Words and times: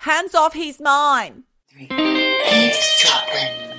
Hands 0.00 0.34
off, 0.34 0.54
he's 0.54 0.80
mine. 0.80 1.44
Eavesdropping. 1.78 3.70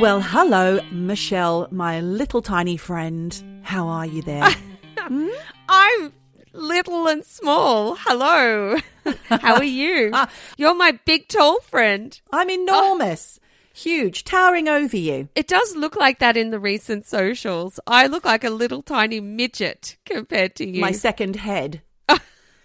Well, 0.00 0.20
hello, 0.20 0.80
Michelle, 0.92 1.66
my 1.72 2.00
little 2.00 2.40
tiny 2.40 2.76
friend. 2.76 3.60
How 3.64 3.88
are 3.88 4.06
you 4.06 4.22
there? 4.22 4.48
I'm 5.68 6.12
little 6.52 7.08
and 7.08 7.24
small. 7.24 7.96
Hello. 7.96 8.76
How 9.24 9.56
are 9.56 9.64
you? 9.64 10.12
You're 10.56 10.76
my 10.76 10.92
big 11.04 11.26
tall 11.26 11.58
friend. 11.62 12.20
I'm 12.32 12.48
enormous, 12.48 13.40
huge, 13.78 14.24
towering 14.24 14.68
over 14.68 14.96
you. 14.96 15.28
It 15.34 15.48
does 15.48 15.74
look 15.76 15.96
like 15.96 16.18
that 16.18 16.36
in 16.36 16.50
the 16.50 16.58
recent 16.58 17.06
socials. 17.06 17.80
I 17.86 18.06
look 18.06 18.24
like 18.24 18.44
a 18.44 18.50
little 18.50 18.82
tiny 18.82 19.20
midget 19.20 19.96
compared 20.04 20.54
to 20.56 20.66
you. 20.66 20.80
My 20.80 20.92
second 20.92 21.36
head. 21.36 21.82
Do 22.08 22.18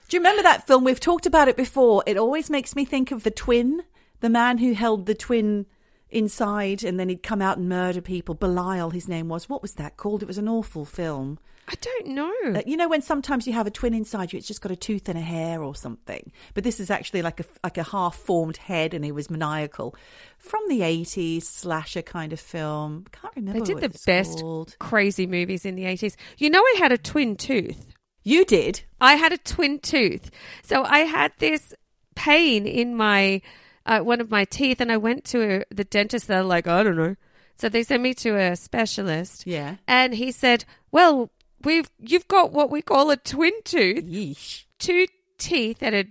you 0.10 0.20
remember 0.20 0.44
that 0.44 0.68
film? 0.68 0.84
We've 0.84 1.00
talked 1.00 1.26
about 1.26 1.48
it 1.48 1.58
before. 1.58 2.04
It 2.06 2.18
always 2.18 2.50
makes 2.50 2.76
me 2.76 2.86
think 2.86 3.12
of 3.12 3.24
the 3.24 3.32
twin, 3.32 3.84
the 4.20 4.30
man 4.30 4.58
who 4.58 4.74
held 4.74 5.06
the 5.06 5.16
twin 5.16 5.66
inside 6.10 6.84
and 6.84 7.00
then 7.00 7.10
he'd 7.10 7.24
come 7.24 7.42
out 7.42 7.58
and 7.58 7.68
murder 7.68 8.02
people. 8.02 8.36
Belial, 8.36 8.92
his 8.92 9.08
name 9.08 9.30
was. 9.30 9.50
What 9.50 9.62
was 9.62 9.74
that 9.76 9.98
called? 9.98 10.24
It 10.24 10.28
was 10.28 10.38
an 10.38 10.50
awful 10.50 10.86
film. 10.86 11.40
I 11.68 11.76
don't 11.80 12.08
know. 12.08 12.34
Uh, 12.56 12.62
you 12.66 12.76
know 12.76 12.90
when 12.90 13.02
sometimes 13.02 13.48
you 13.48 13.54
have 13.54 13.68
a 13.68 13.72
twin 13.72 13.94
inside 13.94 14.34
you, 14.34 14.38
it's 14.38 14.48
just 14.48 14.62
got 14.62 14.72
a 14.72 14.76
tooth 14.76 15.08
and 15.08 15.18
a 15.18 15.22
hair 15.22 15.64
or 15.64 15.76
something. 15.76 16.32
But 16.54 16.64
this 16.64 16.80
is 16.80 16.90
actually 16.92 17.22
like 17.22 17.40
a 17.40 17.46
like 17.64 17.78
a 17.78 17.84
half 17.84 18.16
formed 18.16 18.58
head, 18.58 18.94
and 18.94 19.06
he 19.06 19.12
was 19.12 19.30
maniacal. 19.30 19.96
From 20.38 20.62
the 20.68 20.82
eighties 20.82 21.48
slasher 21.48 22.02
kind 22.02 22.34
of 22.34 22.40
film. 22.40 23.06
Can't 23.12 23.36
remember. 23.36 23.60
they 23.60 23.66
did 23.74 23.82
the 23.82 23.98
best 24.06 24.40
called. 24.40 24.76
crazy 24.80 25.26
movies 25.26 25.66
in 25.66 25.76
the 25.76 25.84
80s. 25.84 26.16
You 26.38 26.50
know, 26.50 26.62
I 26.62 26.76
had 26.80 26.92
a 26.92 26.98
twin 26.98 27.36
tooth. 27.38 27.88
You 28.24 28.46
did. 28.46 28.82
I 29.00 29.16
had 29.16 29.32
a 29.34 29.38
twin 29.38 29.80
tooth. 29.80 30.32
So 30.64 30.84
I 30.84 31.00
had 31.00 31.32
this 31.40 31.74
pain 32.16 32.66
in 32.66 32.96
my 32.96 33.42
uh, 33.86 34.00
one 34.00 34.22
of 34.22 34.32
my 34.32 34.46
teeth, 34.46 34.80
and 34.82 34.92
I 34.92 34.98
went 34.98 35.26
to 35.26 35.62
a, 35.62 35.64
the 35.74 35.84
dentist. 35.84 36.28
They're 36.28 36.44
like, 36.44 36.68
I 36.68 36.84
don't 36.84 36.96
know. 36.96 37.16
So 37.58 37.70
they 37.70 37.84
sent 37.84 38.02
me 38.02 38.14
to 38.16 38.36
a 38.38 38.56
specialist. 38.56 39.46
Yeah. 39.46 39.76
And 39.88 40.14
he 40.14 40.32
said, 40.32 40.66
"Well, 40.92 41.32
we've 41.64 41.90
you've 42.00 42.28
got 42.28 42.52
what 42.52 42.70
we 42.72 42.82
call 42.82 43.10
a 43.12 43.18
twin 43.18 43.54
tooth, 43.64 44.04
Yeesh. 44.06 44.66
two 44.80 45.08
teeth 45.38 45.80
that 45.80 45.94
had 45.94 46.10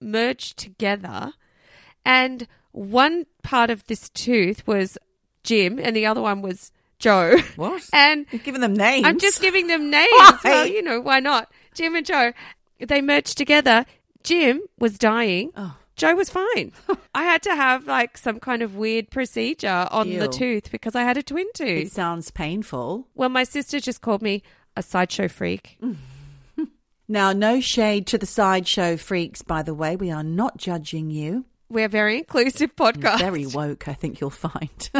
merged 0.00 0.58
together, 0.58 1.32
and 2.04 2.46
one 2.72 3.26
part 3.42 3.70
of 3.70 3.86
this 3.86 4.08
tooth 4.10 4.66
was 4.66 4.98
Jim, 5.42 5.78
and 5.78 5.94
the 5.94 6.06
other 6.06 6.20
one 6.20 6.42
was 6.42 6.72
Joe. 6.98 7.36
What? 7.56 7.82
And 7.92 8.26
You've 8.30 8.44
given 8.44 8.60
them 8.60 8.74
names. 8.74 9.06
I'm 9.06 9.18
just 9.18 9.40
giving 9.40 9.66
them 9.66 9.90
names. 9.90 10.08
Why? 10.10 10.38
Well, 10.44 10.66
you 10.66 10.82
know, 10.82 11.00
why 11.00 11.20
not? 11.20 11.50
Jim 11.74 11.94
and 11.94 12.06
Joe. 12.06 12.32
They 12.80 13.00
merged 13.00 13.36
together. 13.38 13.84
Jim 14.22 14.62
was 14.78 14.98
dying. 14.98 15.52
Oh. 15.56 15.76
Joe 15.96 16.14
was 16.16 16.28
fine. 16.30 16.72
I 17.14 17.22
had 17.22 17.42
to 17.44 17.54
have 17.54 17.86
like 17.86 18.18
some 18.18 18.40
kind 18.40 18.62
of 18.62 18.74
weird 18.74 19.10
procedure 19.10 19.86
on 19.92 20.10
the 20.10 20.26
tooth 20.26 20.70
because 20.72 20.96
I 20.96 21.02
had 21.02 21.16
a 21.16 21.22
twin 21.22 21.46
tooth. 21.54 21.68
It 21.68 21.82
tooth. 21.84 21.92
sounds 21.92 22.30
painful. 22.32 23.06
Well, 23.14 23.28
my 23.28 23.44
sister 23.44 23.78
just 23.78 24.00
called 24.00 24.20
me 24.22 24.42
a 24.76 24.82
sideshow 24.82 25.28
freak. 25.28 25.78
Now, 27.06 27.32
no 27.32 27.60
shade 27.60 28.06
to 28.08 28.18
the 28.18 28.26
sideshow 28.26 28.96
freaks, 28.96 29.42
by 29.42 29.62
the 29.62 29.74
way. 29.74 29.94
We 29.94 30.10
are 30.10 30.22
not 30.22 30.56
judging 30.56 31.10
you. 31.10 31.44
We're 31.68 31.84
a 31.84 31.88
very 31.88 32.18
inclusive 32.18 32.74
podcast. 32.76 33.18
Very 33.18 33.46
woke, 33.46 33.88
I 33.88 33.92
think 33.92 34.20
you'll 34.20 34.30
find. 34.30 34.90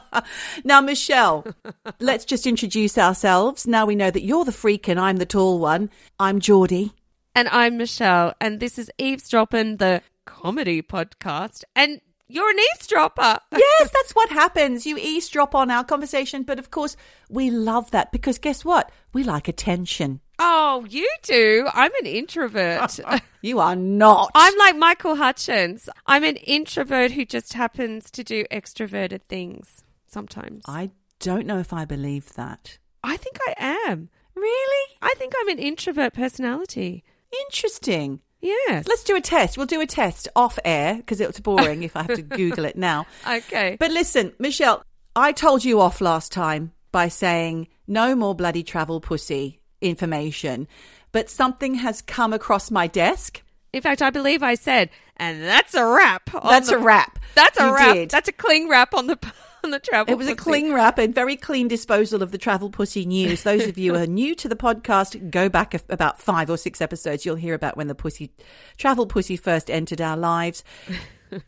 now, 0.64 0.80
Michelle, 0.80 1.44
let's 2.00 2.24
just 2.24 2.46
introduce 2.46 2.96
ourselves. 2.96 3.66
Now 3.66 3.84
we 3.84 3.96
know 3.96 4.10
that 4.10 4.22
you're 4.22 4.46
the 4.46 4.52
freak 4.52 4.88
and 4.88 4.98
I'm 4.98 5.18
the 5.18 5.26
tall 5.26 5.58
one. 5.58 5.90
I'm 6.18 6.40
Geordie. 6.40 6.92
And 7.34 7.48
I'm 7.48 7.78
Michelle, 7.78 8.34
and 8.40 8.60
this 8.60 8.78
is 8.78 8.90
Eavesdropping, 8.98 9.78
the 9.78 10.02
comedy 10.26 10.82
podcast. 10.82 11.64
And 11.74 12.00
you're 12.28 12.50
an 12.50 12.58
eavesdropper. 12.74 13.38
Yes, 13.52 13.90
that's 13.92 14.12
what 14.12 14.30
happens. 14.30 14.86
You 14.86 14.96
eavesdrop 14.98 15.54
on 15.54 15.70
our 15.70 15.84
conversation, 15.84 16.42
but 16.42 16.58
of 16.58 16.70
course, 16.70 16.96
we 17.28 17.50
love 17.50 17.90
that 17.90 18.12
because 18.12 18.38
guess 18.38 18.64
what? 18.64 18.90
We 19.12 19.22
like 19.24 19.46
attention. 19.48 20.20
Oh, 20.38 20.84
you 20.88 21.08
do. 21.22 21.68
I'm 21.72 21.92
an 22.00 22.06
introvert. 22.06 22.98
You 23.44 23.58
are 23.58 23.74
not. 23.74 24.30
I'm 24.36 24.56
like 24.56 24.76
Michael 24.76 25.16
Hutchence. 25.16 25.88
I'm 26.06 26.22
an 26.22 26.36
introvert 26.36 27.10
who 27.10 27.24
just 27.24 27.54
happens 27.54 28.08
to 28.12 28.22
do 28.22 28.44
extroverted 28.52 29.22
things 29.28 29.82
sometimes. 30.06 30.62
I 30.68 30.90
don't 31.18 31.44
know 31.44 31.58
if 31.58 31.72
I 31.72 31.84
believe 31.84 32.34
that. 32.34 32.78
I 33.02 33.16
think 33.16 33.38
I 33.48 33.54
am. 33.88 34.10
Really? 34.36 34.96
I 35.02 35.12
think 35.18 35.32
I'm 35.40 35.48
an 35.48 35.58
introvert 35.58 36.14
personality. 36.14 37.02
Interesting. 37.48 38.20
Yes. 38.42 38.86
Let's 38.88 39.04
do 39.04 39.16
a 39.16 39.20
test. 39.20 39.56
We'll 39.56 39.66
do 39.66 39.80
a 39.80 39.86
test 39.86 40.28
off 40.36 40.58
air 40.64 40.96
because 40.96 41.20
it's 41.20 41.40
boring 41.40 41.84
if 41.84 41.96
I 41.96 42.02
have 42.02 42.16
to 42.16 42.22
Google 42.40 42.64
it 42.64 42.76
now. 42.76 43.06
Okay. 43.26 43.76
But 43.78 43.92
listen, 43.92 44.32
Michelle, 44.38 44.82
I 45.16 45.32
told 45.32 45.64
you 45.64 45.80
off 45.80 46.00
last 46.00 46.32
time 46.32 46.72
by 46.90 47.08
saying 47.08 47.68
no 47.86 48.14
more 48.16 48.34
bloody 48.34 48.62
travel 48.64 49.00
pussy 49.00 49.60
information, 49.80 50.66
but 51.12 51.30
something 51.30 51.74
has 51.76 52.02
come 52.02 52.32
across 52.32 52.70
my 52.70 52.86
desk. 52.88 53.42
In 53.72 53.80
fact, 53.80 54.02
I 54.02 54.10
believe 54.10 54.42
I 54.42 54.54
said, 54.56 54.90
and 55.16 55.42
that's 55.42 55.74
a 55.74 55.86
wrap. 55.86 56.28
That's 56.42 56.68
the- 56.68 56.76
a 56.76 56.78
wrap. 56.78 57.18
That's 57.34 57.58
a 57.58 57.64
You 57.66 57.74
wrap. 57.74 57.94
did. 57.94 58.10
That's 58.10 58.28
a 58.28 58.32
cling 58.32 58.68
wrap 58.68 58.92
on 58.92 59.06
the 59.06 59.16
on 59.64 59.70
the 59.70 59.78
travel. 59.78 60.12
It 60.12 60.16
was 60.16 60.28
a 60.28 60.34
pussy. 60.34 60.50
cling 60.50 60.72
wrap 60.72 60.98
and 60.98 61.14
very 61.14 61.36
clean 61.36 61.68
disposal 61.68 62.22
of 62.22 62.32
the 62.32 62.38
travel 62.38 62.70
pussy 62.70 63.06
news. 63.06 63.42
Those 63.42 63.66
of 63.66 63.78
you 63.78 63.94
who 63.94 64.02
are 64.02 64.06
new 64.06 64.34
to 64.36 64.48
the 64.48 64.56
podcast, 64.56 65.30
go 65.30 65.48
back 65.48 65.74
about 65.88 66.20
five 66.20 66.50
or 66.50 66.56
six 66.56 66.80
episodes. 66.80 67.24
You'll 67.24 67.36
hear 67.36 67.54
about 67.54 67.76
when 67.76 67.88
the 67.88 67.94
pussy, 67.94 68.32
travel 68.76 69.06
pussy 69.06 69.36
first 69.36 69.70
entered 69.70 70.00
our 70.00 70.16
lives. 70.16 70.64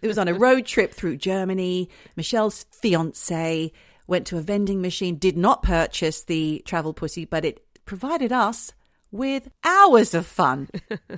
It 0.01 0.07
was 0.07 0.19
on 0.19 0.29
a 0.29 0.35
road 0.35 0.65
trip 0.65 0.95
through 0.95 1.19
Germany. 1.19 1.91
Michelle's 2.17 2.65
fiance 2.71 3.73
went 4.07 4.27
to 4.29 4.39
a 4.39 4.41
vending 4.41 4.81
machine, 4.81 5.17
did 5.17 5.37
not 5.37 5.63
purchase 5.63 6.25
the 6.25 6.63
travel 6.65 6.93
pussy, 6.93 7.25
but 7.25 7.45
it 7.45 7.61
provided 7.85 8.33
us 8.33 8.73
with 9.11 9.49
hours 9.63 10.15
of 10.15 10.27
fun. 10.27 10.69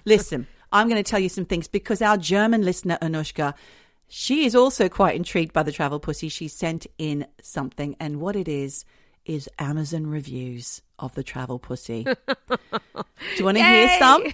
Listen, 0.05 0.47
I'm 0.73 0.89
going 0.89 1.03
to 1.03 1.09
tell 1.09 1.21
you 1.21 1.29
some 1.29 1.45
things 1.45 1.69
because 1.69 2.03
our 2.03 2.17
German 2.17 2.63
listener, 2.63 2.99
Anushka, 3.01 3.55
she 4.09 4.45
is 4.45 4.55
also 4.55 4.89
quite 4.89 5.17
intrigued 5.17 5.53
by 5.53 5.63
the 5.63 5.73
travel 5.73 6.01
pussy. 6.01 6.29
She 6.29 6.49
sent 6.49 6.87
in 6.99 7.27
something, 7.43 7.97
and 7.99 8.21
what 8.21 8.37
it 8.37 8.49
is 8.49 8.85
is 9.25 9.49
Amazon 9.59 10.07
reviews 10.07 10.83
of 10.99 11.15
the 11.15 11.23
travel 11.23 11.59
pussy. 11.59 12.05
Do 12.27 12.59
you 13.37 13.45
want 13.45 13.57
to 13.59 13.65
hear 13.65 13.89
some? 13.99 14.25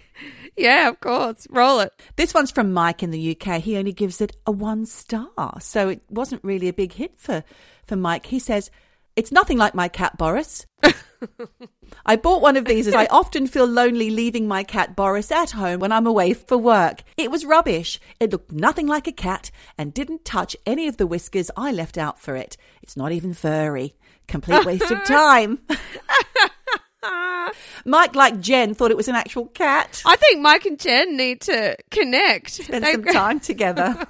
Yeah, 0.57 0.89
of 0.91 1.01
course. 1.01 1.47
Roll 1.51 1.81
it. 1.81 1.93
This 2.17 2.35
one's 2.35 2.51
from 2.51 2.73
Mike 2.73 3.03
in 3.03 3.11
the 3.11 3.37
UK. 3.37 3.63
He 3.63 3.77
only 3.79 3.93
gives 3.93 4.21
it 4.21 4.37
a 4.47 4.53
one 4.53 4.85
star, 4.85 5.59
so 5.61 5.89
it 5.89 6.03
wasn't 6.11 6.45
really 6.45 6.69
a 6.69 6.75
big 6.75 6.93
hit 6.93 7.19
for 7.19 7.43
for 7.87 7.97
Mike. 7.97 8.27
He 8.27 8.39
says 8.39 8.71
it's 9.17 9.33
nothing 9.33 9.59
like 9.59 9.75
my 9.75 9.89
cat 9.89 10.17
Boris. 10.17 10.67
I 12.07 12.17
bought 12.17 12.43
one 12.43 12.57
of 12.57 12.65
these 12.65 12.89
as 12.89 12.95
I 12.95 13.07
often 13.07 13.47
feel 13.47 13.67
lonely 13.67 14.11
leaving 14.11 14.49
my 14.49 14.65
cat 14.65 14.97
Boris 14.97 15.31
at 15.31 15.53
home 15.53 15.81
when 15.81 15.93
I'm 15.93 16.07
away 16.07 16.33
for 16.33 16.57
work. 16.57 17.03
It 17.17 17.31
was 17.31 17.45
rubbish. 17.45 18.01
It 18.19 18.33
looked 18.33 18.51
nothing 18.51 18.87
like 18.87 19.07
a 19.07 19.13
cat 19.13 19.51
and 19.79 19.95
didn't 19.95 20.25
touch 20.25 20.57
any 20.67 20.89
of 20.89 20.97
the 20.97 21.07
whiskers 21.07 21.51
I 21.57 21.71
left 21.71 21.97
out 21.99 22.19
for 22.19 22.35
it. 22.37 22.57
It's 22.83 22.97
not 22.97 23.13
even 23.13 23.35
furry. 23.35 23.95
Complete 24.27 24.65
waste 24.65 24.91
of 24.91 25.05
time. 25.05 25.61
Mike, 27.85 28.15
like 28.15 28.41
Jen, 28.41 28.75
thought 28.75 28.91
it 28.91 28.97
was 28.97 29.09
an 29.09 29.15
actual 29.15 29.47
cat. 29.47 30.03
I 30.07 30.17
think 30.17 30.41
Mike 30.41 30.65
and 30.67 30.79
Jen 30.79 31.17
need 31.17 31.41
to 31.43 31.77
connect. 31.91 32.51
spend 32.51 32.85
They- 32.85 32.93
some 32.93 33.05
time 33.05 33.41
together. 33.41 34.07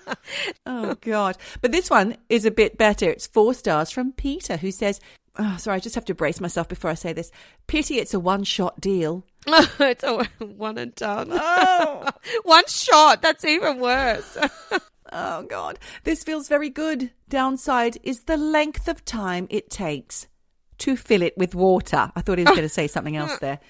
oh 0.66 0.94
God! 1.00 1.36
But 1.60 1.72
this 1.72 1.88
one 1.90 2.16
is 2.28 2.44
a 2.44 2.50
bit 2.50 2.76
better. 2.78 3.08
It's 3.08 3.26
four 3.26 3.54
stars 3.54 3.90
from 3.90 4.12
Peter, 4.12 4.56
who 4.56 4.70
says, 4.70 5.00
oh, 5.38 5.56
"Sorry, 5.58 5.76
I 5.76 5.80
just 5.80 5.94
have 5.94 6.04
to 6.06 6.14
brace 6.14 6.40
myself 6.40 6.68
before 6.68 6.90
I 6.90 6.94
say 6.94 7.12
this. 7.12 7.30
Pity 7.66 7.98
it's 7.98 8.14
a 8.14 8.20
one-shot 8.20 8.80
deal." 8.80 9.24
it's 9.46 10.02
a 10.04 10.24
one 10.40 10.76
and 10.78 10.94
done. 10.94 11.28
Oh, 11.32 12.08
one 12.42 12.66
shot. 12.66 13.22
That's 13.22 13.44
even 13.44 13.80
worse. 13.80 14.36
Oh 15.12 15.42
God, 15.44 15.78
this 16.04 16.24
feels 16.24 16.48
very 16.48 16.68
good. 16.68 17.12
Downside 17.28 17.98
is 18.02 18.24
the 18.24 18.36
length 18.36 18.88
of 18.88 19.04
time 19.04 19.46
it 19.50 19.70
takes 19.70 20.26
to 20.78 20.96
fill 20.96 21.22
it 21.22 21.36
with 21.36 21.54
water. 21.54 22.12
I 22.14 22.20
thought 22.20 22.38
he 22.38 22.44
was 22.44 22.52
oh. 22.52 22.56
going 22.56 22.68
to 22.68 22.74
say 22.74 22.86
something 22.86 23.16
else 23.16 23.38
there. 23.38 23.60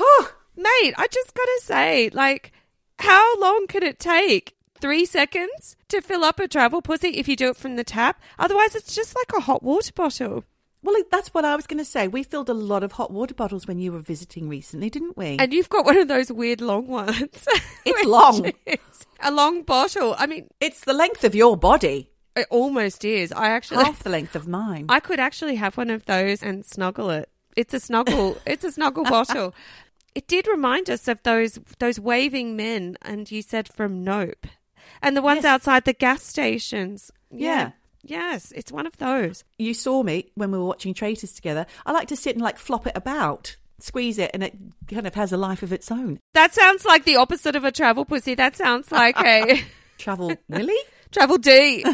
Oh, 0.00 0.32
Mate, 0.58 0.94
I 0.96 1.06
just 1.06 1.34
gotta 1.34 1.60
say, 1.62 2.10
like, 2.12 2.52
how 2.98 3.38
long 3.38 3.68
could 3.68 3.84
it 3.84 4.00
take? 4.00 4.56
Three 4.80 5.06
seconds 5.06 5.76
to 5.88 6.00
fill 6.00 6.24
up 6.24 6.40
a 6.40 6.48
travel 6.48 6.82
pussy 6.82 7.10
if 7.10 7.28
you 7.28 7.36
do 7.36 7.48
it 7.48 7.56
from 7.56 7.76
the 7.76 7.84
tap? 7.84 8.20
Otherwise, 8.40 8.74
it's 8.74 8.94
just 8.94 9.16
like 9.16 9.30
a 9.36 9.40
hot 9.40 9.62
water 9.62 9.92
bottle. 9.94 10.44
well, 10.82 11.00
that's 11.10 11.28
what 11.28 11.44
I 11.44 11.54
was 11.54 11.66
going 11.66 11.78
to 11.78 11.84
say. 11.84 12.08
We 12.08 12.24
filled 12.24 12.48
a 12.48 12.54
lot 12.54 12.82
of 12.82 12.92
hot 12.92 13.12
water 13.12 13.34
bottles 13.34 13.66
when 13.68 13.78
you 13.78 13.92
were 13.92 14.00
visiting 14.00 14.48
recently, 14.48 14.90
didn't 14.90 15.16
we? 15.16 15.36
And 15.38 15.52
you've 15.52 15.68
got 15.68 15.84
one 15.84 15.96
of 15.96 16.08
those 16.08 16.30
weird 16.30 16.60
long 16.60 16.86
ones. 16.88 17.46
It's 17.84 18.06
long. 18.06 18.52
is 18.66 19.06
a 19.20 19.30
long 19.30 19.62
bottle. 19.62 20.14
I 20.18 20.26
mean, 20.26 20.48
it's 20.60 20.84
the 20.84 20.92
length 20.92 21.24
of 21.24 21.34
your 21.34 21.56
body. 21.56 22.10
It 22.38 22.46
almost 22.50 23.04
is. 23.04 23.32
I 23.32 23.48
actually, 23.48 23.84
Half 23.84 24.02
the 24.02 24.10
length 24.10 24.34
of 24.36 24.46
mine. 24.48 24.86
I 24.88 25.00
could 25.00 25.20
actually 25.20 25.56
have 25.56 25.76
one 25.76 25.90
of 25.90 26.04
those 26.06 26.42
and 26.42 26.64
snuggle 26.64 27.10
it. 27.10 27.28
It's 27.56 27.74
a 27.74 27.80
snuggle. 27.80 28.38
it's 28.46 28.64
a 28.64 28.72
snuggle 28.72 29.04
bottle. 29.04 29.54
It 30.14 30.26
did 30.26 30.46
remind 30.48 30.88
us 30.90 31.06
of 31.08 31.22
those 31.22 31.58
those 31.78 32.00
waving 32.00 32.56
men, 32.56 32.96
and 33.02 33.30
you 33.30 33.42
said 33.42 33.68
from 33.68 34.02
Nope, 34.04 34.46
and 35.02 35.16
the 35.16 35.22
ones 35.22 35.38
Yes. 35.44 35.52
outside 35.52 35.84
the 35.84 35.92
gas 35.92 36.22
stations. 36.22 37.10
Yeah. 37.30 37.72
Yes, 38.02 38.52
it's 38.52 38.70
one 38.72 38.86
of 38.86 38.96
those. 38.98 39.44
you 39.58 39.74
saw 39.74 40.02
me 40.02 40.30
when 40.34 40.50
we 40.52 40.58
were 40.58 40.64
watching 40.64 40.94
Traitors 40.94 41.32
together. 41.32 41.66
I 41.84 41.92
like 41.92 42.08
to 42.08 42.16
sit 42.16 42.36
and 42.36 42.42
like 42.42 42.56
flop 42.56 42.86
it 42.86 42.92
about, 42.96 43.56
squeeze 43.80 44.18
it, 44.18 44.30
and 44.32 44.42
it 44.42 44.56
kind 44.88 45.06
of 45.06 45.14
has 45.14 45.32
a 45.32 45.36
life 45.36 45.62
of 45.62 45.72
its 45.72 45.90
own. 45.90 46.18
That 46.32 46.54
sounds 46.54 46.84
like 46.84 47.04
the 47.04 47.16
opposite 47.16 47.54
of 47.56 47.64
a 47.64 47.72
travel 47.72 48.04
pussy. 48.04 48.34
That 48.34 48.56
sounds 48.56 48.90
like 48.92 49.20
a 49.20 49.62
Travel 49.98 50.32
Willy? 50.48 50.78
Travel 51.12 51.38
deep. 51.38 51.86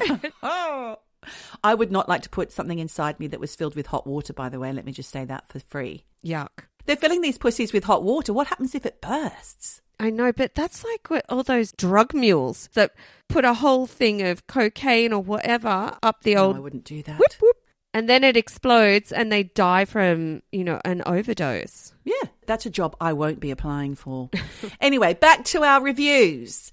oh. 0.42 0.96
I 1.64 1.74
would 1.74 1.90
not 1.90 2.08
like 2.08 2.20
to 2.22 2.28
put 2.28 2.52
something 2.52 2.78
inside 2.78 3.18
me 3.18 3.26
that 3.28 3.40
was 3.40 3.54
filled 3.56 3.74
with 3.74 3.86
hot 3.86 4.06
water, 4.06 4.32
by 4.34 4.50
the 4.50 4.58
way. 4.60 4.72
Let 4.72 4.84
me 4.84 4.92
just 4.92 5.10
say 5.10 5.24
that 5.24 5.48
for 5.48 5.58
free. 5.58 6.04
Yuck. 6.24 6.66
They're 6.84 6.96
filling 6.96 7.22
these 7.22 7.38
pussies 7.38 7.72
with 7.72 7.84
hot 7.84 8.02
water. 8.02 8.34
What 8.34 8.48
happens 8.48 8.74
if 8.74 8.84
it 8.84 9.00
bursts? 9.00 9.80
I 9.98 10.10
know, 10.10 10.32
but 10.32 10.54
that's 10.54 10.84
like 10.84 11.08
what 11.08 11.24
all 11.30 11.42
those 11.42 11.72
drug 11.72 12.12
mules 12.12 12.68
that 12.74 12.92
put 13.30 13.44
a 13.46 13.54
whole 13.54 13.86
thing 13.86 14.20
of 14.22 14.46
cocaine 14.46 15.12
or 15.14 15.20
whatever 15.22 15.96
up 16.02 16.22
the 16.24 16.34
No, 16.34 16.44
old 16.46 16.56
I 16.56 16.60
wouldn't 16.60 16.84
do 16.84 17.02
that. 17.04 17.18
whoop 17.18 17.32
whoop, 17.40 17.56
and 17.94 18.06
then 18.08 18.22
it 18.24 18.36
explodes 18.36 19.12
and 19.12 19.30
they 19.32 19.44
die 19.44 19.84
from 19.86 20.42
you 20.52 20.64
know 20.64 20.80
an 20.84 21.02
overdose. 21.06 21.94
Yeah, 22.04 22.28
that's 22.44 22.66
a 22.66 22.70
job 22.70 22.96
I 23.00 23.12
won't 23.14 23.38
be 23.40 23.52
applying 23.52 23.94
for. 23.94 24.28
anyway, 24.80 25.14
back 25.14 25.44
to 25.46 25.62
our 25.62 25.80
reviews. 25.80 26.70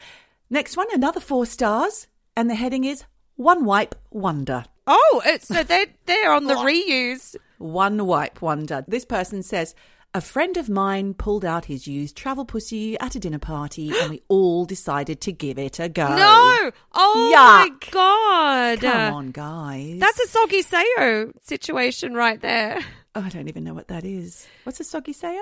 Next 0.50 0.76
one, 0.76 0.88
another 0.92 1.20
four 1.22 1.46
stars, 1.46 2.08
and 2.36 2.50
the 2.50 2.56
heading 2.56 2.83
is 2.83 3.04
One 3.36 3.66
Wipe 3.66 3.95
Wonder. 4.10 4.66
Oh, 4.88 5.22
it's, 5.25 5.48
so 5.48 5.63
they 5.63 5.86
they're 6.06 6.33
on 6.33 6.45
the 6.45 6.56
reuse. 6.56 7.36
One 7.57 8.06
Wipe 8.06 8.42
Wonder. 8.42 8.83
This 8.88 9.06
person 9.06 9.44
says, 9.44 9.75
a 10.13 10.19
friend 10.19 10.57
of 10.57 10.68
mine 10.69 11.13
pulled 11.13 11.45
out 11.45 11.66
his 11.66 11.88
used 11.88 12.18
travel 12.18 12.44
pussy 12.44 13.00
at 13.00 13.16
a 13.16 13.19
dinner 13.19 13.39
party 13.39 13.94
and 13.98 14.10
we 14.10 14.22
all 14.28 14.66
decided 14.66 15.22
to 15.22 15.31
give 15.31 15.57
it 15.57 15.80
a 15.80 15.88
go. 15.88 16.07
No, 16.16 16.72
oh 16.94 17.31
my 17.33 17.69
god, 17.92 18.81
Come 18.81 19.13
on, 19.13 19.31
guys. 19.31 20.00
that's 20.00 20.19
a 20.19 20.28
soggy 20.28 20.62
Sao 20.63 21.31
situation 21.42 22.13
right 22.13 22.42
there. 22.42 22.80
Oh, 23.13 23.22
I 23.25 23.28
don't 23.28 23.50
even 23.50 23.66
know 23.66 23.74
what 23.74 23.89
that 23.89 24.06
is. 24.06 24.48
What's 24.63 24.80
a 24.80 24.86
soggy 24.86 25.12
Sao? 25.12 25.36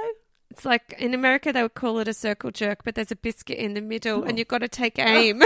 It's 0.49 0.65
like 0.65 0.95
in 0.97 1.13
America 1.13 1.53
they 1.53 1.61
would 1.61 1.75
call 1.75 1.99
it 1.99 2.07
a 2.07 2.15
circle 2.15 2.49
jerk, 2.49 2.83
but 2.83 2.95
there's 2.95 3.11
a 3.11 3.15
biscuit 3.15 3.59
in 3.59 3.75
the 3.75 3.81
middle, 3.81 4.21
Oh. 4.21 4.23
and 4.23 4.39
you've 4.39 4.47
got 4.47 4.59
to 4.61 4.67
take 4.67 4.97
aim. 4.99 5.43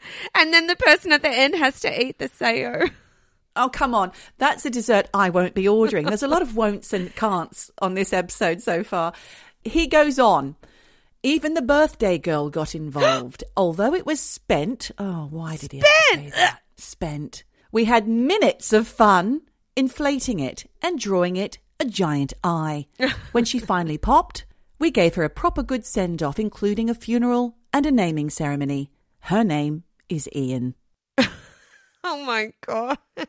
and 0.34 0.52
then 0.52 0.66
the 0.66 0.76
person 0.76 1.12
at 1.12 1.22
the 1.22 1.30
end 1.30 1.54
has 1.56 1.80
to 1.80 2.02
eat 2.02 2.18
the 2.18 2.28
Sao. 2.28 2.90
Oh, 3.56 3.68
come 3.68 3.94
on. 3.94 4.12
That's 4.38 4.64
a 4.64 4.70
dessert 4.70 5.08
I 5.12 5.30
won't 5.30 5.54
be 5.54 5.66
ordering. 5.66 6.06
There's 6.06 6.22
a 6.22 6.28
lot 6.28 6.42
of 6.42 6.54
won'ts 6.56 6.92
and 6.92 7.14
can'ts 7.16 7.70
on 7.80 7.94
this 7.94 8.12
episode 8.12 8.62
so 8.62 8.84
far. 8.84 9.12
He 9.64 9.88
goes 9.88 10.18
on. 10.18 10.54
Even 11.24 11.54
the 11.54 11.62
birthday 11.62 12.18
girl 12.18 12.50
got 12.50 12.76
involved. 12.76 13.42
Although 13.56 13.94
it 13.94 14.06
was 14.06 14.20
spent. 14.20 14.92
Oh, 14.98 15.26
why 15.30 15.56
did 15.56 15.72
he 15.72 15.78
have 15.78 15.86
to 15.86 16.14
say 16.14 16.30
that? 16.30 16.60
Spent. 16.76 17.42
We 17.72 17.86
had 17.86 18.06
minutes 18.06 18.72
of 18.72 18.86
fun 18.86 19.42
inflating 19.74 20.38
it 20.38 20.70
and 20.80 20.98
drawing 20.98 21.36
it 21.36 21.58
a 21.80 21.84
giant 21.84 22.32
eye. 22.44 22.86
when 23.32 23.44
she 23.44 23.58
finally 23.58 23.98
popped, 23.98 24.44
we 24.78 24.92
gave 24.92 25.16
her 25.16 25.24
a 25.24 25.30
proper 25.30 25.64
good 25.64 25.84
send 25.84 26.22
off, 26.22 26.38
including 26.38 26.88
a 26.88 26.94
funeral 26.94 27.56
and 27.72 27.86
a 27.86 27.90
naming 27.90 28.30
ceremony. 28.30 28.90
Her 29.22 29.42
name 29.42 29.82
is 30.08 30.28
Ian. 30.34 30.74
Oh 32.04 32.24
my 32.24 32.52
god! 32.64 32.96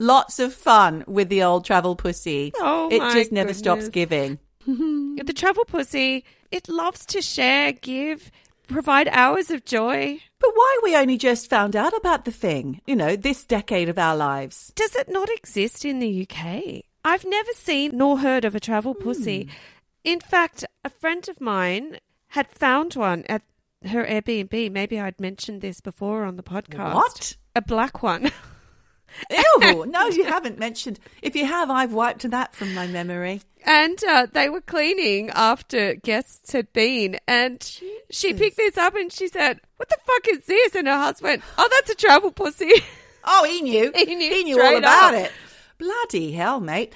Lots 0.00 0.38
of 0.38 0.54
fun 0.54 1.04
with 1.06 1.28
the 1.28 1.42
old 1.42 1.64
travel 1.64 1.94
pussy. 1.94 2.52
Oh 2.58 2.88
it 2.90 3.00
just 3.12 3.30
never 3.32 3.54
stops 3.54 3.88
giving. 3.88 4.38
The 4.66 5.32
travel 5.34 5.64
pussy, 5.64 6.24
it 6.50 6.68
loves 6.68 7.04
to 7.06 7.20
share, 7.20 7.72
give, 7.72 8.30
provide 8.66 9.08
hours 9.08 9.50
of 9.50 9.64
joy. 9.64 10.20
But 10.40 10.50
why 10.54 10.78
we 10.82 10.96
only 10.96 11.18
just 11.18 11.50
found 11.50 11.76
out 11.76 11.94
about 11.96 12.24
the 12.24 12.30
thing, 12.32 12.80
you 12.86 12.96
know, 12.96 13.14
this 13.14 13.44
decade 13.44 13.88
of 13.88 13.98
our 13.98 14.16
lives? 14.16 14.72
Does 14.74 14.96
it 14.96 15.08
not 15.10 15.28
exist 15.30 15.84
in 15.84 15.98
the 15.98 16.26
UK? 16.26 16.82
I've 17.04 17.24
never 17.24 17.52
seen 17.54 17.96
nor 17.98 18.18
heard 18.18 18.44
of 18.44 18.54
a 18.54 18.60
travel 18.60 18.94
pussy. 18.94 19.44
Hmm. 19.44 19.50
In 20.04 20.20
fact, 20.20 20.64
a 20.84 20.90
friend 20.90 21.28
of 21.28 21.40
mine 21.40 21.98
had 22.28 22.50
found 22.50 22.94
one 22.94 23.24
at 23.28 23.42
her 23.86 24.04
Airbnb. 24.04 24.70
Maybe 24.72 24.98
I'd 25.00 25.20
mentioned 25.20 25.60
this 25.60 25.80
before 25.80 26.24
on 26.24 26.36
the 26.36 26.42
podcast. 26.42 26.94
What? 26.94 27.36
A 27.54 27.62
black 27.62 28.02
one. 28.02 28.30
Ew, 29.30 29.84
no, 29.88 30.06
you 30.08 30.24
haven't 30.24 30.58
mentioned. 30.58 30.98
If 31.20 31.36
you 31.36 31.44
have, 31.46 31.70
I've 31.70 31.92
wiped 31.92 32.28
that 32.30 32.54
from 32.54 32.74
my 32.74 32.86
memory. 32.86 33.42
And 33.64 34.02
uh, 34.04 34.26
they 34.32 34.48
were 34.48 34.60
cleaning 34.60 35.30
after 35.30 35.94
guests 35.94 36.52
had 36.52 36.72
been. 36.72 37.18
And 37.28 37.62
she 38.10 38.34
picked 38.34 38.56
this 38.56 38.76
up 38.78 38.94
and 38.96 39.12
she 39.12 39.28
said, 39.28 39.60
What 39.76 39.88
the 39.88 39.98
fuck 40.04 40.28
is 40.28 40.46
this? 40.46 40.74
And 40.74 40.88
her 40.88 40.96
husband 40.98 41.28
went, 41.30 41.42
Oh, 41.58 41.68
that's 41.70 41.90
a 41.90 41.94
travel 41.94 42.32
pussy. 42.32 42.70
Oh, 43.24 43.44
he 43.48 43.62
knew. 43.62 43.92
He 43.96 44.14
knew 44.16 44.30
He 44.30 44.44
knew 44.44 44.60
all 44.60 44.76
about 44.76 45.14
up. 45.14 45.20
it. 45.26 45.32
Bloody 45.78 46.32
hell, 46.32 46.58
mate. 46.60 46.92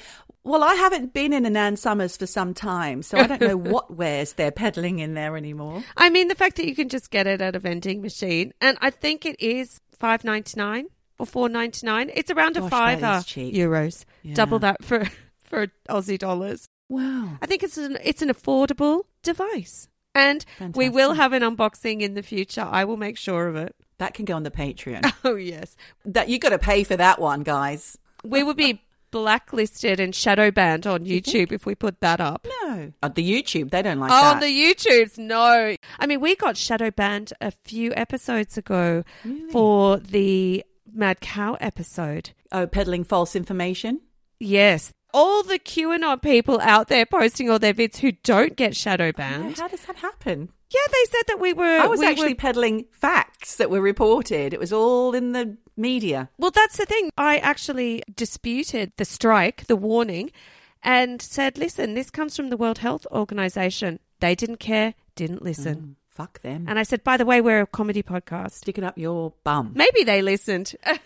Well, 0.46 0.62
I 0.62 0.74
haven't 0.74 1.12
been 1.12 1.32
in 1.32 1.44
an 1.44 1.56
Ann 1.56 1.76
Summers 1.76 2.16
for 2.16 2.26
some 2.26 2.54
time, 2.54 3.02
so 3.02 3.18
I 3.18 3.26
don't 3.26 3.40
know 3.40 3.56
what 3.72 3.92
wares 3.96 4.34
they're 4.34 4.52
peddling 4.52 5.00
in 5.00 5.14
there 5.14 5.36
anymore. 5.36 5.82
I 5.96 6.08
mean, 6.08 6.28
the 6.28 6.36
fact 6.36 6.54
that 6.56 6.68
you 6.68 6.76
can 6.76 6.88
just 6.88 7.10
get 7.10 7.26
it 7.26 7.40
at 7.40 7.56
a 7.56 7.58
vending 7.58 8.00
machine. 8.00 8.54
And 8.60 8.78
I 8.80 8.90
think 8.90 9.26
it 9.26 9.40
is 9.40 9.80
five 9.98 10.22
ninety 10.22 10.56
nine 10.56 10.86
or 11.18 11.26
four 11.26 11.48
ninety 11.48 11.84
nine. 11.84 12.12
It's 12.14 12.30
around 12.30 12.56
a 12.56 12.60
Gosh, 12.60 12.70
that 12.70 13.00
fiver 13.00 13.50
euros. 13.50 14.04
Yeah. 14.22 14.34
Double 14.34 14.60
that 14.60 14.84
for, 14.84 15.04
for 15.44 15.66
Aussie 15.88 16.16
dollars. 16.18 16.68
Wow. 16.88 17.38
I 17.42 17.46
think 17.46 17.64
it's 17.64 17.76
an, 17.76 17.98
it's 18.04 18.22
an 18.22 18.28
affordable 18.28 19.02
device. 19.24 19.88
And 20.14 20.46
we 20.74 20.88
will 20.88 21.14
have 21.14 21.32
an 21.32 21.42
unboxing 21.42 22.02
in 22.02 22.14
the 22.14 22.22
future. 22.22 22.66
I 22.70 22.84
will 22.84 22.96
make 22.96 23.18
sure 23.18 23.48
of 23.48 23.56
it. 23.56 23.74
That 23.98 24.14
can 24.14 24.24
go 24.24 24.36
on 24.36 24.44
the 24.44 24.50
Patreon. 24.52 25.12
Oh, 25.24 25.34
yes. 25.34 25.76
that 26.04 26.28
you 26.28 26.38
got 26.38 26.50
to 26.50 26.58
pay 26.58 26.84
for 26.84 26.96
that 26.96 27.20
one, 27.20 27.42
guys. 27.42 27.98
We 28.24 28.42
would 28.44 28.56
be 28.56 28.80
blacklisted 29.10 30.00
and 30.00 30.14
shadow 30.14 30.50
banned 30.50 30.86
on 30.86 31.04
YouTube 31.04 31.52
if 31.52 31.66
we 31.66 31.74
put 31.74 32.00
that 32.00 32.20
up. 32.20 32.46
No, 32.62 32.92
on 33.02 33.12
the 33.14 33.22
YouTube 33.28 33.70
they 33.70 33.82
don't 33.82 33.98
like 34.00 34.10
Oh, 34.12 34.14
that. 34.20 34.34
on 34.34 34.40
the 34.40 34.46
YouTubes, 34.46 35.18
no. 35.18 35.76
I 35.98 36.06
mean, 36.06 36.20
we 36.20 36.36
got 36.36 36.56
shadow 36.56 36.90
banned 36.90 37.32
a 37.40 37.50
few 37.50 37.92
episodes 37.94 38.56
ago 38.58 39.04
for 39.50 39.98
the 39.98 40.64
Mad 40.92 41.20
Cow 41.20 41.56
episode. 41.60 42.30
oh, 42.52 42.66
peddling 42.66 43.04
false 43.04 43.36
information. 43.36 44.00
Yes. 44.40 44.92
All 45.14 45.42
the 45.42 45.58
QAnon 45.58 46.20
people 46.20 46.60
out 46.60 46.88
there 46.88 47.06
posting 47.06 47.48
all 47.48 47.58
their 47.58 47.72
vids 47.72 47.98
who 47.98 48.12
don't 48.12 48.54
get 48.56 48.76
shadow 48.76 49.06
No, 49.06 49.12
banned. 49.12 49.56
how 49.58 49.68
does 49.68 49.80
that 49.86 49.96
happen? 49.96 50.50
Yeah, 50.70 50.80
they 50.90 51.04
said 51.10 51.22
that 51.28 51.40
we 51.40 51.52
were. 51.52 51.64
I 51.78 51.86
was 51.86 52.00
we 52.00 52.06
actually 52.06 52.30
were- 52.34 52.36
peddling 52.36 52.86
facts 52.90 53.56
that 53.56 53.70
were 53.70 53.80
reported. 53.80 54.52
It 54.52 54.60
was 54.60 54.72
all 54.72 55.14
in 55.14 55.32
the 55.32 55.56
media. 55.76 56.28
well, 56.38 56.50
that's 56.50 56.76
the 56.76 56.86
thing. 56.86 57.10
I 57.16 57.38
actually 57.38 58.02
disputed 58.14 58.92
the 58.96 59.04
strike, 59.04 59.66
the 59.66 59.76
warning, 59.76 60.30
and 60.82 61.20
said, 61.22 61.56
listen, 61.58 61.94
this 61.94 62.10
comes 62.10 62.34
from 62.36 62.50
the 62.50 62.56
World 62.56 62.78
Health 62.78 63.06
Organization. 63.12 64.00
They 64.20 64.34
didn't 64.34 64.58
care, 64.58 64.94
didn't 65.14 65.42
listen. 65.42 65.76
Mm, 65.76 65.94
fuck 66.06 66.40
them. 66.40 66.64
And 66.66 66.78
I 66.78 66.82
said, 66.82 67.04
by 67.04 67.16
the 67.16 67.26
way, 67.26 67.40
we're 67.40 67.60
a 67.62 67.66
comedy 67.66 68.02
podcast. 68.02 68.52
Stick 68.52 68.78
it 68.78 68.84
up 68.84 68.96
your 68.98 69.34
bum. 69.44 69.72
Maybe 69.74 70.02
they 70.04 70.22
listened. 70.22 70.74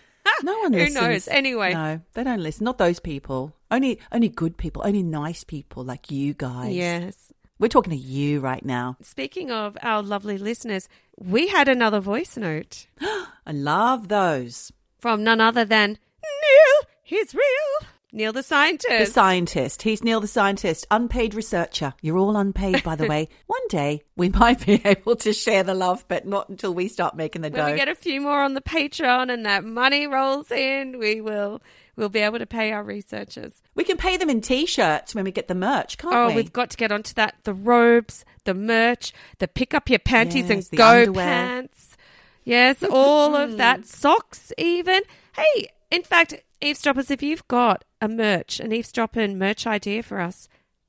No 0.43 0.57
one 0.59 0.71
listens. 0.71 0.95
Who 0.97 1.01
knows? 1.07 1.27
Anyway. 1.27 1.73
no, 1.73 1.99
they 2.13 2.23
don't 2.23 2.41
listen. 2.41 2.63
Not 2.63 2.77
those 2.77 2.99
people. 2.99 3.55
Only, 3.69 3.99
only 4.11 4.29
good 4.29 4.55
people. 4.55 4.81
Only 4.85 5.01
nice 5.03 5.43
people 5.43 5.83
like 5.83 6.09
you 6.11 6.33
guys. 6.35 6.73
Yes. 6.75 7.33
We're 7.61 7.67
talking 7.69 7.91
to 7.91 7.97
you 7.97 8.41
right 8.41 8.65
now. 8.65 8.97
Speaking 9.01 9.51
of 9.51 9.77
our 9.81 10.01
lovely 10.03 10.37
listeners, 10.37 10.89
we 11.17 11.47
had 11.47 11.69
another 11.69 11.99
voice 12.01 12.35
note 12.35 12.87
I 13.01 13.51
love 13.53 14.09
those. 14.09 14.73
from 14.99 15.23
none 15.23 15.39
other 15.39 15.63
than 15.63 15.91
Neil. 15.91 16.89
He's 17.03 17.33
real. 17.33 17.89
Neil 18.13 18.33
the 18.33 18.43
scientist. 18.43 18.89
The 18.97 19.05
scientist. 19.05 19.83
He's 19.83 20.03
Neil 20.03 20.19
the 20.19 20.27
scientist, 20.27 20.85
unpaid 20.91 21.33
researcher. 21.33 21.93
You're 22.01 22.17
all 22.17 22.35
unpaid, 22.35 22.83
by 22.83 22.95
the 22.97 23.05
way. 23.09 23.29
One 23.47 23.67
day 23.69 24.01
we 24.17 24.27
might 24.29 24.65
be 24.65 24.81
able 24.85 25.15
to 25.17 25.31
share 25.31 25.63
the 25.63 25.73
love, 25.73 26.03
but 26.09 26.27
not 26.27 26.49
until 26.49 26.73
we 26.73 26.89
start 26.89 27.15
making 27.15 27.41
the 27.41 27.49
when 27.49 27.59
dough. 27.65 27.71
we 27.71 27.77
get 27.77 27.87
a 27.87 27.95
few 27.95 28.19
more 28.19 28.41
on 28.41 28.53
the 28.53 28.61
Patreon 28.61 29.31
and 29.31 29.45
that 29.45 29.63
money 29.63 30.07
rolls 30.07 30.51
in, 30.51 30.99
we 30.99 31.21
will 31.21 31.61
we'll 31.95 32.09
be 32.09 32.19
able 32.19 32.39
to 32.39 32.45
pay 32.45 32.71
our 32.73 32.83
researchers. 32.83 33.61
We 33.75 33.83
can 33.85 33.95
pay 33.97 34.17
them 34.17 34.29
in 34.29 34.41
t-shirts 34.41 35.13
when 35.15 35.23
we 35.23 35.31
get 35.31 35.47
the 35.47 35.55
merch, 35.55 35.97
can't 35.97 36.13
Oh, 36.13 36.27
we? 36.27 36.35
we've 36.35 36.53
got 36.53 36.69
to 36.71 36.77
get 36.77 36.91
onto 36.91 37.13
that. 37.13 37.35
The 37.43 37.53
robes, 37.53 38.25
the 38.43 38.53
merch, 38.53 39.13
the 39.39 39.47
pick 39.47 39.73
up 39.73 39.89
your 39.89 39.99
panties 39.99 40.49
Yes, 40.49 40.69
and 40.69 40.77
go 40.77 40.87
underwear. 41.01 41.25
pants. 41.25 41.97
Yes, 42.43 42.83
all 42.89 43.35
of 43.35 43.57
that. 43.57 43.81
Mm-hmm. 43.81 43.85
Socks, 43.87 44.51
even. 44.57 45.01
Hey, 45.35 45.69
in 45.91 46.01
fact, 46.03 46.33
eavesdroppers, 46.61 47.11
if 47.11 47.21
you've 47.23 47.47
got 47.47 47.83
a 48.01 48.07
merch, 48.07 48.59
an 48.59 48.71
eavesdropping 48.71 49.37
merch 49.37 49.65
idea 49.67 50.03
for 50.03 50.19
us, 50.19 50.47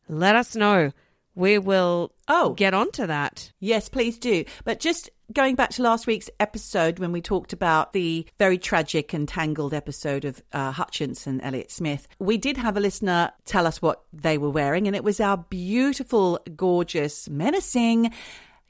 let 0.09 0.35
us 0.37 0.55
know. 0.57 0.93
we 1.35 1.57
will 1.57 2.13
Oh. 2.29 2.53
get 2.53 2.75
onto 2.75 3.07
that. 3.07 3.53
Yes, 3.59 3.89
please 3.89 4.19
do. 4.19 4.45
But 4.65 4.81
just 4.81 5.09
going 5.33 5.55
back 5.55 5.71
to 5.71 5.83
last 5.83 6.07
week's 6.07 6.29
episode 6.39 6.99
when 6.99 7.11
we 7.11 7.23
talked 7.23 7.55
about 7.55 7.95
the 7.95 8.27
very 8.39 8.59
tragic 8.59 9.15
and 9.15 9.27
tangled 9.27 9.73
episode 9.73 10.27
of 10.27 10.43
uh, 10.53 10.73
Hutchence 10.73 11.27
and 11.27 11.41
Elliott 11.41 11.71
Smith, 11.71 12.07
we 12.19 12.37
did 12.37 12.59
have 12.59 12.77
a 12.77 12.81
listener 12.81 13.33
tell 13.47 13.67
us 13.67 13.81
what 13.81 14.03
they 14.13 14.37
were 14.37 14.51
wearing, 14.51 14.87
and 14.87 14.95
it 14.95 15.05
was 15.05 15.21
our 15.21 15.39
beautiful, 15.39 16.39
gorgeous, 16.55 17.31
menacing. 17.31 18.13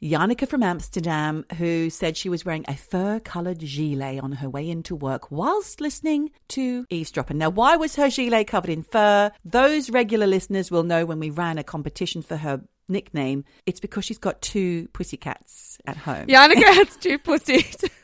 Yannicka 0.02 0.48
from 0.48 0.64
Amsterdam, 0.64 1.44
who 1.58 1.88
said 1.88 2.16
she 2.16 2.28
was 2.28 2.44
wearing 2.44 2.64
a 2.66 2.74
fur 2.74 3.20
coloured 3.20 3.60
gilet 3.60 4.20
on 4.20 4.32
her 4.32 4.50
way 4.50 4.68
into 4.68 4.96
work 4.96 5.30
whilst 5.30 5.80
listening 5.80 6.32
to 6.48 6.84
Eavesdropping. 6.90 7.38
Now, 7.38 7.50
why 7.50 7.76
was 7.76 7.94
her 7.94 8.10
gilet 8.10 8.48
covered 8.48 8.70
in 8.70 8.82
fur? 8.82 9.30
Those 9.44 9.90
regular 9.90 10.26
listeners 10.26 10.72
will 10.72 10.82
know 10.82 11.06
when 11.06 11.20
we 11.20 11.30
ran 11.30 11.56
a 11.56 11.62
competition 11.62 12.20
for 12.20 12.36
her 12.36 12.62
nickname, 12.88 13.44
it's 13.64 13.78
because 13.78 14.04
she's 14.04 14.18
got 14.18 14.42
two 14.42 14.88
pussycats 14.88 15.78
at 15.86 15.96
home. 15.96 16.26
Yannicka 16.26 16.64
has 16.64 16.96
two 16.96 17.18
pussies. 17.18 17.84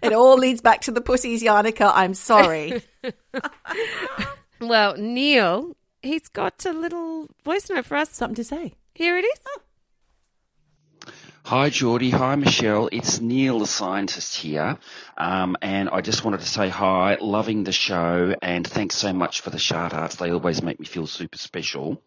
It 0.00 0.12
all 0.14 0.38
leads 0.38 0.62
back 0.62 0.82
to 0.82 0.92
the 0.92 1.00
pussies, 1.00 1.42
Yannicka. 1.42 1.90
I'm 1.92 2.14
sorry. 2.14 2.82
well, 4.60 4.96
Neil, 4.96 5.76
he's 6.00 6.28
got 6.28 6.64
a 6.64 6.72
little 6.72 7.28
voice 7.44 7.68
note 7.68 7.84
for 7.84 7.96
us. 7.96 8.08
Something 8.10 8.36
to 8.36 8.44
say. 8.44 8.74
Here 8.94 9.18
it 9.18 9.24
is. 9.24 9.38
Oh. 9.46 9.60
Hi, 11.46 11.68
Geordie. 11.68 12.08
Hi, 12.08 12.36
Michelle. 12.36 12.88
It's 12.90 13.20
Neil, 13.20 13.58
the 13.58 13.66
scientist 13.66 14.34
here. 14.34 14.78
Um, 15.18 15.58
and 15.60 15.90
I 15.90 16.00
just 16.00 16.24
wanted 16.24 16.40
to 16.40 16.46
say 16.46 16.70
hi, 16.70 17.18
loving 17.20 17.64
the 17.64 17.70
show, 17.70 18.34
and 18.40 18.66
thanks 18.66 18.96
so 18.96 19.12
much 19.12 19.42
for 19.42 19.50
the 19.50 19.58
shout 19.58 19.92
outs. 19.92 20.16
They 20.16 20.30
always 20.30 20.62
make 20.62 20.80
me 20.80 20.86
feel 20.86 21.06
super 21.06 21.36
special. 21.36 22.02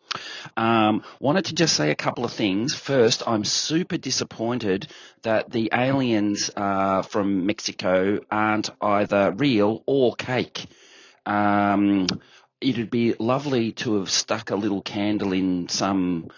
Um, 0.58 1.04
wanted 1.20 1.46
to 1.46 1.54
just 1.54 1.76
say 1.76 1.92
a 1.92 1.96
couple 1.96 2.26
of 2.26 2.34
things. 2.34 2.74
First, 2.74 3.22
I'm 3.28 3.44
super 3.44 3.98
disappointed 3.98 4.88
that 5.22 5.52
the 5.52 5.70
aliens 5.72 6.50
uh, 6.56 7.04
from 7.04 7.46
Mexico 7.46 8.20
aren't 8.32 8.72
either 8.82 9.36
real 9.38 9.84
or 9.86 10.16
cake. 10.16 10.66
Um, 11.28 12.08
it'd 12.60 12.90
be 12.90 13.14
lovely 13.20 13.74
to 13.74 14.00
have 14.00 14.10
stuck 14.10 14.50
a 14.50 14.56
little 14.56 14.82
candle 14.82 15.32
in 15.32 15.70
some 15.70 16.32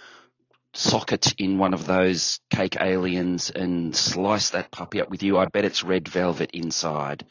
socket 0.73 1.33
in 1.37 1.57
one 1.57 1.73
of 1.73 1.85
those 1.85 2.39
cake 2.49 2.77
aliens 2.79 3.49
and 3.49 3.95
slice 3.95 4.51
that 4.51 4.71
puppy 4.71 5.01
up 5.01 5.09
with 5.09 5.23
you. 5.23 5.37
I 5.37 5.45
bet 5.45 5.65
it's 5.65 5.83
red 5.83 6.07
velvet 6.07 6.51
inside. 6.53 7.25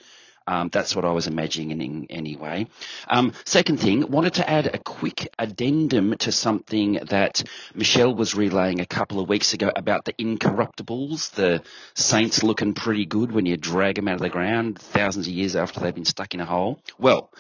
Um, 0.48 0.70
that's 0.72 0.96
what 0.96 1.04
I 1.04 1.12
was 1.12 1.26
imagining 1.26 2.06
anyway. 2.08 2.68
Um, 3.06 3.34
second 3.44 3.80
thing, 3.80 4.10
wanted 4.10 4.34
to 4.34 4.48
add 4.48 4.66
a 4.66 4.78
quick 4.78 5.28
addendum 5.38 6.16
to 6.18 6.32
something 6.32 6.94
that 7.10 7.42
Michelle 7.74 8.14
was 8.14 8.34
relaying 8.34 8.80
a 8.80 8.86
couple 8.86 9.20
of 9.20 9.28
weeks 9.28 9.52
ago 9.52 9.70
about 9.76 10.06
the 10.06 10.14
incorruptibles, 10.14 11.32
the 11.32 11.62
saints 11.94 12.42
looking 12.42 12.72
pretty 12.72 13.04
good 13.04 13.30
when 13.30 13.44
you 13.44 13.58
drag 13.58 13.96
them 13.96 14.08
out 14.08 14.14
of 14.14 14.20
the 14.22 14.30
ground 14.30 14.78
thousands 14.78 15.26
of 15.26 15.34
years 15.34 15.54
after 15.54 15.80
they've 15.80 15.94
been 15.94 16.06
stuck 16.06 16.32
in 16.32 16.40
a 16.40 16.46
hole. 16.46 16.80
Well, 16.98 17.30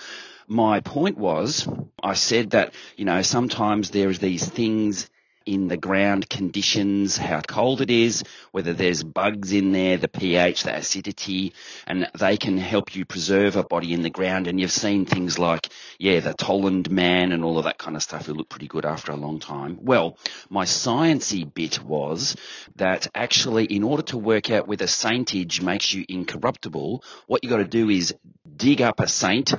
my 0.46 0.80
point 0.80 1.16
was, 1.16 1.66
I 2.02 2.12
said 2.12 2.50
that, 2.50 2.74
you 2.96 3.06
know, 3.06 3.22
sometimes 3.22 3.88
there's 3.88 4.18
these 4.18 4.46
things 4.46 5.08
in 5.48 5.66
the 5.66 5.78
ground 5.78 6.28
conditions, 6.28 7.16
how 7.16 7.40
cold 7.40 7.80
it 7.80 7.90
is, 7.90 8.22
whether 8.52 8.74
there's 8.74 9.02
bugs 9.02 9.50
in 9.50 9.72
there, 9.72 9.96
the 9.96 10.06
pH, 10.06 10.64
the 10.64 10.76
acidity, 10.76 11.54
and 11.86 12.06
they 12.18 12.36
can 12.36 12.58
help 12.58 12.94
you 12.94 13.06
preserve 13.06 13.56
a 13.56 13.64
body 13.64 13.94
in 13.94 14.02
the 14.02 14.10
ground. 14.10 14.46
And 14.46 14.60
you've 14.60 14.70
seen 14.70 15.06
things 15.06 15.38
like, 15.38 15.70
yeah, 15.98 16.20
the 16.20 16.34
Tollund 16.34 16.90
man 16.90 17.32
and 17.32 17.42
all 17.42 17.56
of 17.56 17.64
that 17.64 17.78
kind 17.78 17.96
of 17.96 18.02
stuff 18.02 18.26
who 18.26 18.34
look 18.34 18.50
pretty 18.50 18.68
good 18.68 18.84
after 18.84 19.10
a 19.10 19.16
long 19.16 19.40
time. 19.40 19.78
Well, 19.80 20.18
my 20.50 20.66
sciencey 20.66 21.52
bit 21.52 21.82
was 21.82 22.36
that 22.76 23.08
actually 23.14 23.64
in 23.64 23.84
order 23.84 24.02
to 24.02 24.18
work 24.18 24.50
out 24.50 24.68
whether 24.68 24.84
saintage 24.84 25.62
makes 25.62 25.94
you 25.94 26.04
incorruptible, 26.06 27.02
what 27.26 27.42
you've 27.42 27.50
got 27.50 27.56
to 27.56 27.64
do 27.64 27.88
is 27.88 28.14
dig 28.54 28.82
up 28.82 29.00
a 29.00 29.08
saint 29.08 29.54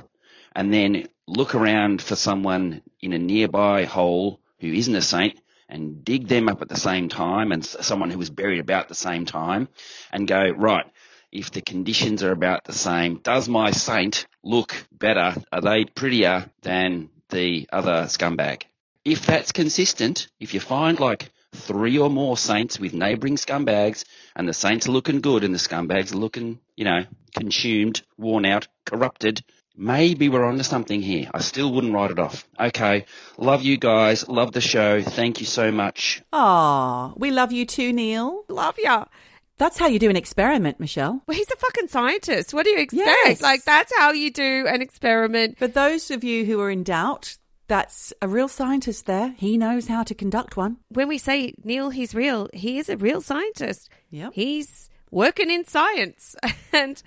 and 0.54 0.72
then 0.72 1.08
look 1.26 1.56
around 1.56 2.00
for 2.00 2.14
someone 2.14 2.82
in 3.00 3.12
a 3.12 3.18
nearby 3.18 3.86
hole 3.86 4.38
who 4.60 4.72
isn't 4.72 4.94
a 4.94 5.02
saint 5.02 5.40
and 5.70 6.04
dig 6.04 6.28
them 6.28 6.48
up 6.48 6.60
at 6.62 6.68
the 6.68 6.76
same 6.76 7.08
time 7.08 7.52
and 7.52 7.64
someone 7.64 8.10
who 8.10 8.18
was 8.18 8.30
buried 8.30 8.60
about 8.60 8.88
the 8.88 8.94
same 8.94 9.24
time 9.24 9.68
and 10.12 10.28
go, 10.28 10.50
right, 10.50 10.84
if 11.32 11.50
the 11.52 11.62
conditions 11.62 12.22
are 12.22 12.32
about 12.32 12.64
the 12.64 12.72
same, 12.72 13.20
does 13.22 13.48
my 13.48 13.70
saint 13.70 14.26
look 14.42 14.74
better? 14.92 15.34
Are 15.52 15.60
they 15.60 15.84
prettier 15.84 16.50
than 16.62 17.08
the 17.30 17.68
other 17.72 18.04
scumbag? 18.06 18.62
If 19.04 19.26
that's 19.26 19.52
consistent, 19.52 20.28
if 20.40 20.54
you 20.54 20.60
find 20.60 20.98
like 20.98 21.30
three 21.52 21.98
or 21.98 22.10
more 22.10 22.36
saints 22.36 22.78
with 22.78 22.92
neighbouring 22.92 23.36
scumbags 23.36 24.04
and 24.36 24.48
the 24.48 24.52
saints 24.52 24.88
are 24.88 24.92
looking 24.92 25.20
good 25.20 25.44
and 25.44 25.54
the 25.54 25.58
scumbags 25.58 26.12
are 26.12 26.18
looking, 26.18 26.60
you 26.76 26.84
know, 26.84 27.04
consumed, 27.36 28.02
worn 28.18 28.44
out, 28.44 28.68
corrupted, 28.84 29.42
maybe 29.80 30.28
we're 30.28 30.44
onto 30.44 30.62
something 30.62 31.00
here. 31.02 31.28
I 31.32 31.40
still 31.40 31.72
wouldn't 31.72 31.94
write 31.94 32.10
it 32.10 32.18
off. 32.18 32.46
Okay. 32.58 33.06
Love 33.38 33.62
you 33.62 33.76
guys. 33.78 34.28
Love 34.28 34.52
the 34.52 34.60
show. 34.60 35.02
Thank 35.02 35.40
you 35.40 35.46
so 35.46 35.72
much. 35.72 36.22
Aw, 36.32 37.14
we 37.16 37.30
love 37.30 37.50
you 37.50 37.64
too, 37.64 37.92
Neil. 37.92 38.44
Love 38.48 38.76
ya. 38.78 39.06
That's 39.56 39.78
how 39.78 39.88
you 39.88 39.98
do 39.98 40.08
an 40.08 40.16
experiment, 40.16 40.80
Michelle. 40.80 41.22
Well, 41.26 41.36
he's 41.36 41.50
a 41.50 41.56
fucking 41.56 41.88
scientist. 41.88 42.54
What 42.54 42.64
do 42.64 42.70
you 42.70 42.78
expect? 42.78 43.06
Yes. 43.06 43.42
Like, 43.42 43.64
that's 43.64 43.92
how 43.98 44.12
you 44.12 44.30
do 44.30 44.66
an 44.66 44.80
experiment. 44.80 45.58
For 45.58 45.66
those 45.66 46.10
of 46.10 46.24
you 46.24 46.46
who 46.46 46.60
are 46.60 46.70
in 46.70 46.82
doubt, 46.82 47.36
that's 47.68 48.12
a 48.22 48.28
real 48.28 48.48
scientist 48.48 49.04
there. 49.06 49.34
He 49.36 49.58
knows 49.58 49.86
how 49.86 50.02
to 50.02 50.14
conduct 50.14 50.56
one. 50.56 50.78
When 50.88 51.08
we 51.08 51.18
say 51.18 51.52
Neil, 51.62 51.90
he's 51.90 52.14
real, 52.14 52.48
he 52.54 52.78
is 52.78 52.88
a 52.88 52.96
real 52.96 53.20
scientist. 53.20 53.90
Yep. 54.10 54.32
He's 54.34 54.88
working 55.10 55.50
in 55.50 55.66
science. 55.66 56.36
and 56.72 57.02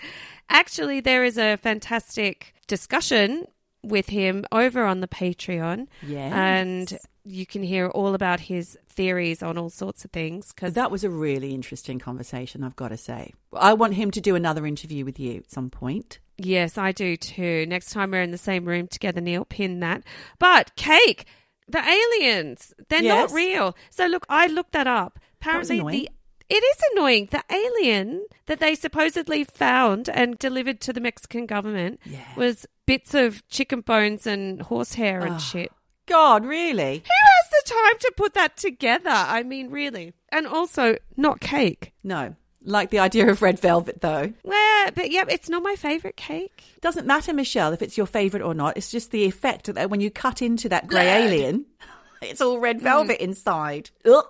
actually, 0.47 0.99
there 0.99 1.23
is 1.23 1.37
a 1.37 1.57
fantastic 1.57 2.52
discussion 2.67 3.45
with 3.83 4.09
him 4.09 4.45
over 4.51 4.85
on 4.85 5.01
the 5.01 5.07
Patreon. 5.07 5.87
Yes. 6.05 6.31
And 6.33 6.97
you 7.25 7.45
can 7.45 7.63
hear 7.63 7.87
all 7.87 8.13
about 8.15 8.39
his 8.41 8.77
theories 8.89 9.41
on 9.43 9.57
all 9.57 9.69
sorts 9.69 10.05
of 10.05 10.11
things. 10.11 10.51
Because 10.53 10.73
That 10.73 10.91
was 10.91 11.03
a 11.03 11.09
really 11.09 11.53
interesting 11.53 11.99
conversation, 11.99 12.63
I've 12.63 12.75
got 12.75 12.89
to 12.89 12.97
say. 12.97 13.33
I 13.53 13.73
want 13.73 13.95
him 13.95 14.11
to 14.11 14.21
do 14.21 14.35
another 14.35 14.65
interview 14.65 15.03
with 15.05 15.19
you 15.19 15.37
at 15.37 15.51
some 15.51 15.69
point. 15.69 16.19
Yes, 16.37 16.77
I 16.77 16.91
do 16.91 17.15
too. 17.15 17.65
Next 17.67 17.91
time 17.91 18.11
we're 18.11 18.21
in 18.23 18.31
the 18.31 18.37
same 18.37 18.65
room 18.65 18.87
together, 18.87 19.21
Neil, 19.21 19.45
pin 19.45 19.79
that. 19.81 20.03
But 20.39 20.75
cake, 20.75 21.25
the 21.67 21.79
aliens, 21.79 22.73
they're 22.89 23.03
Yes. 23.03 23.29
not 23.31 23.35
real. 23.35 23.75
So 23.89 24.05
look, 24.07 24.25
I 24.29 24.47
looked 24.47 24.71
that 24.73 24.87
up. 24.87 25.19
Apparently, 25.41 25.79
annoying. 25.79 26.01
the 26.03 26.09
it 26.53 26.63
is 26.63 26.77
annoying. 26.91 27.29
The 27.31 27.43
alien 27.49 28.25
that 28.45 28.59
they 28.59 28.75
supposedly 28.75 29.43
found 29.43 30.07
and 30.07 30.37
delivered 30.37 30.79
to 30.81 30.93
the 30.93 31.01
Mexican 31.01 31.47
government 31.47 31.99
Yeah. 32.05 32.19
was 32.37 32.67
bits 32.85 33.15
of 33.15 33.47
chicken 33.49 33.81
bones 33.81 34.27
and 34.27 34.61
horsehair 34.61 35.21
and 35.21 35.41
shit. 35.41 35.71
God, 36.05 36.45
really? 36.45 37.03
Who 37.03 37.25
has 37.25 37.49
the 37.49 37.73
time 37.73 37.97
to 37.99 38.13
put 38.15 38.33
that 38.35 38.55
together? 38.57 39.09
I 39.09 39.41
mean, 39.41 39.71
really. 39.71 40.13
And 40.31 40.45
also, 40.45 40.97
not 41.17 41.39
cake. 41.39 41.93
No. 42.03 42.35
Like 42.61 42.91
the 42.91 42.99
idea 42.99 43.29
of 43.29 43.41
red 43.41 43.59
velvet, 43.59 44.01
though. 44.01 44.33
Well, 44.43 44.89
but 44.93 45.11
yeah, 45.11 45.23
it's 45.27 45.49
not 45.49 45.63
my 45.63 45.75
favorite 45.75 46.17
cake. 46.17 46.63
Doesn't 46.81 47.07
matter, 47.07 47.33
Michelle, 47.33 47.73
if 47.73 47.81
it's 47.81 47.97
your 47.97 48.05
favourite 48.05 48.43
or 48.43 48.53
not. 48.53 48.77
It's 48.77 48.91
just 48.91 49.11
the 49.11 49.23
effect 49.23 49.73
that 49.73 49.89
when 49.89 50.01
you 50.01 50.11
cut 50.11 50.41
into 50.41 50.69
that 50.69 50.87
grey 50.87 51.07
alien, 51.07 51.65
it's 52.21 52.41
all 52.41 52.59
red 52.59 52.79
mm. 52.79 52.83
velvet 52.83 53.23
inside. 53.23 53.89
Ugh. 54.05 54.25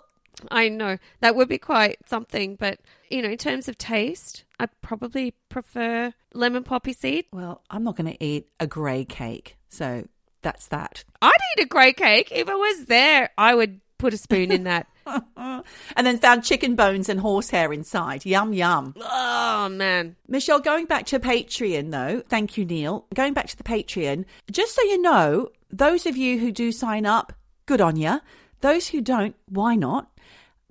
I 0.51 0.69
know 0.69 0.97
that 1.21 1.35
would 1.35 1.47
be 1.47 1.57
quite 1.57 1.97
something, 2.07 2.55
but 2.55 2.79
you 3.09 3.21
know, 3.21 3.29
in 3.29 3.37
terms 3.37 3.67
of 3.67 3.77
taste, 3.77 4.43
I 4.59 4.67
probably 4.81 5.33
prefer 5.49 6.13
lemon 6.33 6.63
poppy 6.63 6.93
seed. 6.93 7.25
Well, 7.31 7.61
I'm 7.69 7.83
not 7.83 7.95
going 7.95 8.11
to 8.11 8.23
eat 8.23 8.47
a 8.59 8.67
grey 8.67 9.05
cake, 9.05 9.57
so 9.69 10.07
that's 10.41 10.67
that. 10.67 11.03
I'd 11.21 11.31
eat 11.57 11.63
a 11.63 11.67
grey 11.67 11.93
cake 11.93 12.29
if 12.31 12.47
it 12.49 12.57
was 12.57 12.85
there. 12.85 13.29
I 13.37 13.55
would 13.55 13.79
put 13.97 14.13
a 14.13 14.17
spoon 14.17 14.51
in 14.51 14.63
that. 14.65 14.87
And 15.95 16.07
then 16.07 16.17
found 16.17 16.45
chicken 16.45 16.75
bones 16.75 17.09
and 17.09 17.19
horsehair 17.19 17.73
inside. 17.73 18.25
Yum, 18.25 18.53
yum. 18.53 18.95
oh 19.01 19.67
man, 19.69 20.15
Michelle, 20.27 20.59
going 20.61 20.85
back 20.85 21.05
to 21.07 21.19
Patreon 21.19 21.91
though, 21.91 22.23
thank 22.29 22.57
you, 22.57 22.63
Neil. 22.63 23.05
Going 23.13 23.33
back 23.33 23.47
to 23.47 23.57
the 23.57 23.63
Patreon, 23.63 24.23
just 24.49 24.75
so 24.75 24.81
you 24.83 25.01
know, 25.01 25.49
those 25.69 26.05
of 26.05 26.15
you 26.15 26.39
who 26.39 26.51
do 26.53 26.71
sign 26.71 27.05
up, 27.05 27.33
good 27.65 27.81
on 27.81 27.97
you. 27.97 28.21
Those 28.61 28.87
who 28.87 29.01
don't, 29.01 29.35
why 29.49 29.75
not? 29.75 30.09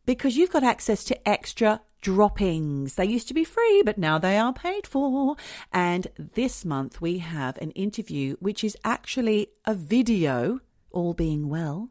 Because 0.04 0.36
you've 0.36 0.50
got 0.50 0.64
access 0.64 1.04
to 1.04 1.28
extra 1.28 1.80
droppings. 2.00 2.96
They 2.96 3.06
used 3.06 3.28
to 3.28 3.34
be 3.34 3.44
free, 3.44 3.82
but 3.84 3.96
now 3.96 4.18
they 4.18 4.36
are 4.36 4.52
paid 4.52 4.86
for. 4.86 5.36
And 5.72 6.08
this 6.18 6.64
month 6.64 7.00
we 7.00 7.18
have 7.18 7.56
an 7.58 7.70
interview, 7.70 8.36
which 8.40 8.64
is 8.64 8.76
actually 8.84 9.48
a 9.64 9.74
video, 9.74 10.60
all 10.90 11.14
being 11.14 11.48
well, 11.48 11.90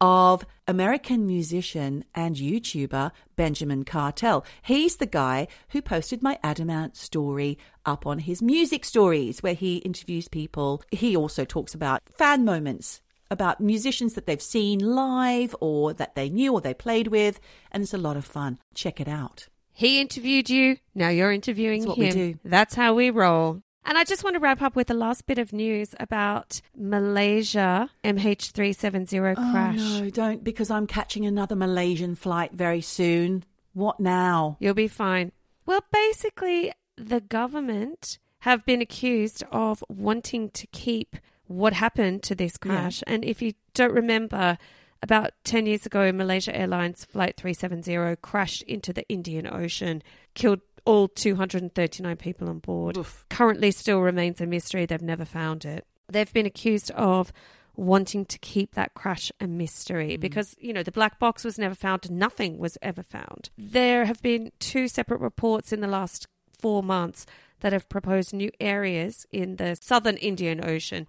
of 0.00 0.44
American 0.66 1.26
musician 1.26 2.04
and 2.14 2.36
YouTuber 2.36 3.10
Benjamin 3.36 3.84
Cartel. 3.84 4.44
He's 4.62 4.96
the 4.96 5.06
guy 5.06 5.46
who 5.68 5.82
posted 5.82 6.22
my 6.22 6.38
Adam 6.42 6.70
Ant 6.70 6.96
story 6.96 7.58
up 7.84 8.06
on 8.06 8.20
his 8.20 8.42
music 8.42 8.84
stories, 8.84 9.42
where 9.42 9.54
he 9.54 9.76
interviews 9.78 10.28
people. 10.28 10.82
He 10.90 11.14
also 11.14 11.44
talks 11.44 11.74
about 11.74 12.00
fan 12.10 12.44
moments 12.44 13.02
about 13.30 13.60
musicians 13.60 14.14
that 14.14 14.26
they've 14.26 14.40
seen 14.40 14.78
live 14.78 15.54
or 15.60 15.92
that 15.94 16.14
they 16.14 16.28
knew 16.28 16.52
or 16.52 16.60
they 16.60 16.74
played 16.74 17.08
with, 17.08 17.40
and 17.72 17.82
it's 17.82 17.94
a 17.94 17.98
lot 17.98 18.16
of 18.16 18.24
fun. 18.24 18.58
Check 18.74 19.00
it 19.00 19.08
out. 19.08 19.48
He 19.72 20.00
interviewed 20.00 20.48
you. 20.48 20.76
Now 20.94 21.08
you're 21.08 21.32
interviewing 21.32 21.80
That's 21.80 21.88
what 21.88 21.98
him. 21.98 22.04
we 22.04 22.10
do. 22.10 22.38
That's 22.44 22.74
how 22.74 22.94
we 22.94 23.10
roll. 23.10 23.62
And 23.86 23.98
I 23.98 24.04
just 24.04 24.24
want 24.24 24.34
to 24.34 24.40
wrap 24.40 24.62
up 24.62 24.76
with 24.76 24.86
the 24.86 24.94
last 24.94 25.26
bit 25.26 25.38
of 25.38 25.52
news 25.52 25.94
about 26.00 26.62
Malaysia 26.74 27.90
MH370 28.02 29.34
crash. 29.34 29.76
Oh, 29.78 30.00
no, 30.00 30.10
don't, 30.10 30.42
because 30.42 30.70
I'm 30.70 30.86
catching 30.86 31.26
another 31.26 31.54
Malaysian 31.54 32.14
flight 32.14 32.52
very 32.52 32.80
soon. 32.80 33.44
What 33.74 34.00
now? 34.00 34.56
You'll 34.58 34.74
be 34.74 34.88
fine. 34.88 35.32
Well, 35.66 35.84
basically, 35.92 36.72
the 36.96 37.20
government 37.20 38.18
have 38.40 38.64
been 38.64 38.80
accused 38.80 39.42
of 39.50 39.84
wanting 39.88 40.50
to 40.50 40.66
keep 40.68 41.16
what 41.46 41.72
happened 41.72 42.22
to 42.24 42.34
this 42.34 42.56
crash. 42.56 43.02
And 43.06 43.24
if 43.24 43.42
you 43.42 43.52
don't 43.74 43.92
remember, 43.92 44.58
about 45.04 45.32
10 45.44 45.66
years 45.66 45.84
ago, 45.84 46.10
Malaysia 46.12 46.56
Airlines 46.56 47.04
Flight 47.04 47.36
370 47.36 48.16
crashed 48.22 48.62
into 48.62 48.92
the 48.92 49.06
Indian 49.08 49.46
Ocean, 49.46 50.02
killed 50.34 50.60
all 50.86 51.08
239 51.08 52.16
people 52.16 52.48
on 52.48 52.58
board. 52.58 52.96
Oof. 52.96 53.24
Currently, 53.28 53.70
still 53.70 54.00
remains 54.00 54.40
a 54.40 54.46
mystery. 54.46 54.86
They've 54.86 55.02
never 55.02 55.24
found 55.24 55.64
it. 55.64 55.86
They've 56.08 56.32
been 56.32 56.46
accused 56.46 56.90
of 56.92 57.32
wanting 57.76 58.24
to 58.26 58.38
keep 58.38 58.74
that 58.74 58.94
crash 58.94 59.32
a 59.40 59.46
mystery 59.46 60.16
mm. 60.16 60.20
because, 60.20 60.54
you 60.58 60.72
know, 60.72 60.82
the 60.82 60.92
black 60.92 61.18
box 61.18 61.44
was 61.44 61.58
never 61.58 61.74
found, 61.74 62.10
nothing 62.10 62.58
was 62.58 62.78
ever 62.80 63.02
found. 63.02 63.50
There 63.58 64.04
have 64.04 64.22
been 64.22 64.52
two 64.58 64.88
separate 64.88 65.20
reports 65.20 65.72
in 65.72 65.80
the 65.80 65.88
last 65.88 66.28
four 66.58 66.82
months 66.82 67.26
that 67.60 67.72
have 67.72 67.88
proposed 67.88 68.32
new 68.32 68.50
areas 68.60 69.26
in 69.32 69.56
the 69.56 69.76
southern 69.80 70.16
Indian 70.18 70.64
Ocean 70.64 71.06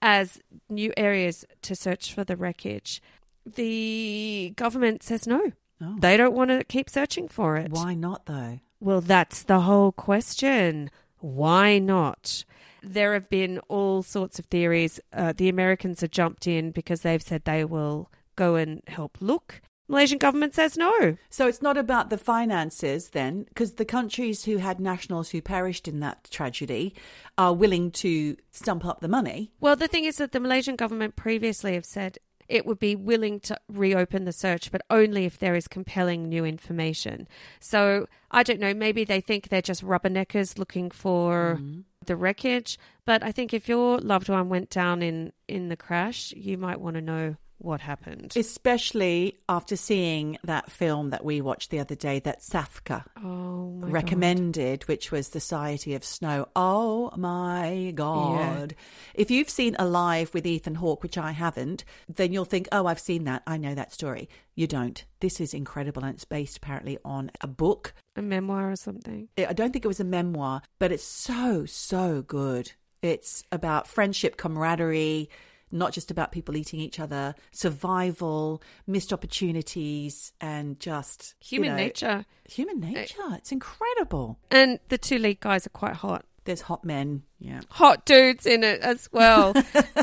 as 0.00 0.40
new 0.68 0.92
areas 0.96 1.44
to 1.62 1.74
search 1.74 2.12
for 2.12 2.24
the 2.24 2.36
wreckage. 2.36 3.02
The 3.46 4.52
government 4.56 5.02
says 5.02 5.26
no. 5.26 5.52
Oh. 5.80 5.96
They 5.98 6.16
don't 6.16 6.34
want 6.34 6.50
to 6.50 6.64
keep 6.64 6.90
searching 6.90 7.28
for 7.28 7.56
it. 7.56 7.70
Why 7.70 7.94
not, 7.94 8.26
though? 8.26 8.60
Well, 8.80 9.00
that's 9.00 9.42
the 9.42 9.60
whole 9.60 9.92
question. 9.92 10.90
Why 11.20 11.78
not? 11.78 12.44
There 12.82 13.14
have 13.14 13.28
been 13.28 13.58
all 13.68 14.02
sorts 14.02 14.38
of 14.38 14.46
theories. 14.46 15.00
Uh, 15.12 15.32
the 15.36 15.48
Americans 15.48 16.00
have 16.00 16.10
jumped 16.10 16.46
in 16.46 16.70
because 16.70 17.00
they've 17.02 17.22
said 17.22 17.44
they 17.44 17.64
will 17.64 18.10
go 18.36 18.54
and 18.54 18.82
help 18.86 19.18
look. 19.20 19.60
Malaysian 19.88 20.18
government 20.18 20.54
says 20.54 20.76
no. 20.76 21.16
So 21.30 21.48
it's 21.48 21.62
not 21.62 21.78
about 21.78 22.10
the 22.10 22.18
finances 22.18 23.08
then, 23.10 23.44
because 23.44 23.74
the 23.74 23.84
countries 23.84 24.44
who 24.44 24.58
had 24.58 24.78
nationals 24.78 25.30
who 25.30 25.40
perished 25.40 25.88
in 25.88 26.00
that 26.00 26.30
tragedy 26.30 26.94
are 27.36 27.54
willing 27.54 27.90
to 27.92 28.36
stump 28.50 28.84
up 28.84 29.00
the 29.00 29.08
money. 29.08 29.50
Well, 29.60 29.76
the 29.76 29.88
thing 29.88 30.04
is 30.04 30.16
that 30.16 30.32
the 30.32 30.40
Malaysian 30.40 30.76
government 30.76 31.16
previously 31.16 31.74
have 31.74 31.86
said 31.86 32.18
it 32.48 32.64
would 32.64 32.78
be 32.78 32.96
willing 32.96 33.40
to 33.40 33.58
reopen 33.68 34.24
the 34.24 34.32
search, 34.32 34.70
but 34.72 34.82
only 34.90 35.24
if 35.24 35.38
there 35.38 35.54
is 35.54 35.68
compelling 35.68 36.28
new 36.28 36.44
information. 36.44 37.28
So 37.60 38.08
I 38.30 38.42
don't 38.42 38.60
know, 38.60 38.74
maybe 38.74 39.04
they 39.04 39.20
think 39.20 39.48
they're 39.48 39.62
just 39.62 39.84
rubberneckers 39.84 40.58
looking 40.58 40.90
for 40.90 41.58
mm-hmm. 41.58 41.80
the 42.04 42.16
wreckage. 42.16 42.78
But 43.04 43.22
I 43.22 43.32
think 43.32 43.52
if 43.52 43.68
your 43.68 43.98
loved 43.98 44.28
one 44.28 44.48
went 44.48 44.70
down 44.70 45.02
in, 45.02 45.32
in 45.46 45.68
the 45.68 45.76
crash, 45.76 46.32
you 46.32 46.56
might 46.58 46.80
want 46.80 46.96
to 46.96 47.02
know 47.02 47.36
what 47.58 47.80
happened. 47.80 48.34
Especially 48.36 49.36
after 49.48 49.76
seeing 49.76 50.38
that 50.44 50.70
film 50.70 51.10
that 51.10 51.24
we 51.24 51.40
watched 51.40 51.70
the 51.70 51.80
other 51.80 51.94
day, 51.94 52.20
that 52.20 52.40
Safka 52.40 53.04
oh 53.22 53.70
my 53.72 53.86
God. 53.86 53.92
recommended, 53.92 54.82
which 54.84 55.10
was 55.10 55.30
The 55.30 55.40
Society 55.40 55.94
of 55.94 56.04
Snow. 56.04 56.48
Oh 56.54 57.10
my 57.16 57.92
God. 57.94 58.74
If 59.14 59.30
you've 59.30 59.50
seen 59.50 59.76
Alive 59.78 60.32
with 60.32 60.46
Ethan 60.46 60.76
Hawke, 60.76 61.02
which 61.02 61.18
I 61.18 61.32
haven't, 61.32 61.84
then 62.08 62.32
you'll 62.32 62.44
think, 62.44 62.68
oh, 62.72 62.86
I've 62.86 63.00
seen 63.00 63.24
that. 63.24 63.42
I 63.46 63.56
know 63.56 63.74
that 63.74 63.92
story. 63.92 64.28
You 64.54 64.66
don't. 64.66 65.04
This 65.20 65.40
is 65.40 65.54
incredible. 65.54 66.04
And 66.04 66.14
it's 66.14 66.24
based 66.24 66.58
apparently 66.58 66.98
on 67.04 67.30
a 67.40 67.46
book. 67.46 67.94
A 68.16 68.22
memoir 68.22 68.70
or 68.70 68.76
something. 68.76 69.28
I 69.36 69.52
don't 69.52 69.72
think 69.72 69.84
it 69.84 69.88
was 69.88 70.00
a 70.00 70.04
memoir, 70.04 70.62
but 70.78 70.92
it's 70.92 71.04
so, 71.04 71.64
so 71.66 72.22
good. 72.22 72.72
It's 73.02 73.44
about 73.52 73.86
friendship, 73.86 74.36
camaraderie, 74.36 75.30
not 75.70 75.92
just 75.92 76.10
about 76.10 76.32
people 76.32 76.56
eating 76.56 76.80
each 76.80 76.98
other, 77.00 77.34
survival, 77.50 78.62
missed 78.86 79.12
opportunities, 79.12 80.32
and 80.40 80.78
just 80.80 81.34
you 81.42 81.56
Human 81.56 81.70
know, 81.70 81.76
nature. 81.76 82.24
Human 82.48 82.82
eh. 82.84 82.90
nature. 82.92 83.22
It's 83.32 83.52
incredible. 83.52 84.38
And 84.50 84.78
the 84.88 84.98
two 84.98 85.18
lead 85.18 85.40
guys 85.40 85.66
are 85.66 85.70
quite 85.70 85.94
hot. 85.94 86.24
There's 86.44 86.62
hot 86.62 86.84
men. 86.84 87.24
Yeah. 87.38 87.60
hot 87.70 88.04
dudes 88.06 88.46
in 88.46 88.64
it 88.64 88.80
as 88.80 89.08
well. 89.12 89.52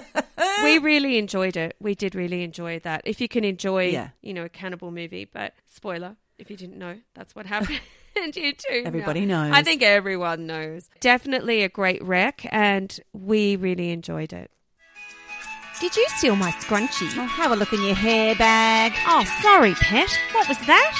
we 0.64 0.78
really 0.78 1.18
enjoyed 1.18 1.58
it. 1.58 1.76
We 1.80 1.96
did 1.96 2.16
really 2.16 2.44
enjoy 2.44 2.80
that. 2.80 3.02
If 3.06 3.20
you 3.20 3.28
can 3.28 3.44
enjoy, 3.44 3.90
Yeah. 3.90 4.10
you 4.22 4.34
know, 4.34 4.46
a 4.46 4.50
cannibal 4.50 4.92
movie, 4.92 5.26
but 5.26 5.54
spoiler, 5.68 6.16
if 6.38 6.50
you 6.50 6.56
didn't 6.58 6.78
know, 6.78 6.98
that's 7.14 7.36
what 7.36 7.46
happened. 7.56 7.82
and 8.16 8.36
you 8.36 8.54
too. 8.54 8.84
Everybody 8.86 9.26
knows. 9.26 9.52
I 9.54 9.64
think 9.64 9.82
everyone 9.82 10.46
knows. 10.46 10.88
Definitely 11.00 11.64
a 11.64 11.70
great 11.70 12.04
wreck, 12.04 12.46
and 12.52 12.98
we 13.14 13.56
really 13.56 13.90
enjoyed 13.92 14.32
it. 14.32 14.52
Did 15.80 15.96
you 15.96 16.06
steal 16.18 16.36
my 16.36 16.52
scrunchie? 16.52 17.12
Oh, 17.18 17.26
have 17.28 17.52
a 17.52 17.56
look 17.56 17.74
in 17.74 17.84
your 17.84 17.96
hair 17.96 18.34
bag. 18.36 18.94
Oh, 19.08 19.24
sorry, 19.42 19.74
pet. 19.76 20.10
What 20.32 20.48
was 20.48 20.58
that? 20.66 20.94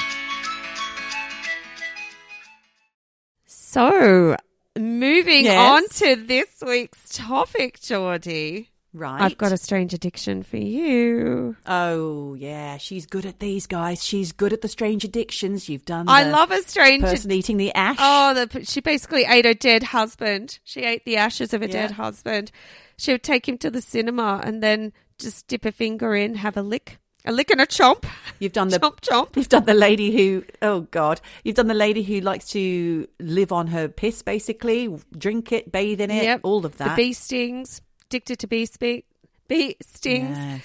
So, 3.46 4.36
moving 4.78 5.44
Yes. 5.46 5.58
on 5.58 5.88
to 6.00 6.16
this 6.16 6.62
week's 6.64 7.08
topic, 7.16 7.80
Geordie. 7.80 8.70
Right. 8.96 9.20
I've 9.20 9.36
got 9.36 9.52
a 9.52 9.58
strange 9.58 9.92
addiction 9.92 10.42
for 10.42 10.56
you. 10.56 11.54
Oh, 11.66 12.32
yeah. 12.34 12.78
She's 12.78 13.04
good 13.04 13.26
at 13.26 13.40
these 13.40 13.66
guys. 13.66 14.02
She's 14.02 14.32
good 14.32 14.52
at 14.54 14.62
the 14.62 14.68
strange 14.68 15.04
addictions. 15.04 15.68
You've 15.68 15.84
done. 15.84 16.06
I 16.08 16.24
love 16.24 16.50
a 16.50 16.62
strange 16.62 17.02
person 17.02 17.30
eating 17.30 17.58
the 17.58 17.74
ash. 17.74 17.96
Oh, 18.00 18.32
the, 18.46 18.64
she 18.64 18.80
basically 18.80 19.24
ate 19.24 19.44
her 19.44 19.52
dead 19.54 19.82
husband. 19.82 20.58
She 20.64 20.80
ate 20.84 21.04
the 21.04 21.18
ashes 21.18 21.52
of 21.52 21.60
a 21.60 21.68
dead 21.68 21.90
husband. 21.92 22.50
She 22.96 23.12
would 23.12 23.22
take 23.22 23.46
him 23.46 23.58
to 23.58 23.70
the 23.70 23.82
cinema 23.82 24.40
and 24.42 24.62
then 24.62 24.92
just 25.18 25.46
dip 25.46 25.66
a 25.66 25.72
finger 25.72 26.14
in, 26.14 26.34
have 26.36 26.56
a 26.56 26.62
lick, 26.62 26.98
a 27.26 27.32
lick 27.32 27.50
and 27.50 27.60
a 27.60 27.66
chomp, 27.66 28.04
You've 28.38 28.52
done 28.52 28.68
the 28.68 28.78
chomp 28.80 29.00
chomp. 29.00 29.36
You've 29.36 29.48
done 29.48 29.64
the 29.64 29.74
lady 29.74 30.10
who, 30.16 30.44
oh 30.62 30.82
God, 30.82 31.20
you've 31.44 31.56
done 31.56 31.66
the 31.68 31.74
lady 31.74 32.02
who 32.02 32.20
likes 32.20 32.48
to 32.50 33.06
live 33.20 33.52
on 33.52 33.66
her 33.68 33.88
piss, 33.88 34.22
basically, 34.22 34.94
drink 35.16 35.52
it, 35.52 35.70
bathe 35.72 36.00
in 36.00 36.10
it, 36.10 36.22
Yep. 36.24 36.40
all 36.44 36.64
of 36.64 36.76
that. 36.78 36.96
The 36.96 37.02
bee 37.02 37.12
stings, 37.12 37.80
addicted 38.08 38.38
to 38.40 38.46
bee 38.46 38.66
speak, 38.66 39.06
bee 39.48 39.76
stings. 39.80 40.36
Yes. 40.38 40.62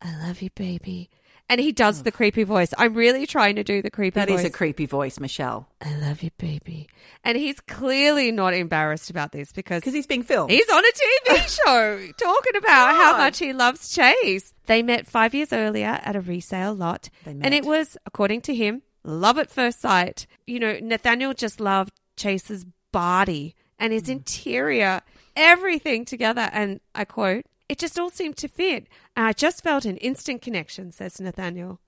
I 0.00 0.16
love 0.26 0.40
you, 0.42 0.50
baby. 0.54 1.10
And 1.48 1.60
he 1.60 1.72
does 1.72 2.02
the 2.02 2.10
creepy 2.10 2.42
voice. 2.42 2.72
I'm 2.78 2.94
really 2.94 3.26
trying 3.26 3.56
to 3.56 3.64
do 3.64 3.82
the 3.82 3.90
creepy 3.90 4.18
That 4.18 4.28
voice. 4.28 4.40
is 4.40 4.46
a 4.46 4.50
creepy 4.50 4.86
voice, 4.86 5.20
Michelle, 5.20 5.68
I 5.80 5.94
love 5.96 6.22
you, 6.22 6.30
baby. 6.38 6.88
And 7.22 7.36
he's 7.36 7.60
clearly 7.60 8.32
not 8.32 8.54
embarrassed 8.54 9.10
about 9.10 9.32
this 9.32 9.52
because 9.52 9.80
because 9.80 9.94
he's 9.94 10.06
being 10.06 10.22
filmed. 10.22 10.50
he's 10.50 10.68
on 10.70 10.82
a 10.82 10.92
TV 11.32 11.60
show 11.64 12.12
talking 12.18 12.56
about 12.56 12.94
how 12.96 13.16
much 13.18 13.38
he 13.38 13.52
loves 13.52 13.94
Chase. 13.94 14.54
They 14.66 14.82
met 14.82 15.06
five 15.06 15.34
years 15.34 15.52
earlier 15.52 16.00
at 16.02 16.16
a 16.16 16.20
resale 16.20 16.74
lot. 16.74 17.10
They 17.24 17.34
met. 17.34 17.46
And 17.46 17.54
it 17.54 17.64
was, 17.64 17.98
according 18.06 18.40
to 18.42 18.54
him, 18.54 18.82
love 19.04 19.38
at 19.38 19.50
first 19.50 19.80
sight. 19.80 20.26
You 20.46 20.60
know, 20.60 20.78
Nathaniel 20.80 21.34
just 21.34 21.60
loved 21.60 21.92
Chase's 22.16 22.64
body 22.90 23.54
and 23.78 23.92
his 23.92 24.04
mm. 24.04 24.12
interior, 24.12 25.02
everything 25.36 26.04
together. 26.04 26.48
And 26.52 26.80
I 26.94 27.04
quote, 27.04 27.44
it 27.68 27.78
just 27.78 27.98
all 27.98 28.10
seemed 28.10 28.36
to 28.38 28.48
fit. 28.48 28.86
And 29.16 29.26
I 29.26 29.32
just 29.32 29.62
felt 29.62 29.84
an 29.84 29.96
instant 29.98 30.42
connection, 30.42 30.92
says 30.92 31.20
Nathaniel. 31.20 31.80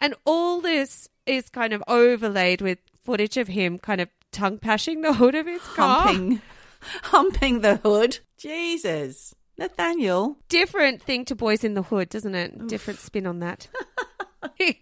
And 0.00 0.14
all 0.24 0.60
this 0.60 1.08
is 1.26 1.48
kind 1.50 1.72
of 1.72 1.82
overlaid 1.88 2.60
with 2.60 2.78
footage 3.02 3.36
of 3.36 3.48
him 3.48 3.78
kind 3.78 4.00
of 4.00 4.08
tongue 4.32 4.58
pashing 4.58 5.02
the 5.02 5.14
hood 5.14 5.34
of 5.34 5.46
his 5.46 5.62
car. 5.62 6.08
Humping, 6.08 6.40
humping 7.04 7.60
the 7.60 7.76
hood. 7.76 8.18
Jesus. 8.36 9.34
Nathaniel. 9.56 10.38
Different 10.48 11.00
thing 11.00 11.24
to 11.26 11.36
Boys 11.36 11.62
in 11.62 11.74
the 11.74 11.82
Hood, 11.82 12.08
doesn't 12.08 12.34
it? 12.34 12.66
Different 12.66 12.98
spin 12.98 13.26
on 13.26 13.38
that. 13.38 13.68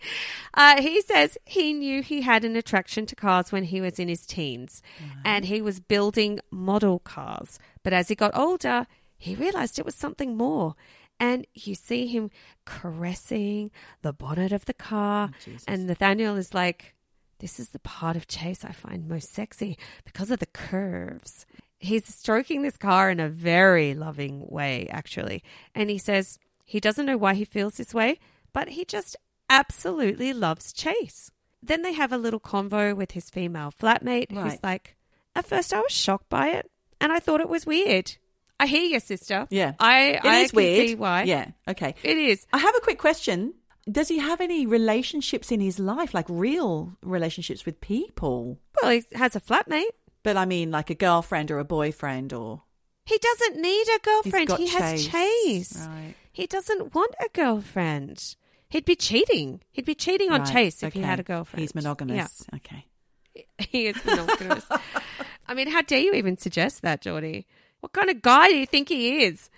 uh, 0.55 0.81
he 0.81 1.01
says 1.03 1.37
he 1.45 1.73
knew 1.73 2.03
he 2.03 2.23
had 2.23 2.45
an 2.45 2.57
attraction 2.57 3.07
to 3.07 3.15
cars 3.15 3.53
when 3.53 3.65
he 3.65 3.81
was 3.81 3.99
in 3.99 4.09
his 4.09 4.25
teens 4.27 4.83
and 5.25 5.45
he 5.45 5.61
was 5.61 5.79
building 5.79 6.41
model 6.51 6.99
cars. 7.01 7.59
But 7.83 7.93
as 7.93 8.09
he 8.09 8.15
got 8.15 8.37
older, 8.37 8.87
he 9.23 9.37
realized 9.37 9.79
it 9.79 9.85
was 9.85 9.95
something 9.95 10.37
more. 10.37 10.75
And 11.21 11.47
you 11.55 11.77
see 11.77 12.09
him 12.09 12.31
caressing 12.65 13.71
the 14.03 14.13
bonnet 14.13 14.51
of 14.51 14.65
the 14.65 14.75
car. 14.75 15.31
Oh, 15.47 15.53
and 15.69 15.87
Nathaniel 15.87 16.37
is 16.37 16.55
like, 16.55 16.97
This 17.39 17.61
is 17.61 17.69
the 17.69 17.79
part 17.79 18.17
of 18.17 18.27
Chase 18.27 18.65
I 18.65 18.73
find 18.73 19.07
most 19.09 19.33
sexy 19.33 19.79
because 20.05 20.33
of 20.33 20.41
the 20.41 20.47
curves. 20.47 21.47
He's 21.79 22.13
stroking 22.13 22.63
this 22.63 22.77
car 22.77 23.11
in 23.11 23.21
a 23.21 23.29
very 23.29 23.95
loving 23.95 24.45
way, 24.49 24.89
actually. 24.91 25.45
And 25.73 25.89
he 25.89 25.99
says 25.99 26.41
he 26.65 26.81
doesn't 26.81 27.07
know 27.07 27.17
why 27.17 27.35
he 27.35 27.45
feels 27.45 27.77
this 27.77 27.95
way, 27.95 28.19
but 28.53 28.71
he 28.71 28.85
just 28.85 29.15
absolutely 29.49 30.33
loves 30.33 30.73
Chase. 30.73 31.31
Then 31.63 31.83
they 31.83 31.93
have 31.93 32.11
a 32.13 32.19
little 32.19 32.41
convo 32.41 32.97
with 32.97 33.13
his 33.13 33.31
female 33.31 33.73
flatmate 33.73 34.33
who's 34.33 34.59
like, 34.65 34.97
At 35.37 35.47
first 35.47 35.73
I 35.73 35.81
was 35.81 35.93
shocked 35.93 36.29
by 36.29 36.49
it 36.49 36.69
and 37.01 37.13
I 37.13 37.21
thought 37.21 37.41
it 37.41 37.49
was 37.49 37.67
weird. 37.67 38.17
I 38.63 38.67
hear 38.67 38.85
you, 38.85 39.01
sister. 39.01 39.49
Yeah. 39.51 39.73
I, 39.81 40.01
It 40.03 40.15
is 40.15 40.21
I 40.25 40.47
can 40.49 40.57
weird. 40.57 40.89
see 40.89 40.95
why. 40.95 41.25
Yeah. 41.25 41.51
Okay. 41.67 41.97
It 42.05 42.17
is. 42.17 42.47
I 42.53 42.59
have 42.59 42.77
a 42.77 42.81
quick 42.81 42.99
question. 42.99 43.55
Does 43.91 44.07
he 44.07 44.19
have 44.19 44.41
any 44.41 44.67
relationships 44.67 45.51
in 45.51 45.59
his 45.61 45.81
life, 45.81 46.15
like 46.15 46.27
real 46.29 46.97
relationships 47.03 47.67
with 47.67 47.81
people? 47.81 48.61
Well, 48.81 48.93
he 48.93 49.05
has 49.15 49.35
a 49.35 49.41
flatmate. 49.41 49.91
But 50.23 50.37
I 50.37 50.45
mean, 50.45 50.71
like 50.71 50.91
a 50.91 50.95
girlfriend 50.95 51.51
or 51.51 51.59
a 51.59 51.65
boyfriend 51.65 52.33
or. 52.33 52.63
He 53.05 53.19
doesn't 53.19 53.61
need 53.61 53.87
a 53.89 53.99
girlfriend. 53.99 54.53
He 54.59 54.69
has 54.69 55.09
Chase. 55.09 55.89
Right. 55.89 56.15
He 56.31 56.47
doesn't 56.47 56.95
want 56.95 57.13
a 57.19 57.29
girlfriend. 57.33 58.37
He'd 58.69 58.85
be 58.85 58.95
cheating. 58.95 59.61
He'd 59.73 59.85
be 59.85 59.97
cheating 59.97 60.31
on 60.31 60.43
Right, 60.43 60.53
Chase 60.53 60.85
if 60.85 60.93
he 60.93 61.01
had 61.01 61.19
a 61.19 61.25
girlfriend. 61.25 61.61
He's 61.63 61.75
monogamous. 61.75 62.47
Yeah. 62.53 62.57
Okay. 62.59 62.87
He 63.59 63.87
is 63.87 63.97
monogamous. 64.05 64.65
I 65.49 65.55
mean, 65.55 65.69
how 65.69 65.83
dare 65.83 65.99
you 66.01 66.13
even 66.13 66.37
suggest 66.37 66.83
that, 66.83 67.01
Geordie? 67.01 67.47
What 67.83 67.93
kind 67.93 68.11
of 68.11 68.23
guy 68.23 68.47
do 68.47 68.57
you 68.57 68.65
think 68.65 68.91
he 68.91 69.25
is? 69.25 69.51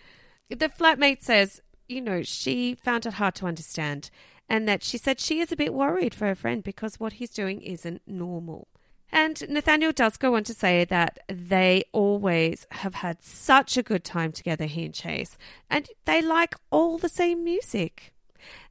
The 0.49 0.71
flatmate 0.71 1.23
says, 1.23 1.61
you 1.89 2.01
know, 2.01 2.23
she 2.23 2.75
found 2.75 3.05
it 3.05 3.13
hard 3.13 3.35
to 3.37 3.47
understand 3.47 4.09
and 4.49 4.67
that 4.67 4.83
she 4.83 4.97
said 4.97 5.21
she 5.21 5.41
is 5.41 5.53
a 5.53 5.57
bit 5.57 5.75
worried 5.75 6.15
for 6.15 6.27
her 6.27 6.35
friend 6.35 6.65
because 6.65 6.99
what 6.99 7.15
he's 7.15 7.29
doing 7.29 7.61
isn't 7.61 8.01
normal. 8.07 8.69
And 9.13 9.47
Nathaniel 9.51 9.93
does 9.93 10.17
go 10.17 10.37
on 10.37 10.45
to 10.45 10.55
say 10.55 10.87
that 10.87 11.19
they 11.29 11.85
always 11.93 12.67
have 12.71 12.95
had 12.95 13.23
such 13.23 13.77
a 13.77 13.83
good 13.83 14.05
time 14.05 14.33
together, 14.33 14.65
he 14.65 14.87
and 14.87 14.95
Chase, 14.95 15.37
and 15.69 15.91
they 16.07 16.23
like 16.23 16.57
all 16.71 16.97
the 16.97 17.11
same 17.11 17.45
music. 17.45 18.15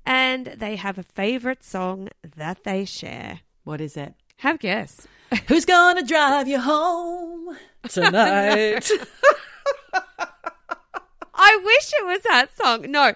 And 0.04 0.48
they 0.48 0.78
have 0.78 0.98
a 0.98 1.04
favourite 1.04 1.64
song 1.64 2.10
that 2.36 2.64
they 2.64 2.86
share. 2.86 3.42
What 3.64 3.82
is 3.82 3.96
it? 3.96 4.16
Have 4.38 4.56
a 4.56 4.58
guess. 4.58 5.08
Who's 5.48 5.66
gonna 5.66 6.04
drive 6.04 6.48
you 6.48 6.60
home 6.60 7.56
tonight? 7.90 8.90
I 11.36 11.60
wish 11.64 11.92
it 12.00 12.06
was 12.06 12.22
that 12.24 12.56
song. 12.56 12.90
No, 12.90 13.14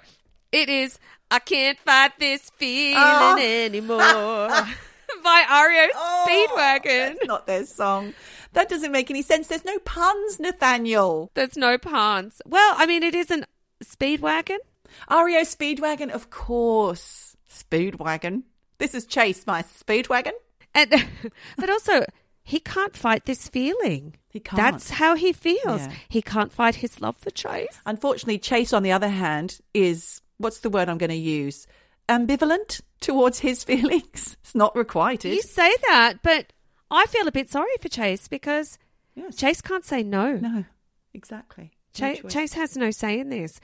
it 0.52 0.70
is 0.70 1.00
I 1.30 1.40
Can't 1.40 1.80
Fight 1.80 2.12
This 2.20 2.50
Feeling 2.52 2.96
Oh. 2.98 3.38
Anymore 3.40 3.98
by 5.24 5.68
REO 5.68 5.88
oh, 5.96 6.26
Speedwagon. 6.28 6.84
That's 6.84 7.26
not 7.26 7.48
their 7.48 7.66
song. 7.66 8.14
That 8.54 8.70
doesn't 8.70 8.92
make 8.92 9.10
any 9.10 9.22
sense. 9.22 9.48
There's 9.48 9.66
no 9.66 9.78
puns, 9.80 10.40
Nathaniel. 10.40 11.32
There's 11.34 11.58
no 11.58 11.78
puns. 11.78 12.42
Well, 12.46 12.76
I 12.78 12.86
mean, 12.86 13.04
it 13.04 13.16
isn't 13.16 13.46
Speedwagon. 13.84 14.58
REO 15.10 15.42
Speedwagon, 15.42 16.12
of 16.12 16.30
course. 16.30 17.36
Speedwagon. 17.50 18.44
This 18.78 18.94
is 18.94 19.06
Chase, 19.06 19.46
my 19.46 19.64
Speedwagon. 19.64 20.32
And, 20.74 20.92
but 21.58 21.70
also, 21.70 22.06
he 22.48 22.62
can't 22.62 22.96
fight 22.96 23.26
this 23.26 23.50
feeling. 23.50 24.16
He 24.30 24.40
can't. 24.40 24.56
That's 24.56 24.90
how 24.90 25.16
he 25.16 25.34
feels. 25.34 25.82
Yeah. 25.82 25.92
He 26.08 26.22
can't 26.22 26.54
fight 26.54 26.76
his 26.76 27.02
love 27.02 27.18
for 27.18 27.30
Chase. 27.30 27.78
Unfortunately, 27.86 28.40
Chase, 28.40 28.72
on 28.72 28.84
the 28.84 28.92
other 28.94 29.10
hand, 29.10 29.60
is 29.74 30.22
what's 30.38 30.62
the 30.62 30.70
word 30.70 30.88
I'm 30.88 30.98
going 30.98 31.10
to 31.10 31.16
use? 31.16 31.68
Ambivalent 32.08 32.80
towards 33.02 33.40
his 33.40 33.64
feelings. 33.70 34.38
It's 34.42 34.56
not 34.56 34.74
requited. 34.78 35.34
You 35.34 35.42
say 35.42 35.76
that, 35.90 36.20
but 36.24 36.54
I 36.90 37.06
feel 37.08 37.28
a 37.28 37.34
bit 37.34 37.50
sorry 37.50 37.76
for 37.82 37.90
Chase 37.90 38.30
because 38.30 38.80
Yes. 39.14 39.36
Chase 39.36 39.60
can't 39.62 39.84
say 39.84 40.02
no. 40.02 40.38
No, 40.38 40.64
exactly. 41.14 41.72
Chase. 41.94 42.22
Chase 42.30 42.54
has 42.54 42.78
no 42.78 42.92
say 42.92 43.20
in 43.20 43.28
this. 43.30 43.60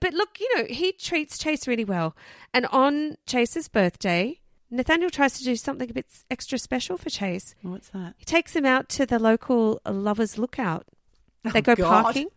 But 0.00 0.14
look, 0.14 0.38
you 0.38 0.56
know, 0.56 0.66
he 0.68 0.92
treats 0.92 1.38
Chase 1.38 1.66
really 1.66 1.84
well. 1.84 2.14
And 2.54 2.66
on 2.66 3.16
Chase's 3.26 3.66
birthday, 3.68 4.38
Nathaniel 4.70 5.10
tries 5.10 5.38
to 5.38 5.44
do 5.44 5.56
something 5.56 5.90
a 5.90 5.94
bit 5.94 6.06
extra 6.30 6.58
special 6.58 6.98
for 6.98 7.08
Chase. 7.10 7.54
What's 7.62 7.88
that? 7.90 8.14
He 8.18 8.24
takes 8.24 8.54
him 8.54 8.66
out 8.66 8.88
to 8.90 9.06
the 9.06 9.18
local 9.18 9.80
lovers 9.86 10.36
lookout. 10.38 10.86
They 11.44 11.60
Oh, 11.60 11.62
go 11.62 11.74
God. 11.76 12.02
parking. 12.02 12.28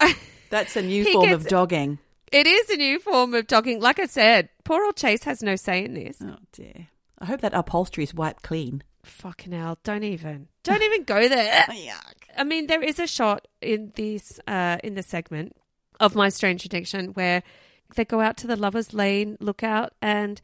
That's 0.50 0.76
a 0.76 0.82
new 0.82 1.10
form 1.12 1.28
gets- 1.28 1.44
of 1.44 1.48
dogging. 1.48 1.98
It 2.32 2.46
is 2.48 2.70
a 2.70 2.76
new 2.76 2.98
form 2.98 3.34
of 3.34 3.46
dogging. 3.46 3.80
Like 3.80 4.00
I 4.00 4.06
said, 4.06 4.48
poor 4.64 4.84
old 4.84 4.96
Chase 4.96 5.22
has 5.24 5.42
no 5.42 5.54
say 5.54 5.84
in 5.84 5.94
this. 5.94 6.18
Oh 6.20 6.36
dear. 6.52 6.88
I 7.20 7.26
hope 7.26 7.40
that 7.40 7.54
upholstery 7.54 8.02
is 8.04 8.12
wiped 8.12 8.42
clean. 8.42 8.82
Fucking 9.04 9.52
hell. 9.52 9.78
Don't 9.84 10.02
even. 10.02 10.48
Don't 10.64 10.82
even 10.82 11.04
go 11.04 11.28
there. 11.28 11.62
Yuck. 11.70 12.24
I 12.36 12.42
mean, 12.42 12.66
there 12.66 12.82
is 12.82 12.98
a 12.98 13.06
shot 13.06 13.46
in 13.62 13.92
this 13.94 14.40
uh, 14.48 14.78
in 14.82 14.94
the 14.94 15.04
segment 15.04 15.54
of 16.00 16.16
My 16.16 16.28
Strange 16.28 16.64
Addiction 16.64 17.10
where 17.10 17.44
they 17.94 18.04
go 18.04 18.20
out 18.20 18.36
to 18.38 18.48
the 18.48 18.56
lovers' 18.56 18.92
lane 18.92 19.36
lookout, 19.40 19.92
and 20.02 20.40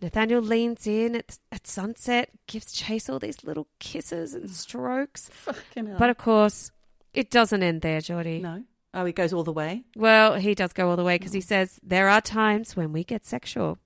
Nathaniel 0.00 0.40
leans 0.40 0.86
in 0.86 1.16
at, 1.16 1.38
at 1.50 1.66
sunset, 1.66 2.30
gives 2.46 2.72
Chase 2.72 3.08
all 3.08 3.18
these 3.18 3.42
little 3.44 3.66
kisses 3.80 4.34
and 4.34 4.50
strokes. 4.50 5.30
But 5.74 6.10
of 6.10 6.18
course, 6.18 6.70
it 7.12 7.30
doesn't 7.30 7.62
end 7.62 7.82
there, 7.82 8.00
Geordie. 8.00 8.40
no. 8.40 8.64
Oh, 8.94 9.04
he 9.04 9.12
goes 9.12 9.34
all 9.34 9.44
the 9.44 9.52
way. 9.52 9.84
Well, 9.96 10.36
he 10.36 10.54
does 10.54 10.72
go 10.72 10.88
all 10.88 10.96
the 10.96 11.04
way 11.04 11.16
because 11.16 11.32
he 11.32 11.40
mm. 11.40 11.44
says 11.44 11.78
there 11.82 12.08
are 12.08 12.22
times 12.22 12.74
when 12.74 12.90
we 12.92 13.04
get 13.04 13.26
sexual, 13.26 13.78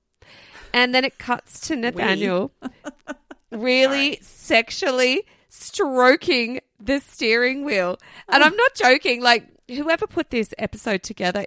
and 0.73 0.95
then 0.95 1.05
it 1.05 1.19
cuts 1.19 1.61
to 1.67 1.77
Nathaniel 1.77 2.53
really 3.51 4.19
sexually 4.23 5.25
stroking 5.49 6.61
the 6.79 7.01
steering 7.01 7.65
wheel. 7.65 7.99
And 8.29 8.43
oh. 8.43 8.47
I'm 8.47 8.57
not 8.57 8.75
joking. 8.75 9.21
Like 9.23 9.49
whoever 9.69 10.07
put 10.07 10.31
this 10.31 10.55
episode 10.57 11.03
together, 11.03 11.45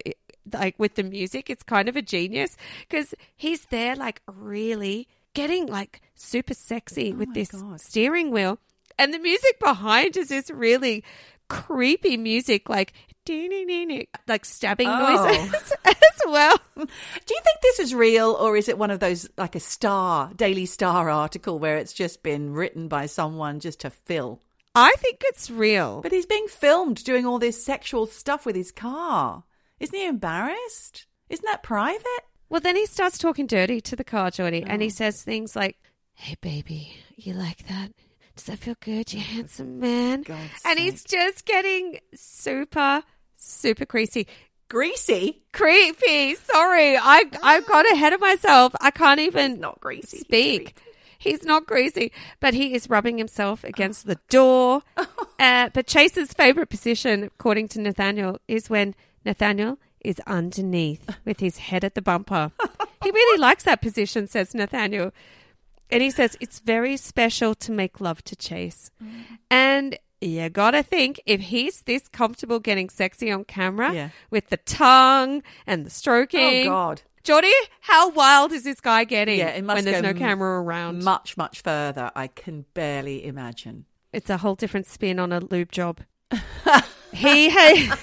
like 0.53 0.75
with 0.77 0.95
the 0.95 1.03
music, 1.03 1.49
it's 1.49 1.63
kind 1.63 1.88
of 1.89 1.95
a 1.95 2.01
genius 2.01 2.55
because 2.88 3.13
he's 3.36 3.65
there, 3.65 3.95
like 3.95 4.21
really 4.27 5.08
getting 5.34 5.65
like 5.67 6.01
super 6.15 6.53
sexy 6.53 7.12
oh 7.13 7.17
with 7.17 7.34
this 7.34 7.51
God. 7.51 7.79
steering 7.81 8.31
wheel, 8.31 8.60
and 8.97 9.13
the 9.13 9.19
music 9.19 9.60
behind 9.60 10.15
is 10.17 10.29
this 10.29 10.49
really 10.49 11.03
creepy 11.49 12.17
music, 12.17 12.69
like. 12.69 12.93
Like 14.27 14.45
stabbing 14.45 14.88
Oh. 14.88 14.99
noises 14.99 15.73
as 15.86 16.21
well. 16.27 16.58
Do 16.75 16.81
you 16.84 17.41
think 17.43 17.62
this 17.63 17.79
is 17.79 17.95
real, 17.95 18.31
or 18.39 18.55
is 18.55 18.69
it 18.69 18.77
one 18.77 18.91
of 18.91 18.99
those 18.99 19.27
like 19.36 19.55
a 19.55 19.60
Star 19.60 20.29
Daily 20.36 20.67
Star 20.67 21.10
article 21.10 21.58
where 21.58 21.77
it's 21.77 21.91
just 21.93 22.21
been 22.21 22.53
written 22.53 22.88
by 22.88 23.08
someone 23.08 23.60
just 23.60 23.79
to 23.79 23.89
fill? 23.89 24.41
I 24.75 24.93
think 24.99 25.21
it's 25.25 25.49
real. 25.49 26.01
But 26.01 26.12
he's 26.12 26.27
being 26.27 26.45
filmed 26.47 27.03
doing 27.03 27.25
all 27.25 27.39
this 27.39 27.63
sexual 27.65 28.05
stuff 28.05 28.45
with 28.45 28.55
his 28.55 28.71
car. 28.71 29.43
Isn't 29.79 29.95
he 29.97 30.05
embarrassed? 30.05 31.05
Isn't 31.29 31.45
that 31.45 31.63
private? 31.63 32.05
Well, 32.49 32.61
then 32.61 32.75
he 32.75 32.85
starts 32.85 33.17
talking 33.17 33.47
dirty 33.47 33.81
to 33.81 33.95
the 33.95 34.03
car, 34.03 34.31
Geordie, 34.31 34.63
and 34.63 34.81
he 34.81 34.89
says 34.89 35.21
things 35.23 35.55
like, 35.55 35.77
Hey, 36.13 36.35
baby, 36.41 36.95
you 37.15 37.33
like 37.33 37.67
that? 37.67 37.91
Does 38.35 38.45
that 38.45 38.59
feel 38.59 38.75
good, 38.79 39.11
you 39.13 39.19
handsome 39.19 39.79
man? 39.79 40.21
God's 40.21 40.39
and 40.65 40.77
he's 40.79 41.03
just 41.03 41.45
getting 41.45 41.99
super, 42.13 43.03
super 43.35 43.85
creasy. 43.85 44.27
Greasy? 44.69 45.43
Creepy. 45.53 46.35
Sorry, 46.35 46.97
I 46.97 47.23
I 47.43 47.61
got 47.61 47.85
ahead 47.91 48.13
of 48.13 48.19
myself. 48.21 48.73
I 48.81 48.91
can't 48.91 49.19
even 49.19 49.59
Not 49.59 49.79
greasy. 49.79 50.17
speak. 50.19 50.75
He's 51.17 51.43
not 51.43 51.65
greasy, 51.65 52.11
but 52.39 52.53
he 52.53 52.73
is 52.75 52.89
rubbing 52.89 53.17
himself 53.17 53.63
against 53.63 54.05
the 54.07 54.19
door. 54.29 54.81
Uh, 55.38 55.69
but 55.73 55.85
Chase's 55.85 56.31
favorite 56.31 56.69
position, 56.69 57.23
according 57.23 57.67
to 57.67 57.81
Nathaniel, 57.81 58.39
is 58.47 58.69
when 58.69 58.95
Nathaniel 59.25 59.79
is 60.01 60.19
underneath 60.27 61.09
with 61.25 61.39
his 61.39 61.57
head 61.57 61.83
at 61.83 61.95
the 61.95 62.01
bumper. 62.01 62.51
he 63.03 63.11
really 63.11 63.39
likes 63.41 63.63
that 63.63 63.81
position, 63.81 64.27
says 64.27 64.53
Nathaniel. 64.53 65.11
And 65.89 66.01
he 66.01 66.11
says 66.11 66.38
it's 66.39 66.59
very 66.59 66.97
special 66.97 67.53
to 67.55 67.71
make 67.71 67.99
love 68.01 68.23
to 68.25 68.35
Chase. 68.35 68.91
And 69.51 69.97
you 70.21 70.49
gotta 70.49 70.81
think 70.83 71.21
if 71.25 71.39
he's 71.41 71.81
this 71.83 72.07
comfortable 72.07 72.59
getting 72.59 72.89
sexy 72.89 73.31
on 73.31 73.43
camera 73.45 73.93
Yeah. 73.93 74.09
with 74.31 74.49
the 74.49 74.57
tongue 74.57 75.43
and 75.67 75.85
the 75.85 75.89
stroking. 75.89 76.67
Oh 76.67 76.71
God. 76.71 77.01
Geordie, 77.23 77.51
how 77.81 78.09
wild 78.11 78.51
is 78.51 78.63
this 78.63 78.79
guy 78.79 79.03
getting 79.03 79.39
Yeah, 79.39 79.59
when 79.61 79.83
there's 79.83 80.03
no 80.03 80.13
camera 80.13 80.61
around? 80.61 81.03
Much, 81.03 81.35
much 81.38 81.61
further. 81.61 82.11
I 82.15 82.27
can 82.27 82.65
barely 82.75 83.25
imagine. 83.25 83.85
It's 84.13 84.29
a 84.29 84.38
whole 84.38 84.53
different 84.55 84.85
spin 84.85 85.19
on 85.19 85.31
a 85.33 85.39
lube 85.39 85.71
job. 85.71 86.01
he 87.11 87.49
ha- 87.49 87.99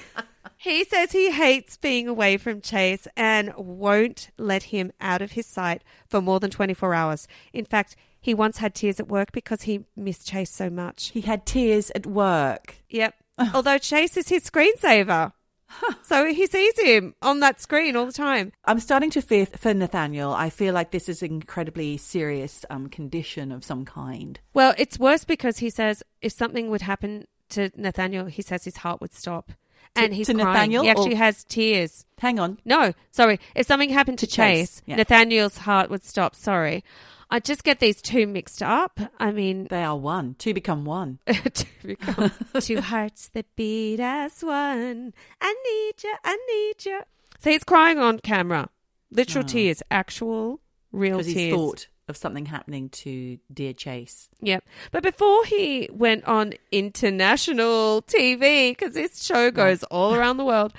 he 0.63 0.85
says 0.85 1.11
he 1.11 1.29
hates 1.29 1.75
being 1.75 2.07
away 2.07 2.37
from 2.37 2.61
Chase 2.61 3.05
and 3.17 3.53
won't 3.57 4.29
let 4.37 4.63
him 4.63 4.93
out 5.01 5.21
of 5.21 5.33
his 5.33 5.45
sight 5.45 5.83
for 6.07 6.21
more 6.21 6.39
than 6.39 6.51
24 6.51 6.93
hours. 6.93 7.27
In 7.51 7.65
fact, 7.65 7.97
he 8.21 8.33
once 8.33 8.59
had 8.59 8.73
tears 8.73 8.97
at 8.97 9.09
work 9.09 9.33
because 9.33 9.63
he 9.63 9.83
missed 9.97 10.25
Chase 10.25 10.51
so 10.51 10.69
much. 10.69 11.09
He 11.09 11.19
had 11.19 11.45
tears 11.45 11.91
at 11.93 12.05
work. 12.05 12.75
Yep. 12.89 13.13
Although 13.53 13.77
Chase 13.77 14.15
is 14.15 14.29
his 14.29 14.49
screensaver. 14.49 15.33
so 16.01 16.27
he 16.27 16.47
sees 16.47 16.79
him 16.79 17.13
on 17.21 17.41
that 17.41 17.59
screen 17.59 17.97
all 17.97 18.05
the 18.05 18.13
time. 18.13 18.53
I'm 18.63 18.79
starting 18.79 19.09
to 19.11 19.21
fear 19.21 19.45
for 19.45 19.73
Nathaniel. 19.73 20.31
I 20.31 20.49
feel 20.49 20.73
like 20.73 20.91
this 20.91 21.09
is 21.09 21.21
an 21.21 21.33
incredibly 21.33 21.97
serious 21.97 22.63
um, 22.69 22.87
condition 22.87 23.51
of 23.51 23.65
some 23.65 23.83
kind. 23.83 24.39
Well, 24.53 24.73
it's 24.77 24.97
worse 24.97 25.25
because 25.25 25.57
he 25.57 25.69
says 25.69 26.03
if 26.21 26.31
something 26.31 26.69
would 26.69 26.83
happen 26.83 27.27
to 27.49 27.69
Nathaniel, 27.75 28.27
he 28.27 28.41
says 28.41 28.63
his 28.63 28.77
heart 28.77 29.01
would 29.01 29.13
stop. 29.13 29.51
To- 29.95 30.01
And 30.03 30.13
he's 30.13 30.27
to 30.27 30.33
crying. 30.33 30.47
Nathaniel 30.53 30.83
He 30.83 30.89
actually 30.89 31.13
or- 31.13 31.17
has 31.17 31.43
tears. 31.43 32.05
Hang 32.19 32.39
on. 32.39 32.57
No, 32.65 32.93
sorry. 33.11 33.39
If 33.55 33.67
something 33.67 33.89
happened 33.89 34.19
to, 34.19 34.27
Chase, 34.27 34.35
Chase, 34.77 34.81
yeah. 34.85 34.95
Nathaniel's 34.95 35.57
heart 35.57 35.89
would 35.89 36.03
stop. 36.03 36.35
Sorry. 36.35 36.83
I 37.29 37.39
just 37.39 37.63
get 37.63 37.79
these 37.79 38.01
two 38.01 38.27
mixed 38.27 38.61
up. 38.61 38.99
I 39.19 39.31
mean, 39.31 39.67
They 39.69 39.83
are 39.83 39.97
one. 39.97 40.35
Two 40.37 40.53
become 40.53 40.85
one. 40.85 41.19
to 41.27 41.65
become 41.83 42.31
two 42.59 42.79
hearts 42.81 43.29
that 43.29 43.45
beat 43.55 43.99
as 43.99 44.43
one. 44.43 45.13
I 45.41 45.53
need 45.65 46.03
you. 46.03 46.15
I 46.23 46.37
need 46.47 46.85
you. 46.85 47.01
So 47.39 47.49
he's 47.49 47.63
crying 47.63 47.97
on 47.99 48.19
camera. 48.19 48.69
Literal 49.11 49.43
Oh. 49.45 49.47
tears. 49.47 49.81
Actual, 49.91 50.59
real 50.91 51.21
tears. 51.21 51.33
he 51.33 51.51
thought 51.51 51.87
of 52.07 52.17
something 52.17 52.47
happening 52.47 52.89
to 52.89 53.37
dear 53.53 53.73
Chase. 53.73 54.29
Yep. 54.41 54.65
But 54.91 55.03
before 55.03 55.45
he 55.45 55.89
went 55.91 56.25
on 56.25 56.53
international 56.71 58.01
TV, 58.03 58.71
because 58.71 58.93
this 58.93 59.23
show 59.23 59.51
goes 59.51 59.83
all 59.83 60.13
around 60.13 60.37
the 60.37 60.45
world 60.45 60.73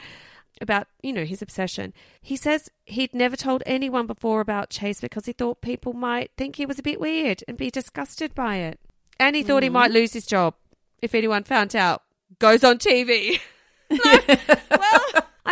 about, 0.60 0.87
you 1.02 1.12
know, 1.12 1.24
his 1.24 1.42
obsession, 1.42 1.92
he 2.20 2.37
says 2.37 2.70
he'd 2.84 3.14
never 3.14 3.37
told 3.37 3.62
anyone 3.66 4.06
before 4.06 4.40
about 4.40 4.70
Chase 4.70 5.00
because 5.00 5.26
he 5.26 5.32
thought 5.32 5.60
people 5.60 5.92
might 5.92 6.30
think 6.37 6.56
he 6.56 6.66
was 6.66 6.78
a 6.78 6.82
bit 6.82 7.00
weird 7.00 7.42
and 7.48 7.56
be 7.56 7.70
disgusted 7.70 8.34
by 8.34 8.56
it. 8.56 8.78
And 9.18 9.37
he 9.37 9.42
thought 9.42 9.62
he 9.62 9.68
mm. 9.68 9.74
might 9.74 9.90
lose 9.90 10.12
his 10.12 10.26
job 10.26 10.54
if 11.00 11.14
anyone 11.14 11.44
found 11.44 11.74
out. 11.74 12.02
Goes 12.38 12.64
on 12.64 12.78
TV. 12.78 13.40
well, 13.90 15.03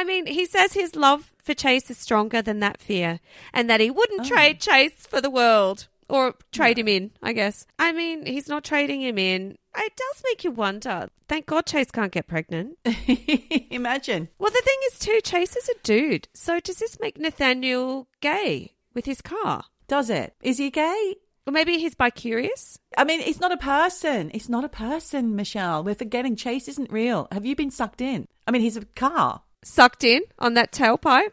I 0.02 0.04
mean, 0.04 0.26
he 0.26 0.46
says 0.46 0.72
his 0.72 0.96
love 0.96 1.32
for 1.44 1.54
Chase 1.54 1.88
is 1.88 1.96
stronger 1.96 2.42
than 2.42 2.58
that 2.58 2.80
fear, 2.80 3.20
and 3.52 3.70
that 3.70 3.78
he 3.78 3.88
wouldn't 3.88 4.22
oh. 4.22 4.24
trade 4.24 4.58
Chase 4.58 5.06
for 5.06 5.20
the 5.20 5.30
world 5.30 5.86
or 6.08 6.34
trade 6.50 6.76
him 6.76 6.88
in. 6.88 7.12
I 7.22 7.32
guess. 7.32 7.68
I 7.78 7.92
mean, 7.92 8.26
he's 8.26 8.48
not 8.48 8.64
trading 8.64 9.00
him 9.00 9.16
in. 9.16 9.56
It 9.76 9.92
does 9.94 10.22
make 10.24 10.42
you 10.42 10.50
wonder. 10.50 11.08
Thank 11.28 11.46
God 11.46 11.66
Chase 11.66 11.92
can't 11.92 12.10
get 12.10 12.26
pregnant. 12.26 12.78
Imagine. 13.70 14.28
Well, 14.40 14.50
the 14.50 14.62
thing 14.64 14.78
is, 14.88 14.98
too, 14.98 15.20
Chase 15.22 15.54
is 15.54 15.68
a 15.68 15.78
dude. 15.84 16.26
So 16.34 16.58
does 16.58 16.78
this 16.78 16.98
make 16.98 17.16
Nathaniel 17.16 18.08
gay 18.20 18.72
with 18.94 19.04
his 19.04 19.20
car? 19.20 19.66
Does 19.86 20.10
it? 20.10 20.34
Is 20.42 20.58
he 20.58 20.70
gay? 20.70 21.14
Or 21.46 21.52
maybe 21.52 21.78
he's 21.78 21.94
bi-curious? 21.94 22.76
I 22.98 23.04
mean, 23.04 23.20
it's 23.20 23.38
not 23.38 23.52
a 23.52 23.56
person. 23.56 24.32
It's 24.34 24.48
not 24.48 24.64
a 24.64 24.68
person, 24.68 25.36
Michelle. 25.36 25.84
We're 25.84 25.94
forgetting 25.94 26.34
Chase 26.34 26.66
isn't 26.66 26.90
real. 26.90 27.28
Have 27.30 27.46
you 27.46 27.54
been 27.54 27.70
sucked 27.70 28.00
in? 28.00 28.26
I 28.48 28.50
mean, 28.50 28.62
he's 28.62 28.76
a 28.76 28.84
car. 28.84 29.42
Sucked 29.64 30.04
in 30.04 30.22
on 30.38 30.54
that 30.54 30.72
tailpipe? 30.72 31.32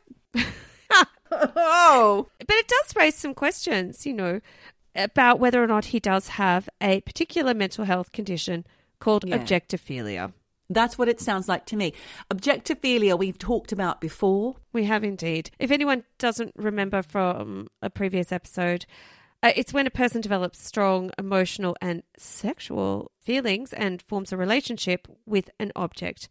Oh. 1.31 2.27
But 2.39 2.55
it 2.55 2.67
does 2.67 2.95
raise 2.95 3.15
some 3.15 3.33
questions, 3.35 4.05
you 4.07 4.13
know, 4.13 4.41
about 4.95 5.39
whether 5.39 5.63
or 5.63 5.67
not 5.67 5.85
he 5.85 5.99
does 5.99 6.29
have 6.29 6.67
a 6.81 7.01
particular 7.01 7.53
mental 7.53 7.85
health 7.85 8.11
condition 8.11 8.65
called 8.99 9.23
Yeah. 9.27 9.37
objectophilia. 9.37 10.33
That's 10.71 10.97
what 10.97 11.07
it 11.09 11.19
sounds 11.19 11.47
like 11.47 11.65
to 11.67 11.75
me. 11.75 11.93
Objectophilia, 12.31 13.17
we've 13.17 13.37
talked 13.39 13.71
about 13.71 14.01
before. 14.01 14.57
We 14.73 14.85
have 14.85 15.03
indeed. 15.03 15.49
If 15.59 15.71
anyone 15.71 16.03
doesn't 16.19 16.53
remember 16.55 17.01
from 17.01 17.67
a 17.81 17.89
previous 17.89 18.31
episode, 18.31 18.85
uh, 19.41 19.51
it's 19.55 19.73
when 19.73 19.87
a 19.87 19.91
person 19.91 20.21
develops 20.21 20.63
strong 20.65 21.11
emotional 21.17 21.75
and 21.81 22.03
sexual 22.17 23.11
feelings 23.21 23.73
and 23.73 24.01
forms 24.01 24.31
a 24.31 24.37
relationship 24.37 25.07
with 25.25 25.49
an 25.59 25.71
object. 25.75 26.27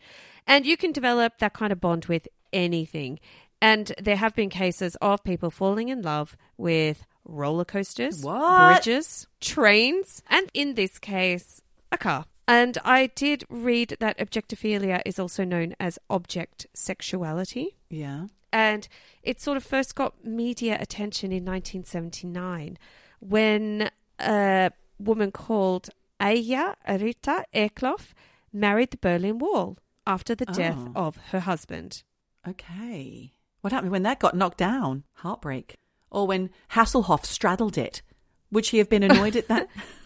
And 0.47 0.67
you 0.67 0.77
can 0.77 0.93
develop 0.93 1.39
that 1.39 1.55
kind 1.55 1.73
of 1.73 1.81
bond 1.81 2.07
with 2.07 2.29
anything. 2.53 3.19
And 3.61 3.93
there 4.01 4.17
have 4.17 4.35
been 4.35 4.51
cases 4.51 4.97
of 5.01 5.25
people 5.25 5.51
falling 5.51 5.89
in 5.89 6.03
love 6.03 6.37
with 6.57 7.05
roller 7.25 7.65
coasters, 7.65 8.23
What? 8.23 8.85
bridges, 8.85 9.27
trains, 9.41 10.23
and 10.29 10.49
in 10.55 10.75
this 10.75 10.99
case, 10.99 11.63
a 11.91 11.99
car. 11.99 12.25
And 12.47 12.79
I 12.85 13.09
did 13.09 13.45
read 13.51 13.97
that 14.01 14.17
objectophilia 14.19 15.03
is 15.05 15.19
also 15.19 15.45
known 15.45 15.75
as 15.79 15.99
object 16.09 16.67
sexuality 16.75 17.77
Yeah. 17.91 18.27
And 18.53 18.89
it 19.23 19.41
sort 19.41 19.57
of 19.57 19.65
first 19.65 19.95
got 19.95 20.25
media 20.25 20.77
attention 20.81 21.31
in 21.33 21.45
1979 21.45 22.79
when 23.21 23.91
a 24.21 24.71
woman 24.99 25.31
called 25.31 25.91
Aya 26.21 26.75
Rita 26.89 27.45
Eklof 27.55 28.13
married 28.53 28.91
the 28.91 28.97
Berlin 28.97 29.39
Wall 29.39 29.79
after 30.07 30.35
the 30.35 30.47
death 30.47 30.79
Oh. 30.79 30.93
of 31.07 31.17
her 31.33 31.41
husband. 31.41 32.03
Okay. 32.47 33.33
What 33.61 33.73
happened 33.73 33.93
when 33.93 34.05
that 34.05 34.21
got 34.21 34.37
knocked 34.37 34.59
down? 34.59 35.05
Heartbreak. 35.15 35.77
Or 36.11 36.27
when 36.27 36.51
Hasselhoff 36.73 37.25
straddled 37.27 37.77
it. 37.77 38.03
Would 38.51 38.65
she 38.65 38.79
have 38.79 38.89
been 38.89 39.03
annoyed 39.03 39.37
at 39.37 39.49
that? 39.49 39.69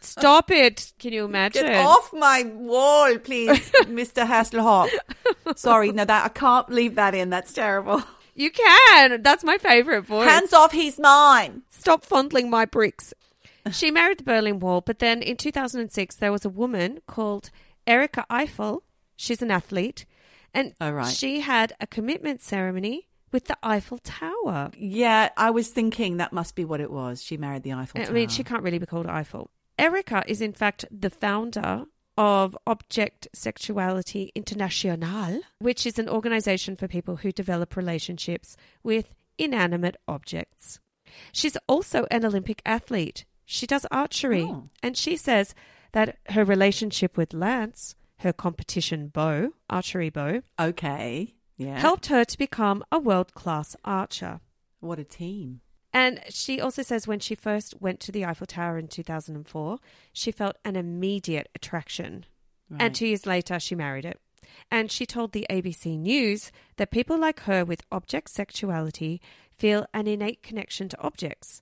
Stop 0.00 0.50
it! 0.50 0.92
Can 0.98 1.12
you 1.12 1.24
imagine? 1.24 1.64
Get 1.66 1.84
off 1.84 2.12
my 2.12 2.42
wall, 2.54 3.16
please, 3.18 3.70
Mr. 3.82 4.26
Hasselhoff. 4.26 4.90
Sorry, 5.56 5.92
no, 5.92 6.04
that 6.04 6.24
I 6.24 6.28
can't 6.28 6.68
leave 6.70 6.96
that 6.96 7.14
in. 7.14 7.30
That's 7.30 7.52
terrible. 7.52 8.02
You 8.34 8.50
can. 8.50 9.22
That's 9.22 9.44
my 9.44 9.58
favorite 9.58 10.02
voice. 10.06 10.28
Hands 10.28 10.52
off, 10.52 10.72
he's 10.72 10.98
mine. 10.98 11.62
Stop 11.68 12.04
fondling 12.04 12.48
my 12.50 12.64
bricks. 12.64 13.12
She 13.72 13.90
married 13.90 14.18
the 14.18 14.24
Berlin 14.24 14.58
Wall, 14.60 14.80
but 14.80 14.98
then 14.98 15.22
in 15.22 15.36
2006 15.36 16.16
there 16.16 16.32
was 16.32 16.44
a 16.44 16.48
woman 16.48 17.00
called 17.06 17.50
Erika 17.86 18.24
Eiffel. 18.30 18.82
She's 19.16 19.42
an 19.42 19.50
athlete, 19.50 20.06
and 20.54 20.72
Oh, 20.80 20.90
right. 20.90 21.06
she 21.12 21.40
had 21.40 21.74
a 21.80 21.86
commitment 21.86 22.40
ceremony 22.40 23.08
with 23.32 23.44
the 23.44 23.56
Eiffel 23.62 23.98
Tower. 23.98 24.70
Yeah, 24.76 25.28
I 25.36 25.50
was 25.50 25.68
thinking 25.68 26.16
that 26.16 26.32
must 26.32 26.54
be 26.54 26.64
what 26.64 26.80
it 26.80 26.90
was. 26.90 27.22
She 27.22 27.36
married 27.36 27.62
the 27.62 27.74
Eiffel 27.74 28.00
I 28.00 28.04
Tower. 28.04 28.14
mean, 28.14 28.28
she 28.28 28.42
can't 28.42 28.62
really 28.62 28.78
be 28.78 28.86
called 28.86 29.06
Eiffel. 29.06 29.50
Erika 29.80 30.22
is, 30.26 30.40
in 30.40 30.52
fact, 30.52 30.84
the 30.90 31.10
founder 31.10 31.84
of 32.18 32.56
Object 32.66 33.28
Sexuality 33.32 34.30
International, 34.34 35.40
which 35.58 35.86
is 35.86 35.98
an 35.98 36.08
organization 36.08 36.76
for 36.76 36.86
people 36.86 37.16
who 37.16 37.32
develop 37.32 37.76
relationships 37.76 38.56
with 38.82 39.14
inanimate 39.38 39.96
objects. 40.06 40.80
She's 41.32 41.56
also 41.66 42.06
an 42.10 42.24
Olympic 42.26 42.60
athlete. 42.66 43.24
She 43.46 43.66
does 43.66 43.86
archery, 43.90 44.42
Oh. 44.42 44.68
and 44.82 44.96
she 44.96 45.16
says 45.16 45.54
that 45.92 46.18
her 46.28 46.44
relationship 46.44 47.16
with 47.16 47.32
Lance, 47.32 47.94
her 48.18 48.32
competition 48.34 49.08
bow, 49.08 49.52
archery 49.70 50.10
bow, 50.10 50.42
Okay. 50.60 51.34
Yeah. 51.56 51.78
helped 51.78 52.06
her 52.06 52.24
to 52.24 52.38
become 52.38 52.84
a 52.92 52.98
world 52.98 53.32
class 53.34 53.74
archer. 53.84 54.40
What 54.80 54.98
a 54.98 55.04
team. 55.04 55.62
And 55.92 56.20
she 56.28 56.60
also 56.60 56.82
says 56.82 57.08
when 57.08 57.18
she 57.20 57.34
first 57.34 57.80
went 57.80 57.98
to 58.00 58.12
the 58.12 58.24
Eiffel 58.24 58.46
Tower 58.46 58.78
in 58.78 58.86
2004, 58.88 59.78
she 60.12 60.30
felt 60.30 60.56
an 60.64 60.76
immediate 60.76 61.48
attraction. 61.54 62.26
Right. 62.68 62.82
And 62.82 62.94
two 62.94 63.06
years 63.08 63.26
later, 63.26 63.58
she 63.58 63.74
married 63.74 64.04
it. 64.04 64.20
And 64.70 64.90
she 64.90 65.04
told 65.06 65.32
the 65.32 65.46
ABC 65.50 65.98
News 65.98 66.52
that 66.76 66.90
people 66.92 67.18
like 67.18 67.40
her 67.40 67.64
with 67.64 67.82
object 67.90 68.30
sexuality 68.30 69.20
feel 69.56 69.86
an 69.92 70.06
innate 70.06 70.42
connection 70.42 70.88
to 70.90 71.00
objects. 71.00 71.60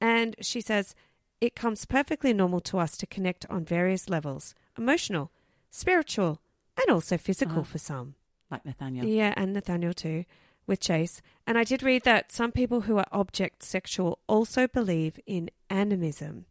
And 0.00 0.34
she 0.40 0.60
says 0.60 0.94
it 1.40 1.54
comes 1.54 1.84
perfectly 1.84 2.32
normal 2.32 2.60
to 2.62 2.78
us 2.78 2.96
to 2.96 3.06
connect 3.06 3.46
on 3.48 3.64
various 3.64 4.08
levels 4.08 4.54
emotional, 4.76 5.30
spiritual, 5.70 6.40
and 6.76 6.90
also 6.90 7.16
physical 7.16 7.60
Uh-huh. 7.60 7.64
for 7.72 7.78
some. 7.78 8.14
like 8.50 8.64
Nathaniel. 8.64 9.06
Yeah, 9.06 9.34
and 9.36 9.52
Nathaniel 9.52 9.92
too, 9.92 10.24
with 10.68 10.78
Chase. 10.80 11.20
And 11.46 11.58
I 11.58 11.64
did 11.64 11.82
read 11.82 12.04
that 12.04 12.30
some 12.30 12.52
people 12.52 12.82
who 12.82 12.96
are 12.98 13.06
object 13.10 13.62
sexual 13.64 14.20
also 14.28 14.68
believe 14.68 15.18
in 15.26 15.50
animism, 15.70 16.44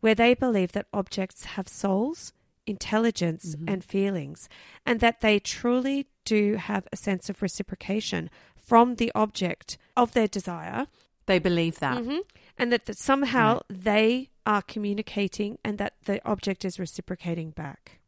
where 0.00 0.14
they 0.16 0.34
believe 0.34 0.72
that 0.72 0.86
objects 0.92 1.44
have 1.44 1.68
souls, 1.68 2.32
intelligence, 2.66 3.54
and 3.66 3.84
feelings, 3.84 4.48
and 4.84 5.00
that 5.00 5.20
they 5.20 5.38
truly 5.38 6.06
do 6.24 6.56
have 6.56 6.88
a 6.92 6.96
sense 6.96 7.28
of 7.30 7.40
reciprocation 7.42 8.28
from 8.56 8.96
the 8.96 9.12
object 9.14 9.78
of 9.96 10.12
their 10.12 10.28
desire. 10.28 10.86
They 11.26 11.38
believe 11.38 11.78
that. 11.80 12.02
Mhm. 12.02 12.20
and 12.60 12.72
that, 12.72 12.86
that 12.86 12.98
somehow 12.98 13.60
they 13.68 14.30
are 14.44 14.62
communicating 14.62 15.58
and 15.64 15.78
that 15.78 15.94
the 16.06 16.20
object 16.28 16.64
is 16.64 16.78
reciprocating 16.80 17.50
back. 17.50 18.00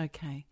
Okay. 0.00 0.46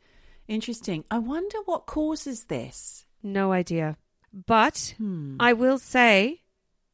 Interesting. 0.47 1.05
I 1.11 1.19
wonder 1.19 1.59
what 1.65 1.87
causes 1.87 2.45
this. 2.45 3.07
No 3.23 3.53
idea. 3.53 3.97
But 4.33 4.95
Hmm. 4.97 5.37
I 5.41 5.53
will 5.53 5.79
say, 5.79 6.43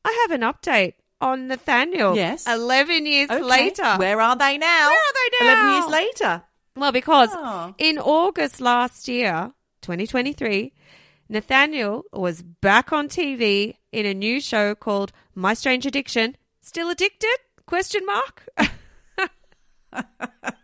I 0.05 0.13
have 0.23 0.31
an 0.31 0.43
update 0.43 0.95
on 1.21 1.49
Nathaniel. 1.49 2.15
Yes. 2.17 2.47
11 2.47 3.07
years 3.07 3.31
Okay. 3.31 3.43
later. 3.43 3.97
Where 3.97 4.21
are 4.21 4.37
they 4.37 4.59
now? 4.59 4.89
Where 4.89 4.99
are 4.99 5.15
they 5.15 5.47
now? 5.47 5.53
11 5.53 5.73
years 5.75 5.91
later. 5.91 6.43
Well, 6.77 6.93
because 6.93 7.31
Oh. 7.33 7.75
in 7.79 7.99
August 7.99 8.61
last 8.61 9.09
year, 9.09 9.53
2023, 9.83 10.73
Nathaniel 11.29 12.05
was 12.13 12.43
back 12.43 12.93
on 12.93 13.09
TV 13.09 13.77
in 13.93 14.07
a 14.07 14.15
new 14.15 14.41
show 14.41 14.75
called 14.75 15.13
My 15.35 15.55
Strange 15.55 15.87
Addiction. 15.87 16.37
Still 16.61 16.91
addicted? 16.91 17.37
Question 17.67 18.05
mark. 18.07 18.47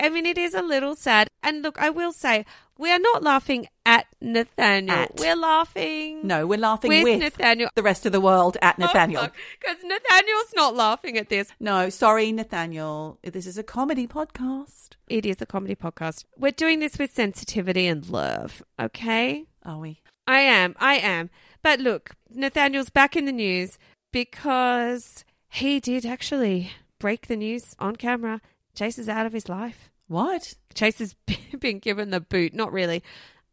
I 0.00 0.08
mean, 0.08 0.26
it 0.26 0.38
is 0.38 0.54
a 0.54 0.62
little 0.62 0.94
sad. 0.96 1.28
And 1.42 1.62
look, 1.62 1.78
I 1.78 1.90
will 1.90 2.12
say, 2.12 2.44
we 2.78 2.90
are 2.90 2.98
not 2.98 3.22
laughing 3.22 3.68
at 3.84 4.06
Nathaniel. 4.20 4.96
At. 4.96 5.20
We're 5.20 5.36
laughing 5.36 6.26
No, 6.26 6.46
we're 6.46 6.58
laughing 6.58 6.88
with, 6.88 7.04
with, 7.04 7.20
Nathaniel. 7.20 7.68
the 7.74 7.82
rest 7.82 8.06
of 8.06 8.12
the 8.12 8.20
world 8.20 8.56
at 8.62 8.76
oh, 8.78 8.86
Nathaniel. 8.86 9.28
Because 9.60 9.82
Nathaniel's 9.84 10.54
not 10.54 10.74
laughing 10.74 11.18
at 11.18 11.28
this. 11.28 11.52
no, 11.60 11.90
sorry, 11.90 12.32
Nathaniel. 12.32 13.18
This 13.22 13.46
is 13.46 13.58
a 13.58 13.62
comedy 13.62 14.06
podcast. 14.06 14.92
It 15.08 15.26
is 15.26 15.42
a 15.42 15.46
comedy 15.46 15.74
podcast. 15.74 16.24
We're 16.38 16.52
doing 16.52 16.78
this 16.78 16.98
with 16.98 17.12
sensitivity 17.12 17.86
and 17.86 18.08
love, 18.08 18.62
okay? 18.80 19.44
Are 19.64 19.78
we? 19.78 20.00
I 20.26 20.40
am. 20.40 20.74
I 20.78 20.94
am. 20.94 21.28
But 21.62 21.80
look, 21.80 22.12
Nathaniel's 22.30 22.88
back 22.88 23.16
in 23.16 23.26
the 23.26 23.32
news 23.32 23.78
because 24.12 25.24
he 25.48 25.80
did 25.80 26.06
actually 26.06 26.70
break 26.98 27.26
the 27.26 27.36
news 27.36 27.74
on 27.78 27.96
camera. 27.96 28.40
Chase 28.74 28.98
is 28.98 29.08
out 29.08 29.26
of 29.26 29.32
his 29.32 29.48
life. 29.48 29.90
What? 30.08 30.54
Chase 30.74 30.98
has 30.98 31.14
been 31.58 31.78
given 31.78 32.10
the 32.10 32.20
boot. 32.20 32.54
Not 32.54 32.72
really. 32.72 33.02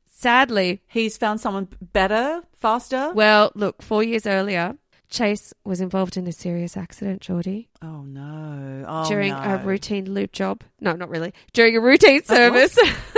Sadly. 0.10 0.82
He's 0.88 1.18
found 1.18 1.40
someone 1.40 1.68
better, 1.82 2.42
faster? 2.58 3.12
Well, 3.14 3.52
look, 3.54 3.82
four 3.84 4.04
years 4.04 4.26
earlier, 4.26 4.76
Chase 5.10 5.54
was 5.64 5.80
involved 5.80 6.18
in 6.18 6.28
a 6.28 6.32
serious 6.32 6.76
accident, 6.76 7.22
Geordie, 7.22 7.70
oh, 7.82 8.02
no. 8.02 8.86
Oh, 8.88 9.08
during 9.08 9.32
no. 9.32 9.38
a 9.40 9.58
routine 9.64 10.12
loop 10.12 10.32
job. 10.32 10.64
No, 10.82 10.94
not 10.94 11.10
really. 11.10 11.34
During 11.54 11.78
a 11.78 11.80
routine 11.80 12.24
service. 12.24 12.78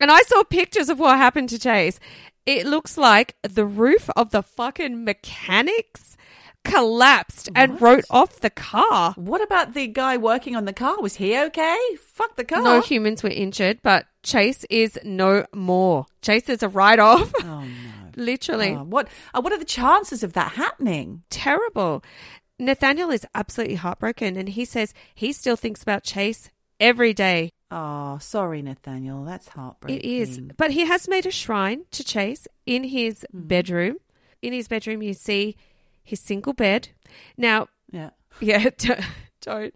and 0.00 0.10
I 0.12 0.20
saw 0.22 0.44
pictures 0.44 0.88
of 0.88 0.98
what 0.98 1.16
happened 1.16 1.48
to 1.48 1.58
Chase. 1.58 1.98
It 2.44 2.66
looks 2.66 2.96
like 2.96 3.34
the 3.42 3.66
roof 3.66 4.08
of 4.16 4.30
the 4.30 4.42
fucking 4.42 5.04
mechanics 5.04 6.15
collapsed 6.66 7.48
and 7.54 7.72
What? 7.72 7.80
wrote 7.80 8.04
off 8.10 8.40
the 8.40 8.50
car. 8.50 9.12
What 9.16 9.42
about 9.42 9.74
the 9.74 9.86
guy 9.86 10.16
working 10.16 10.54
on 10.56 10.64
the 10.64 10.72
car? 10.72 11.00
Was 11.00 11.16
he 11.16 11.36
okay? 11.38 11.78
Fuck 11.98 12.36
the 12.36 12.44
car. 12.44 12.62
No 12.62 12.80
humans 12.80 13.22
were 13.22 13.28
injured, 13.30 13.80
but 13.82 14.06
Chase 14.22 14.64
is 14.70 14.98
no 15.04 15.46
more. 15.54 16.06
Chase 16.22 16.48
is 16.48 16.62
a 16.62 16.68
write 16.68 16.98
off. 16.98 17.32
Oh, 17.40 17.42
no. 17.42 17.64
Literally. 18.16 18.70
Oh, 18.70 18.84
what, 18.84 19.08
uh, 19.34 19.40
what 19.42 19.52
are 19.52 19.58
the 19.58 19.64
chances 19.64 20.22
of 20.22 20.32
that 20.34 20.52
happening? 20.52 21.22
terrible. 21.30 22.02
Nathaniel 22.58 23.10
is 23.10 23.26
absolutely 23.34 23.74
heartbroken 23.76 24.36
and 24.38 24.48
he 24.48 24.64
says 24.64 24.94
he 25.14 25.32
still 25.34 25.56
thinks 25.56 25.82
about 25.82 26.02
Chase 26.04 26.48
every 26.80 27.12
day. 27.12 27.50
Oh, 27.70 28.16
sorry, 28.18 28.62
Nathaniel. 28.62 29.24
That's 29.24 29.48
heartbreaking. 29.48 29.98
It 30.00 30.04
is. 30.06 30.40
But 30.56 30.70
he 30.70 30.86
has 30.86 31.06
made 31.06 31.26
a 31.26 31.30
shrine 31.30 31.84
to 31.90 32.02
Chase 32.02 32.48
in 32.64 32.84
his 32.84 33.26
bedroom. 33.32 33.96
In 34.40 34.54
his 34.54 34.68
bedroom, 34.68 35.02
you 35.02 35.12
see 35.12 35.56
his 36.06 36.20
single 36.20 36.52
bed. 36.54 36.88
Now, 37.36 37.68
Yeah. 37.92 38.10
yeah, 38.40 38.70
don't. 38.78 39.00
don't. 39.42 39.74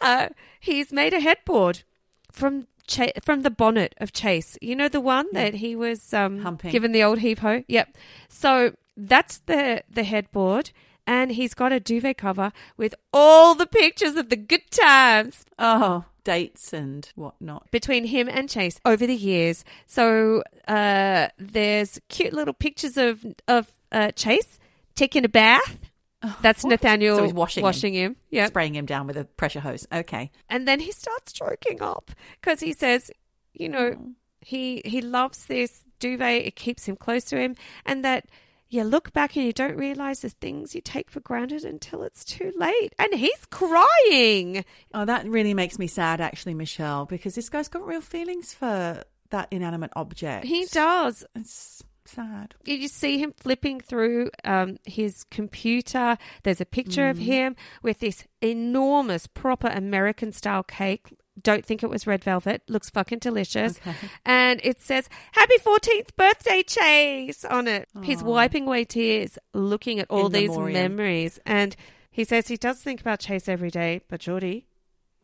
Uh, 0.00 0.28
he's 0.60 0.92
made 0.92 1.12
a 1.14 1.20
headboard 1.20 1.82
from 2.30 2.66
Cha- 2.86 3.18
from 3.24 3.42
the 3.42 3.50
bonnet 3.50 3.94
of 3.98 4.12
Chase. 4.12 4.58
You 4.60 4.74
know 4.76 4.88
the 4.88 5.00
one 5.00 5.26
that 5.32 5.54
he 5.54 5.76
was 5.76 6.12
um, 6.12 6.58
given 6.70 6.90
the 6.92 7.02
old 7.04 7.20
heap 7.20 7.38
ho. 7.38 7.62
Yep. 7.68 7.96
So 8.28 8.74
that's 8.96 9.38
the 9.46 9.84
the 9.88 10.02
headboard, 10.02 10.72
and 11.06 11.30
he's 11.32 11.54
got 11.54 11.72
a 11.72 11.78
duvet 11.78 12.18
cover 12.18 12.50
with 12.76 12.94
all 13.12 13.54
the 13.54 13.66
pictures 13.66 14.16
of 14.16 14.28
the 14.28 14.36
good 14.36 14.68
times 14.72 15.44
Oh, 15.56 16.04
dates 16.24 16.72
and 16.72 17.08
whatnot. 17.14 17.70
between 17.70 18.06
him 18.06 18.28
and 18.28 18.48
Chase 18.50 18.80
over 18.84 19.06
the 19.06 19.14
years. 19.14 19.64
So 19.86 20.42
uh, 20.66 21.28
there's 21.38 22.00
cute 22.08 22.32
little 22.32 22.54
pictures 22.54 22.96
of 22.96 23.24
of 23.46 23.68
uh, 23.92 24.10
Chase 24.12 24.58
taking 25.00 25.24
a 25.24 25.28
bath. 25.28 25.78
Oh, 26.22 26.36
That's 26.42 26.64
Nathaniel 26.64 27.16
So 27.16 27.24
he's 27.24 27.32
washing 27.32 27.62
him. 27.62 27.64
washing 27.64 27.94
him. 27.94 28.16
Yeah. 28.30 28.46
Spraying 28.46 28.74
him 28.74 28.84
down 28.86 29.06
with 29.06 29.16
a 29.16 29.24
pressure 29.24 29.60
hose. 29.60 29.86
Okay. 29.90 30.30
And 30.50 30.68
then 30.68 30.78
he 30.80 30.92
starts 30.92 31.32
choking 31.32 31.80
up 31.82 32.10
because 32.40 32.60
he 32.60 32.72
says, 32.74 33.10
you 33.54 33.68
know, 33.70 33.96
Oh. 33.98 34.12
he 34.42 34.82
he 34.84 35.00
loves 35.00 35.46
this 35.46 35.82
duvet. 35.98 36.44
It 36.46 36.56
keeps 36.56 36.84
him 36.86 36.96
close 36.96 37.24
to 37.26 37.36
him, 37.38 37.56
and 37.86 38.04
that 38.04 38.26
you 38.68 38.84
look 38.84 39.12
back 39.12 39.34
and 39.36 39.44
you 39.46 39.52
don't 39.52 39.76
realize 39.76 40.20
the 40.20 40.28
things 40.28 40.74
you 40.74 40.80
take 40.80 41.10
for 41.10 41.20
granted 41.20 41.64
until 41.64 42.02
it's 42.02 42.24
too 42.24 42.52
late. 42.56 42.94
And 42.98 43.12
he's 43.14 43.44
crying. 43.50 44.64
Oh, 44.94 45.04
that 45.06 45.26
really 45.26 45.54
makes 45.54 45.78
me 45.78 45.86
sad, 45.86 46.20
actually, 46.20 46.54
Michelle, 46.54 47.06
because 47.06 47.34
this 47.34 47.48
guy's 47.48 47.68
got 47.68 47.86
real 47.86 48.00
feelings 48.00 48.52
for 48.54 49.02
that 49.30 49.48
inanimate 49.50 49.90
object. 49.96 50.44
He 50.44 50.66
does. 50.66 51.24
It's 51.34 51.82
sad. 52.10 52.54
You 52.64 52.88
see 52.88 53.18
him 53.18 53.32
flipping 53.36 53.80
through 53.80 54.30
um, 54.44 54.76
his 54.84 55.24
computer. 55.30 56.16
There's 56.42 56.60
a 56.60 56.64
picture 56.66 57.02
Mm. 57.06 57.10
of 57.10 57.18
him 57.18 57.56
with 57.82 57.98
this 58.00 58.24
enormous, 58.40 59.26
proper 59.26 59.68
American 59.68 60.32
style 60.32 60.62
cake. 60.62 61.14
Don't 61.40 61.64
think 61.64 61.82
it 61.82 61.88
was 61.88 62.06
red 62.06 62.22
velvet. 62.22 62.62
Looks 62.68 62.90
fucking 62.90 63.20
delicious. 63.20 63.80
And 64.26 64.60
it 64.62 64.80
says, 64.80 65.08
Happy 65.32 65.56
14th 65.58 66.14
birthday, 66.16 66.62
Chase, 66.62 67.44
on 67.46 67.66
it. 67.68 67.88
He's 68.02 68.22
wiping 68.22 68.66
away 68.66 68.84
tears, 68.84 69.38
looking 69.54 70.00
at 70.00 70.10
all 70.10 70.26
In 70.26 70.32
these 70.32 70.50
memoriam. 70.50 70.96
memories. 70.96 71.38
And 71.46 71.74
he 72.10 72.24
says 72.24 72.48
he 72.48 72.56
does 72.58 72.80
think 72.80 73.00
about 73.00 73.20
Chase 73.20 73.48
every 73.48 73.70
day, 73.70 74.02
but 74.08 74.20
Geordie, 74.20 74.66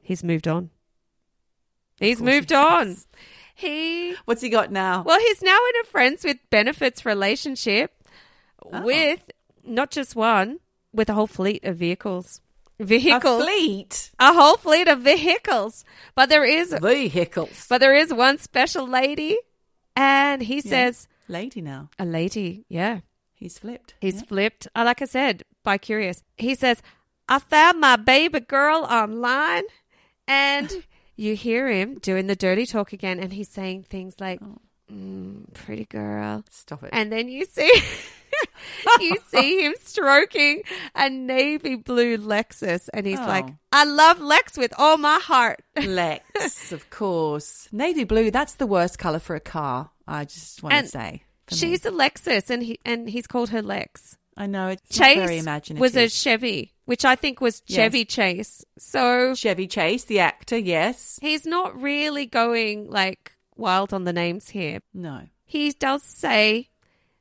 he's 0.01 0.25
moved 0.25 0.49
on. 0.49 0.71
He's 1.99 2.19
course 2.19 2.29
he 2.31 2.35
moved 2.37 2.53
on. 2.53 2.97
He 3.59 4.15
What's 4.27 4.43
he 4.43 4.51
got 4.51 4.71
now? 4.71 5.03
well, 5.03 5.19
he's 5.19 5.41
now 5.43 5.57
in 5.71 5.81
a 5.83 5.85
friends 5.87 6.25
with 6.25 6.37
benefits 6.51 7.05
relationship 7.07 7.93
Oh. 8.63 8.83
with 8.83 9.21
not 9.65 9.91
just 9.91 10.15
one, 10.15 10.61
with 10.93 11.09
a 11.09 11.15
whole 11.15 11.27
fleet 11.27 11.65
of 11.65 11.77
vehicles. 11.77 12.41
a 12.79 12.85
Vehicles. 12.85 13.43
fleet. 13.45 14.11
A 14.19 14.35
whole 14.35 14.57
fleet 14.59 14.89
of 14.89 15.01
vehicles. 15.01 15.85
But 16.15 16.29
there 16.29 16.45
is 16.45 16.75
Vehicles. 16.83 17.67
but 17.69 17.79
there 17.81 17.95
is 17.95 18.13
one 18.13 18.37
special 18.39 18.87
lady 18.87 19.39
and 19.97 20.43
he 20.43 20.61
says 20.61 21.09
Lady 21.29 21.63
now. 21.63 21.89
a 21.99 22.05
lady, 22.05 22.65
yeah. 22.69 23.01
He's 23.35 23.59
flipped. 23.59 23.95
He's 24.01 24.17
Yeah. 24.21 24.27
flipped. 24.29 24.69
Uh, 24.77 24.83
like 24.85 25.01
I 25.01 25.07
said, 25.07 25.45
by 25.65 25.79
curious. 25.79 26.23
He 26.37 26.55
says, 26.55 26.83
I 27.29 27.39
found 27.39 27.81
my 27.81 27.97
baby 27.97 28.41
girl 28.41 28.85
online 28.85 29.65
and 30.29 30.85
you 31.17 31.35
hear 31.37 31.69
him 31.69 31.99
doing 31.99 32.27
the 32.27 32.37
dirty 32.37 32.67
talk 32.67 32.93
again 32.93 33.19
and 33.21 33.33
he's 33.33 33.49
saying 33.49 33.85
things 33.89 34.15
like 34.21 34.41
Oh. 34.43 34.59
mm, 34.93 35.53
pretty 35.55 35.85
girl. 35.87 36.45
Stop 36.51 36.83
it. 36.85 36.91
And 36.93 37.11
then 37.11 37.29
you 37.29 37.45
see 37.47 37.73
you 39.01 39.17
see 39.29 39.65
him 39.65 39.75
stroking 39.83 40.63
a 40.95 41.09
navy 41.09 41.75
blue 41.77 42.19
Lexus 42.19 42.89
and 42.93 43.07
he's 43.07 43.19
Oh. 43.19 43.27
like, 43.27 43.47
I 43.73 43.85
love 43.85 44.21
Lex 44.21 44.57
with 44.57 44.73
all 44.79 44.97
my 44.99 45.19
heart. 45.19 45.63
Lex, 45.85 46.73
of 46.73 46.89
course. 46.91 47.69
Navy 47.73 48.05
blue, 48.05 48.31
that's 48.31 48.55
the 48.55 48.67
worst 48.67 48.99
colour 48.99 49.19
for 49.19 49.35
a 49.37 49.41
car, 49.41 49.91
I 50.07 50.25
just 50.25 50.63
want 50.63 50.75
And 50.75 50.87
to 50.87 50.91
say. 50.93 51.23
for 51.47 51.55
me. 51.55 51.59
She's 51.59 51.85
a 51.87 51.91
Lexus 51.91 52.51
and 52.51 52.63
he 52.63 52.79
and 52.85 53.09
he's 53.09 53.27
called 53.27 53.51
her 53.51 53.63
Lex. 53.63 54.17
I 54.37 54.47
know, 54.47 54.69
it's 54.69 54.97
Chase 54.97 55.17
very 55.17 55.39
imaginative. 55.39 55.81
was 55.81 55.97
a 55.97 56.09
Chevy, 56.09 56.75
which 56.85 57.05
I 57.05 57.17
think 57.17 57.41
was 57.41 57.63
Yes. 57.67 57.77
Chevy 57.77 58.05
Chase. 58.05 58.65
So 58.79 59.35
Chevy 59.35 59.67
Chase, 59.67 60.05
the 60.05 60.19
actor, 60.21 60.59
yes. 60.59 61.19
he's 61.23 61.47
not 61.47 61.81
really 61.81 62.27
going 62.27 62.91
like 62.91 63.33
wild 63.57 63.95
on 63.95 64.05
the 64.05 64.13
names 64.13 64.51
here. 64.51 64.81
No. 64.93 65.23
He 65.45 65.71
does 65.73 66.03
say, 66.03 66.69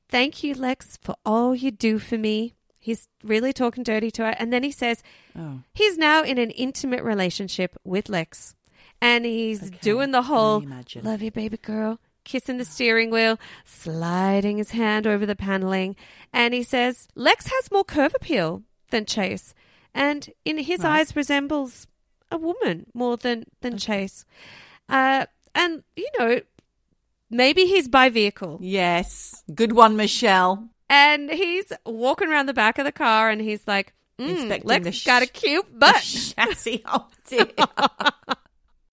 Thank 0.10 0.44
you, 0.44 0.54
Lex, 0.54 0.98
for 1.02 1.16
all 1.26 1.56
you 1.56 1.72
do 1.72 1.98
for 2.00 2.18
me. 2.18 2.54
He's 2.80 3.08
really 3.24 3.54
talking 3.54 3.84
dirty 3.84 4.12
to 4.12 4.24
her. 4.26 4.36
And 4.38 4.52
then 4.54 4.62
he 4.64 4.72
says, 4.72 5.02
Oh. 5.38 5.62
He's 5.74 5.98
now 5.98 6.22
in 6.24 6.38
an 6.38 6.52
intimate 6.52 7.04
relationship 7.04 7.76
with 7.84 8.10
Lex. 8.10 8.54
And 9.02 9.26
he's 9.26 9.64
Okay, 9.68 9.78
doing 9.82 10.12
the 10.12 10.24
whole 10.24 10.64
love 11.02 11.22
you, 11.22 11.32
baby 11.32 11.58
girl, 11.58 12.00
kissing 12.26 12.58
the 12.58 12.66
steering 12.66 13.10
wheel, 13.12 13.40
sliding 13.64 14.58
his 14.58 14.72
hand 14.72 15.08
over 15.08 15.26
the 15.26 15.36
paneling. 15.36 15.96
And 16.34 16.54
he 16.54 16.64
says, 16.64 17.08
Lex 17.16 17.48
has 17.48 17.72
more 17.72 17.84
curve 17.86 18.14
appeal 18.16 18.64
than 18.90 19.06
Chase. 19.06 19.54
And 19.94 20.30
in 20.44 20.58
his 20.58 20.82
Right. 20.82 21.00
eyes 21.00 21.16
resembles 21.16 21.88
a 22.30 22.38
woman 22.38 22.88
more 22.94 23.16
than, 23.16 23.46
than 23.62 23.78
Chase. 23.78 24.26
Uh, 24.90 25.26
and, 25.54 25.84
you 25.96 26.10
know, 26.20 26.42
maybe 27.30 27.66
he's 27.66 27.88
by 27.88 28.10
vehicle. 28.10 28.58
Yes. 28.62 29.44
Good 29.54 29.72
one, 29.72 29.96
Michelle. 29.96 30.68
And 30.90 31.32
he's 31.32 31.72
walking 31.86 32.28
around 32.30 32.48
the 32.48 32.54
back 32.54 32.78
of 32.78 32.86
the 32.86 32.92
car 32.92 33.30
and 33.30 33.40
he's 33.42 33.66
like, 33.68 33.94
inspecting 34.18 34.68
Lex 34.68 34.86
has 34.86 35.04
got 35.04 35.24
a 35.24 35.28
cute 35.28 35.80
butt. 35.80 36.02
chassis. 36.36 36.84
Oh 36.86 37.08
dear. 37.28 37.48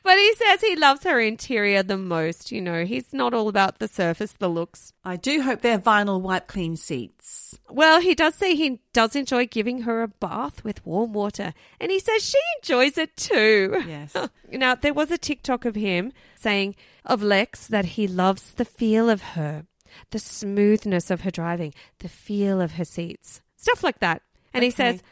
But 0.02 0.18
he 0.18 0.34
says 0.34 0.60
he 0.60 0.74
loves 0.74 1.04
her 1.04 1.20
interior 1.20 1.82
the 1.82 1.96
most. 1.96 2.50
You 2.50 2.60
know, 2.60 2.84
he's 2.84 3.12
not 3.12 3.34
all 3.34 3.48
about 3.48 3.78
the 3.78 3.88
surface, 3.88 4.32
the 4.32 4.48
looks. 4.48 4.92
I 5.04 5.16
do 5.16 5.42
hope 5.42 5.60
they're 5.60 5.78
vinyl 5.78 6.20
wipe 6.20 6.48
clean 6.48 6.76
seats. 6.76 7.58
Well, 7.70 8.00
he 8.00 8.14
does 8.14 8.34
say 8.34 8.54
he 8.54 8.80
does 8.92 9.14
enjoy 9.14 9.46
giving 9.46 9.82
her 9.82 10.02
a 10.02 10.08
bath 10.08 10.64
with 10.64 10.84
warm 10.84 11.12
water, 11.12 11.54
and 11.80 11.90
he 11.90 12.00
says 12.00 12.22
she 12.22 12.38
enjoys 12.58 12.98
it 12.98 13.16
too. 13.16 13.82
Yes. 13.86 14.14
now, 14.50 14.74
there 14.74 14.94
was 14.94 15.10
a 15.10 15.18
TikTok 15.18 15.64
of 15.64 15.74
him 15.74 16.12
saying 16.34 16.74
of 17.04 17.22
Lex 17.22 17.68
that 17.68 17.84
he 17.84 18.08
loves 18.08 18.52
the 18.54 18.64
feel 18.64 19.08
of 19.08 19.22
her, 19.22 19.66
the 20.10 20.18
smoothness 20.18 21.10
of 21.10 21.22
her 21.22 21.30
driving, 21.30 21.72
the 22.00 22.08
feel 22.08 22.60
of 22.60 22.72
her 22.72 22.84
seats, 22.84 23.40
stuff 23.56 23.84
like 23.84 24.00
that. 24.00 24.22
And 24.52 24.64
he 24.64 24.70
says, 24.70 25.02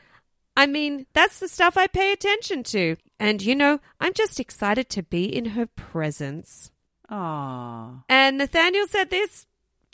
I 0.56 0.66
mean, 0.66 1.06
that's 1.14 1.38
the 1.38 1.48
stuff 1.48 1.76
I 1.76 1.86
pay 1.86 2.12
attention 2.12 2.62
to. 2.64 2.96
And, 3.20 3.42
you 3.42 3.54
know, 3.54 3.80
I'm 4.00 4.14
just 4.14 4.40
excited 4.40 4.88
to 4.90 5.02
be 5.02 5.24
in 5.24 5.44
her 5.50 5.66
presence. 5.66 6.70
Aww. 7.10 8.02
And 8.08 8.38
Nathaniel 8.38 8.86
said 8.86 9.10
this 9.10 9.46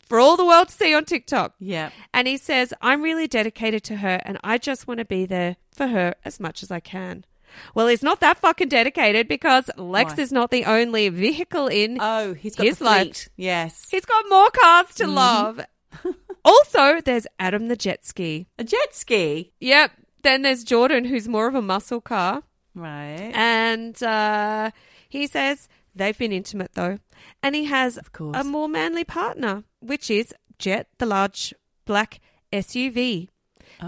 for 0.07 0.19
all 0.19 0.37
the 0.37 0.45
world 0.45 0.69
to 0.69 0.73
see 0.73 0.93
on 0.93 1.03
TikTok. 1.05 1.53
Yeah. 1.59 1.89
And 2.13 2.27
he 2.27 2.37
says, 2.37 2.73
I'm 2.81 3.01
really 3.01 3.27
dedicated 3.27 3.83
to 3.85 3.97
her 3.97 4.21
and 4.23 4.37
I 4.43 4.57
just 4.57 4.87
want 4.87 4.99
to 4.99 5.05
be 5.05 5.25
there 5.25 5.57
for 5.73 5.87
her 5.87 6.15
as 6.23 6.39
much 6.39 6.63
as 6.63 6.71
I 6.71 6.79
can. 6.79 7.25
Well, 7.73 7.87
he's 7.87 8.03
not 8.03 8.19
that 8.19 8.39
fucking 8.39 8.69
dedicated 8.69 9.27
because 9.27 9.69
Lex 9.77 10.15
Why? 10.15 10.23
is 10.23 10.31
not 10.31 10.51
the 10.51 10.65
only 10.65 11.09
vehicle 11.09 11.67
in. 11.67 11.97
Oh, 11.99 12.33
he's 12.33 12.55
got 12.55 12.65
His 12.67 12.81
life. 12.81 13.29
Yes. 13.35 13.87
he's 13.89 14.05
got 14.05 14.25
more 14.29 14.49
cars 14.51 14.87
Mm-hmm. 14.87 15.03
to 15.05 15.07
love. 15.11 15.61
also, 16.45 17.01
there's 17.01 17.25
Adam 17.39 17.67
the 17.67 17.75
jet 17.75 18.05
ski. 18.05 18.47
A 18.59 18.63
jet 18.63 18.93
ski. 18.95 19.51
Yep. 19.59 19.91
Then 20.23 20.41
there's 20.43 20.63
Jordan, 20.63 21.05
who's 21.05 21.27
more 21.27 21.47
of 21.47 21.55
a 21.55 21.61
muscle 21.61 22.01
car. 22.01 22.43
Right. 22.77 23.31
And 23.33 24.01
uh, 24.03 24.71
he 25.09 25.27
says 25.27 25.67
they've 25.95 26.17
been 26.17 26.31
intimate 26.31 26.71
though. 26.73 26.99
And 27.43 27.55
he 27.55 27.65
has 27.65 27.99
course. 28.13 28.37
a 28.37 28.43
more 28.43 28.69
manly 28.69 29.03
partner, 29.03 29.63
which 29.79 30.09
is 30.11 30.33
Jet, 30.59 30.87
the 30.99 31.05
large 31.05 31.53
black 31.85 32.19
SUV. 32.53 33.29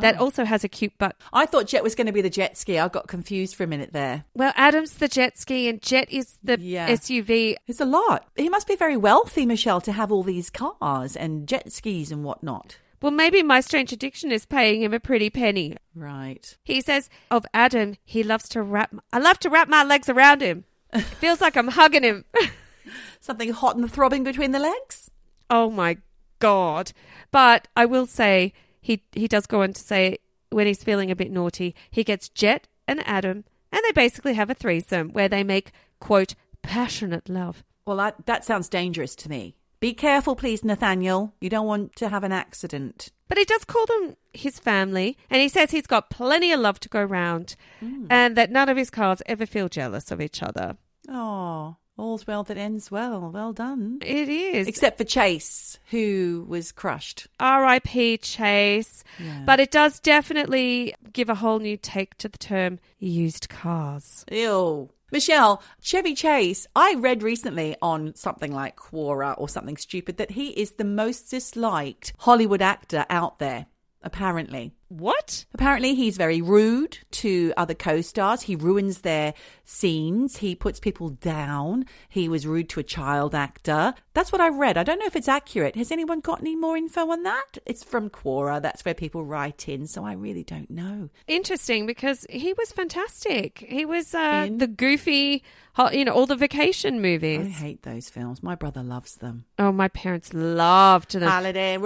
That 0.02 0.18
Oh. 0.20 0.26
also 0.26 0.44
has 0.46 0.64
a 0.64 0.68
cute 0.68 0.96
butt. 1.00 1.16
I 1.34 1.46
thought 1.48 1.66
Jet 1.68 1.82
was 1.84 1.96
going 1.96 2.06
to 2.08 2.14
be 2.14 2.22
the 2.22 2.30
jet 2.30 2.58
ski. 2.58 2.78
I 2.78 2.88
got 2.90 3.08
confused 3.08 3.56
for 3.56 3.64
a 3.64 3.68
minute 3.68 3.92
there. 3.94 4.26
Well, 4.36 4.54
Adam's 4.56 4.94
the 4.94 5.08
jet 5.08 5.38
ski 5.38 5.68
and 5.68 5.82
Jet 5.82 6.12
is 6.12 6.38
the 6.44 6.60
Yeah. 6.60 6.90
SUV. 6.90 7.56
It's 7.66 7.80
a 7.80 7.86
lot. 7.86 8.28
He 8.36 8.50
must 8.50 8.68
be 8.68 8.76
very 8.76 8.98
wealthy, 8.98 9.46
Michelle, 9.48 9.82
to 9.82 9.92
have 9.92 10.12
all 10.12 10.22
these 10.22 10.50
cars 10.52 11.16
and 11.16 11.48
jet 11.48 11.72
skis 11.72 12.12
and 12.12 12.24
whatnot. 12.24 12.78
Well, 13.02 13.12
maybe 13.12 13.41
My 13.43 13.62
Strange 13.62 13.91
Addiction 13.93 14.32
is 14.32 14.45
paying 14.45 14.82
him 14.82 14.93
a 14.93 15.00
pretty 15.00 15.30
penny. 15.30 15.78
Right. 15.95 16.58
He 16.64 16.82
says 16.82 17.10
of 17.32 17.45
Adam, 17.54 17.95
he 18.04 18.24
loves 18.24 18.50
to 18.50 18.62
wrap. 18.62 18.93
I 19.14 19.20
love 19.20 19.39
to 19.39 19.50
wrap 19.50 19.70
my 19.70 19.84
legs 19.84 20.10
around 20.10 20.41
him. 20.41 20.66
It 20.93 21.02
feels 21.22 21.41
like 21.41 21.56
I'm 21.56 21.70
hugging 21.70 22.04
him. 22.04 22.26
Something 23.20 23.52
hot 23.52 23.76
and 23.76 23.91
throbbing 23.91 24.24
between 24.24 24.52
the 24.52 24.60
legs? 24.60 25.12
Oh 25.50 25.70
my 25.70 25.97
god! 26.39 26.91
But 27.32 27.68
I 27.76 27.86
will 27.86 28.06
say 28.06 28.54
he 28.82 29.04
he 29.12 29.28
does 29.28 29.45
go 29.45 29.62
on 29.62 29.74
to 29.74 29.82
say 29.82 30.18
when 30.50 30.68
he's 30.68 30.84
feeling 30.84 31.12
a 31.12 31.16
bit 31.16 31.32
naughty, 31.32 31.76
he 31.91 32.04
gets 32.04 32.30
Jet 32.30 32.68
and 32.88 33.06
Adam, 33.08 33.43
and 33.72 33.82
they 33.86 33.91
basically 33.91 34.34
have 34.34 34.50
a 34.50 34.56
threesome 34.56 35.10
where 35.10 35.30
they 35.30 35.43
make 35.43 35.72
quote 36.00 36.34
passionate 36.62 37.30
love. 37.30 37.64
Well, 37.86 37.97
that, 37.97 38.26
that 38.26 38.45
sounds 38.45 38.70
dangerous 38.70 39.16
to 39.16 39.30
me. 39.30 39.56
Be 39.80 39.94
careful, 39.94 40.36
please, 40.36 40.64
Nathaniel. 40.64 41.34
You 41.40 41.50
don't 41.50 41.68
want 41.68 41.96
to 41.98 42.10
have 42.10 42.24
an 42.24 42.32
accident. 42.34 43.12
But 43.30 43.38
he 43.38 43.46
does 43.46 43.64
call 43.64 43.86
them 43.86 44.18
his 44.34 44.60
family, 44.60 45.18
and 45.30 45.42
he 45.42 45.48
says 45.48 45.72
he's 45.72 45.88
got 45.88 46.10
plenty 46.10 46.52
of 46.52 46.60
love 46.60 46.80
to 46.82 46.90
go 46.90 47.04
round, 47.04 47.56
mm. 47.82 48.08
and 48.10 48.36
that 48.36 48.52
none 48.52 48.70
of 48.70 48.78
his 48.78 48.90
cars 48.90 49.22
ever 49.26 49.46
feel 49.46 49.70
jealous 49.70 50.12
of 50.12 50.20
each 50.20 50.44
other. 50.44 50.76
Oh, 51.08 51.78
all's 51.96 52.28
well 52.28 52.44
that 52.44 52.58
ends 52.58 52.92
well. 52.92 53.30
Well 53.32 53.54
done. 53.54 54.00
It 54.02 54.28
is. 54.28 54.68
Except 54.68 54.98
for 54.98 55.04
Chase, 55.04 55.80
who 55.92 56.46
was 56.50 56.72
crushed. 56.72 57.28
R.I.P. 57.40 58.18
Chase. 58.18 59.04
Yeah. 59.20 59.44
But 59.46 59.60
it 59.60 59.72
does 59.72 60.00
definitely 60.00 60.96
give 61.14 61.30
a 61.30 61.36
whole 61.36 61.60
new 61.60 61.78
take 61.78 62.18
to 62.18 62.28
the 62.28 62.38
term 62.38 62.80
used 62.98 63.48
cars. 63.48 64.26
Ew. 64.32 64.90
Michelle, 65.12 65.62
Chevy 65.82 66.14
Chase, 66.14 66.68
I 66.76 66.95
read 66.97 67.24
recently 67.24 67.76
on 67.82 68.14
something 68.16 68.53
like 68.53 68.76
Quora 68.76 69.34
or 69.38 69.49
something 69.49 69.78
stupid 69.78 70.18
that 70.18 70.32
he 70.32 70.49
is 70.49 70.74
the 70.74 70.84
most 70.84 71.32
disliked 71.32 72.14
Hollywood 72.20 72.62
actor 72.62 73.05
out 73.10 73.39
there, 73.39 73.66
apparently. 74.03 74.74
What? 74.90 75.46
Apparently, 75.54 75.94
he's 75.94 76.18
very 76.18 76.42
rude 76.42 76.98
to 77.12 77.54
other 77.56 77.76
co 77.76 78.02
stars. 78.02 78.42
He 78.42 78.56
ruins 78.56 79.02
their 79.02 79.36
scenes. 79.64 80.38
He 80.38 80.56
puts 80.56 80.80
people 80.80 81.10
down. 81.10 81.86
He 82.10 82.28
was 82.28 82.48
rude 82.48 82.70
to 82.70 82.80
a 82.80 82.84
child 82.84 83.36
actor. 83.36 83.94
That's 84.14 84.32
what 84.32 84.42
I 84.42 84.50
read. 84.50 84.78
I 84.78 84.84
don't 84.84 85.00
know 85.00 85.06
if 85.06 85.16
it's 85.16 85.28
accurate. 85.28 85.76
Has 85.76 85.92
anyone 85.92 86.22
got 86.22 86.42
any 86.42 86.56
more 86.56 86.76
info 86.76 87.12
on 87.12 87.22
that? 87.24 87.60
It's 87.68 87.84
from 87.84 88.10
Quora. 88.10 88.60
That's 88.62 88.84
where 88.84 88.96
people 88.96 89.24
write 89.24 89.70
in. 89.70 89.86
So 89.86 90.04
I 90.04 90.14
really 90.14 90.44
don't 90.44 90.72
know. 90.72 91.10
Interesting 91.28 91.86
because 91.86 92.26
he 92.28 92.54
was 92.54 92.72
fantastic. 92.72 93.66
He 93.70 93.86
was 93.86 94.16
uh, 94.16 94.46
In? 94.48 94.58
the 94.58 94.68
goofy, 94.68 95.44
you 95.92 96.04
know, 96.04 96.14
all 96.14 96.26
the 96.26 96.36
vacation 96.36 97.00
movies. 97.00 97.46
I 97.46 97.50
hate 97.50 97.84
those 97.84 98.10
films. 98.10 98.42
My 98.42 98.56
brother 98.56 98.82
loves 98.82 99.16
them. 99.18 99.46
Oh, 99.60 99.72
my 99.72 99.88
parents 99.88 100.34
loved 100.34 101.12
them. 101.14 101.30
Holiday 101.30 101.78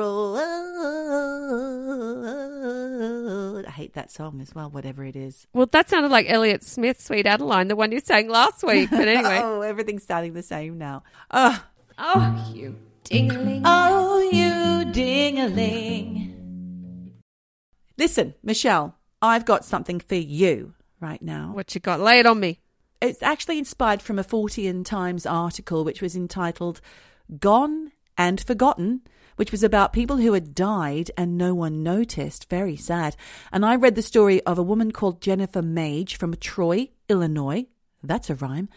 Road. 3.00 3.66
I 3.66 3.72
hate 3.72 3.94
that 3.94 4.12
song 4.12 4.40
as 4.42 4.54
well, 4.56 4.70
whatever 4.70 5.04
it 5.04 5.16
is. 5.16 5.48
Well, 5.54 5.66
that 5.68 5.90
sounded 5.90 6.12
like 6.12 6.30
Elliott 6.30 6.64
Smith's 6.64 7.06
Sweet 7.06 7.26
Adeline, 7.26 7.68
the 7.68 7.76
one 7.76 7.92
you 7.92 8.00
sang 8.00 8.30
last 8.30 8.64
week. 8.64 8.90
But 8.90 9.08
anyway. 9.08 9.40
oh, 9.42 9.62
everything's 9.62 10.06
sounding 10.06 10.34
the 10.34 10.44
same 10.44 10.78
now. 10.78 11.04
Oh, 11.32 11.64
oh, 11.98 12.52
you 12.54 12.76
dingling. 13.04 13.62
oh, 13.66 14.22
you 14.32 14.92
ding-a-ling. 14.92 17.12
Listen, 17.98 18.34
Michelle, 18.44 18.98
I've 19.22 19.46
got 19.46 19.66
something 19.66 20.00
for 20.00 20.16
you 20.16 20.74
right 21.00 21.22
now. 21.22 21.52
What 21.54 21.74
you 21.76 21.82
got? 21.82 22.00
Lay 22.00 22.20
it 22.20 22.26
on 22.26 22.40
me. 22.40 22.60
It's 23.02 23.22
actually 23.22 23.60
inspired 23.60 24.02
from 24.02 24.18
a 24.18 24.24
Fortean 24.24 24.86
Times 24.86 25.26
article 25.26 25.84
which 25.84 26.02
was 26.02 26.16
entitled 26.16 26.80
Gone 27.40 27.92
and 28.18 28.42
Forgotten, 28.42 29.02
which 29.36 29.52
was 29.52 29.64
about 29.64 29.94
people 29.94 30.18
who 30.18 30.34
had 30.34 30.56
died 30.56 31.12
and 31.18 31.38
no 31.38 31.54
one 31.54 31.84
noticed. 31.84 32.50
Very 32.50 32.76
sad. 32.76 33.16
And 33.52 33.66
I 33.66 33.76
read 33.76 33.96
the 33.96 34.02
story 34.02 34.42
of 34.44 34.58
a 34.58 34.64
woman 34.64 34.92
called 34.92 35.22
Jennifer 35.22 35.62
Maedge 35.62 36.16
from 36.16 36.36
Troy, 36.36 36.90
Illinois. 37.10 37.66
That's 38.04 38.30
a 38.30 38.36
rhyme. 38.36 38.70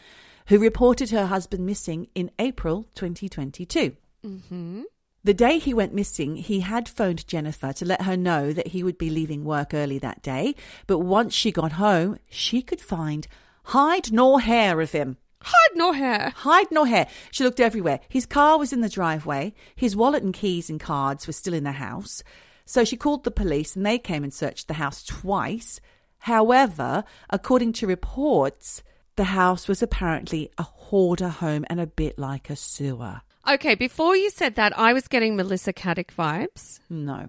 Who 0.49 0.59
reported 0.59 1.11
her 1.11 1.27
husband 1.27 1.67
missing 1.67 2.09
in 2.15 2.31
April 2.39 2.89
2022. 2.95 3.97
Mm-hmm. 4.25 4.83
The 5.25 5.35
day 5.35 5.59
he 5.59 5.75
went 5.75 5.93
missing, 5.93 6.37
he 6.37 6.61
had 6.61 6.89
phoned 6.89 7.27
Jennifer 7.27 7.73
to 7.73 7.85
let 7.85 8.03
her 8.03 8.17
know 8.17 8.53
that 8.53 8.69
he 8.69 8.85
would 8.85 8.97
be 8.97 9.11
leaving 9.11 9.45
work 9.45 9.75
early 9.75 9.99
that 9.99 10.23
day. 10.23 10.55
But 10.87 11.01
once 11.01 11.35
she 11.35 11.51
got 11.51 11.73
home, 11.73 12.21
she 12.31 12.63
could 12.63 12.81
find 12.81 13.27
hide 13.65 14.13
nor 14.13 14.41
hair 14.41 14.81
of 14.81 14.93
him. 14.93 15.17
Hide 15.49 15.77
nor 15.77 15.95
hair. 15.95 16.33
Hide 16.37 16.73
nor 16.73 16.89
hair. 16.89 17.07
She 17.31 17.45
looked 17.45 17.61
everywhere. 17.61 18.01
His 18.09 18.27
car 18.27 18.59
was 18.59 18.73
in 18.73 18.81
the 18.81 18.89
driveway. 18.89 19.55
His 19.77 19.95
wallet 19.95 20.25
and 20.25 20.35
keys 20.35 20.69
and 20.69 20.81
cards 20.81 21.29
were 21.29 21.33
still 21.33 21.55
in 21.55 21.63
the 21.63 21.73
house. 21.73 22.25
So 22.65 22.85
she 22.85 22.97
called 22.97 23.23
the 23.23 23.31
police 23.31 23.77
and 23.77 23.87
they 23.87 23.99
came 23.99 24.25
and 24.25 24.35
searched 24.35 24.67
the 24.67 24.75
house 24.75 25.05
twice. 25.05 25.81
However, 26.19 27.05
according 27.31 27.75
to 27.75 27.87
reports, 27.87 28.83
the 29.15 29.25
house 29.25 29.69
was 29.69 29.83
apparently 29.83 30.51
a 30.59 30.65
hoarder 30.65 31.29
home 31.29 31.65
and 31.71 31.81
a 31.81 31.87
bit 31.87 32.19
like 32.19 32.51
a 32.51 32.57
sewer. 32.57 33.21
Okay, 33.49 33.77
before 33.77 34.17
you 34.17 34.31
said 34.31 34.57
that, 34.57 34.77
I 34.77 34.93
was 34.93 35.07
getting 35.07 35.37
Melissa 35.37 35.73
Caddick 35.73 36.11
vibes. 36.11 36.81
No. 36.91 37.29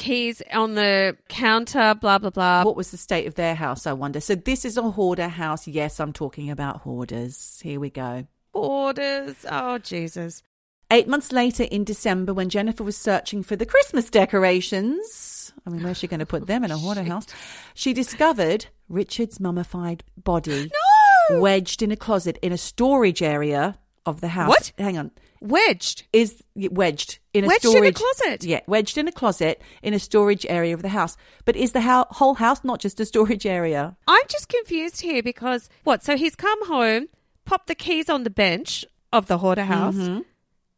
Keys 0.00 0.42
on 0.52 0.76
the 0.76 1.14
counter, 1.28 1.94
blah, 1.94 2.18
blah, 2.18 2.30
blah. 2.30 2.64
What 2.64 2.74
was 2.74 2.90
the 2.90 2.96
state 2.96 3.26
of 3.26 3.34
their 3.34 3.54
house, 3.54 3.86
I 3.86 3.92
wonder? 3.92 4.18
So 4.20 4.34
this 4.34 4.64
is 4.64 4.78
a 4.78 4.82
hoarder 4.82 5.28
house. 5.28 5.68
Yes, 5.68 6.00
I'm 6.00 6.14
talking 6.14 6.50
about 6.50 6.78
hoarders. 6.78 7.60
Here 7.62 7.78
we 7.78 7.90
go. 7.90 8.26
Borders. 8.54 9.44
Oh, 9.48 9.76
Jesus. 9.76 10.42
Eight 10.90 11.06
months 11.06 11.32
later, 11.32 11.64
in 11.64 11.84
December, 11.84 12.32
when 12.32 12.48
Jennifer 12.48 12.82
was 12.82 12.96
searching 12.96 13.42
for 13.42 13.56
the 13.56 13.66
Christmas 13.66 14.08
decorations, 14.08 15.52
I 15.66 15.70
mean, 15.70 15.82
where's 15.82 15.98
she 15.98 16.08
going 16.08 16.20
to 16.20 16.26
put 16.26 16.46
them 16.46 16.64
in 16.64 16.70
a 16.70 16.76
oh, 16.76 16.78
hoarder 16.78 17.04
house? 17.04 17.26
She 17.74 17.92
discovered 17.92 18.66
Richard's 18.88 19.38
mummified 19.38 20.02
body 20.16 20.72
No! 21.30 21.40
wedged 21.40 21.82
in 21.82 21.92
a 21.92 21.96
closet 21.96 22.38
in 22.40 22.52
a 22.52 22.58
storage 22.58 23.22
area 23.22 23.78
of 24.06 24.20
the 24.20 24.28
house. 24.28 24.48
What? 24.48 24.72
Hang 24.78 24.98
on. 24.98 25.10
Wedged. 25.40 26.04
Is 26.12 26.42
wedged 26.54 27.18
in 27.32 27.44
a 27.44 27.48
Wedged 27.48 27.64
in 27.64 27.70
a 27.70 27.72
storage 27.72 27.94
closet? 27.94 28.44
Yeah, 28.44 28.60
wedged 28.66 28.98
in 28.98 29.08
a 29.08 29.12
closet 29.12 29.62
in 29.82 29.94
a 29.94 29.98
storage 29.98 30.44
area 30.48 30.74
of 30.74 30.82
the 30.82 30.88
house. 30.90 31.16
But 31.44 31.56
is 31.56 31.72
the 31.72 31.80
ho- 31.80 32.06
whole 32.10 32.34
house 32.34 32.62
not 32.64 32.80
just 32.80 33.00
a 33.00 33.06
storage 33.06 33.46
area? 33.46 33.96
I'm 34.06 34.22
just 34.28 34.48
confused 34.48 35.00
here 35.00 35.22
because 35.22 35.68
what? 35.84 36.02
So 36.02 36.16
he's 36.16 36.36
come 36.36 36.66
home, 36.66 37.08
popped 37.46 37.68
the 37.68 37.74
keys 37.74 38.08
on 38.10 38.24
the 38.24 38.30
bench 38.30 38.84
of 39.12 39.26
the 39.26 39.38
hoarder 39.38 39.64
house, 39.64 39.94
Mm-hmm. 39.96 40.20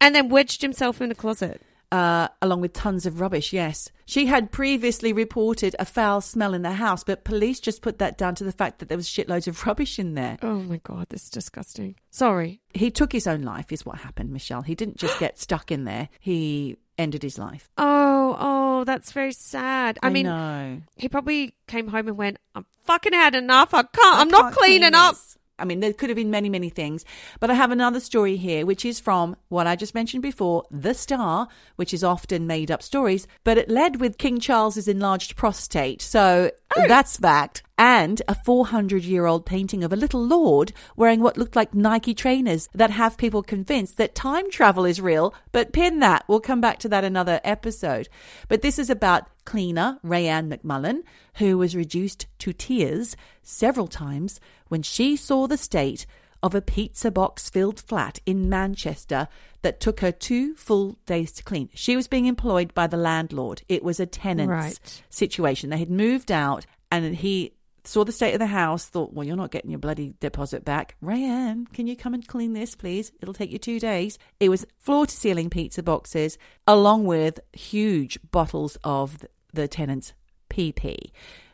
and 0.00 0.14
then 0.14 0.28
wedged 0.28 0.62
himself 0.62 1.00
in 1.00 1.10
a 1.10 1.14
closet. 1.14 1.60
Uh, 1.92 2.28
along 2.40 2.62
with 2.62 2.72
tons 2.72 3.04
of 3.04 3.20
rubbish. 3.20 3.52
Yes. 3.52 3.90
She 4.06 4.26
had 4.26 4.50
previously 4.50 5.12
reported 5.12 5.76
a 5.78 5.84
foul 5.84 6.22
smell 6.22 6.54
in 6.54 6.62
the 6.62 6.72
house, 6.72 7.04
but 7.04 7.22
police 7.22 7.60
just 7.60 7.82
put 7.82 7.98
that 7.98 8.16
down 8.16 8.34
to 8.36 8.44
the 8.44 8.50
fact 8.50 8.78
that 8.78 8.88
there 8.88 8.96
was 8.96 9.06
shitloads 9.06 9.46
of 9.46 9.66
rubbish 9.66 9.98
in 9.98 10.14
there. 10.14 10.38
Oh 10.42 10.60
my 10.60 10.80
god, 10.82 11.06
this 11.10 11.24
is 11.24 11.30
disgusting. 11.30 11.94
Sorry. 12.10 12.62
He 12.72 12.90
took 12.90 13.12
his 13.12 13.26
own 13.26 13.42
life, 13.42 13.70
is 13.70 13.84
what 13.84 13.98
happened, 13.98 14.30
Michelle. 14.30 14.62
He 14.62 14.74
didn't 14.74 14.96
just 14.96 15.20
get 15.20 15.38
stuck 15.38 15.70
in 15.70 15.84
there, 15.84 16.08
he 16.18 16.78
ended 16.98 17.22
his 17.22 17.38
life. 17.38 17.70
Oh, 18.24 18.36
oh, 18.38 18.84
that's 18.84 19.12
very 19.12 19.32
sad. 19.32 19.98
I, 20.02 20.08
mean, 20.08 20.24
know. 20.24 20.80
he 20.96 21.08
probably 21.08 21.54
came 21.66 21.88
home 21.88 22.08
and 22.08 22.16
went, 22.16 22.38
"I'm 22.54 22.64
fucking 22.84 23.12
had 23.12 23.34
enough. 23.34 23.74
I 23.74 23.82
can't. 23.82 24.16
I'm 24.16 24.28
not 24.28 24.44
can't 24.44 24.54
cleaning 24.54 24.92
clean 24.92 24.94
up." 24.94 25.16
I 25.62 25.64
mean, 25.64 25.78
there 25.80 25.92
could 25.92 26.10
have 26.10 26.16
been 26.16 26.30
many, 26.30 26.48
many 26.48 26.68
things. 26.68 27.04
But 27.38 27.50
I 27.50 27.54
have 27.54 27.70
another 27.70 28.00
story 28.00 28.36
here, 28.36 28.66
which 28.66 28.84
is 28.84 28.98
from 28.98 29.36
what 29.48 29.68
I 29.68 29.76
just 29.76 29.94
mentioned 29.94 30.22
before, 30.22 30.64
The 30.70 30.92
Star, 30.92 31.46
which 31.76 31.94
is 31.94 32.02
often 32.02 32.48
made 32.48 32.70
up 32.70 32.82
stories, 32.82 33.28
but 33.44 33.56
it 33.56 33.70
led 33.70 34.00
with 34.00 34.18
King 34.18 34.40
Charles's 34.40 34.88
enlarged 34.88 35.36
prostate. 35.36 36.02
So 36.02 36.50
oh. 36.76 36.88
that's 36.88 37.16
fact. 37.16 37.62
And 37.78 38.22
a 38.28 38.34
400 38.34 39.02
year 39.04 39.26
old 39.26 39.46
painting 39.46 39.82
of 39.82 39.92
a 39.92 39.96
little 39.96 40.24
lord 40.24 40.72
wearing 40.96 41.20
what 41.20 41.38
looked 41.38 41.56
like 41.56 41.74
Nike 41.74 42.14
trainers 42.14 42.68
that 42.74 42.90
have 42.90 43.16
people 43.16 43.42
convinced 43.42 43.96
that 43.96 44.14
time 44.14 44.50
travel 44.50 44.84
is 44.84 45.00
real. 45.00 45.34
But 45.52 45.72
pin 45.72 46.00
that. 46.00 46.24
We'll 46.28 46.40
come 46.40 46.60
back 46.60 46.78
to 46.80 46.88
that 46.90 47.04
another 47.04 47.40
episode. 47.44 48.08
But 48.48 48.62
this 48.62 48.78
is 48.78 48.90
about 48.90 49.26
cleaner 49.44 49.98
Rayann 50.04 50.52
McMullan, 50.52 51.02
who 51.36 51.58
was 51.58 51.74
reduced 51.76 52.26
to 52.38 52.52
tears 52.52 53.16
several 53.42 53.88
times 53.88 54.40
when 54.68 54.82
she 54.82 55.16
saw 55.16 55.46
the 55.46 55.56
state 55.56 56.06
of 56.42 56.54
a 56.54 56.60
pizza 56.60 57.10
box 57.10 57.48
filled 57.48 57.78
flat 57.78 58.18
in 58.26 58.48
Manchester 58.48 59.28
that 59.62 59.78
took 59.78 60.00
her 60.00 60.10
two 60.10 60.54
full 60.56 60.98
days 61.06 61.30
to 61.32 61.44
clean. 61.44 61.68
She 61.72 61.94
was 61.94 62.08
being 62.08 62.26
employed 62.26 62.74
by 62.74 62.88
the 62.88 62.96
landlord. 62.96 63.62
It 63.68 63.84
was 63.84 64.00
a 64.00 64.06
tenant's 64.06 64.50
Right. 64.50 65.02
situation. 65.08 65.70
They 65.70 65.78
had 65.78 65.90
moved 65.90 66.32
out 66.32 66.66
and 66.90 67.14
he 67.16 67.52
saw 67.84 68.04
the 68.04 68.12
state 68.12 68.32
of 68.32 68.38
the 68.38 68.46
house, 68.46 68.86
thought, 68.86 69.12
well, 69.12 69.26
you're 69.26 69.36
not 69.36 69.50
getting 69.50 69.70
your 69.70 69.78
bloody 69.80 70.14
deposit 70.20 70.64
back. 70.64 70.96
Rayann, 71.02 71.72
can 71.72 71.86
you 71.86 71.96
come 71.96 72.14
and 72.14 72.26
clean 72.26 72.52
this, 72.52 72.74
please? 72.74 73.12
It'll 73.20 73.34
take 73.34 73.50
you 73.50 73.58
two 73.58 73.80
days. 73.80 74.18
It 74.38 74.48
was 74.48 74.66
floor 74.78 75.06
to 75.06 75.14
ceiling 75.16 75.50
pizza 75.50 75.82
boxes, 75.82 76.38
along 76.66 77.06
with 77.06 77.40
huge 77.52 78.18
bottles 78.30 78.78
of 78.84 79.24
the, 79.52 79.66
tenant's 79.68 80.12
PP. 80.48 80.96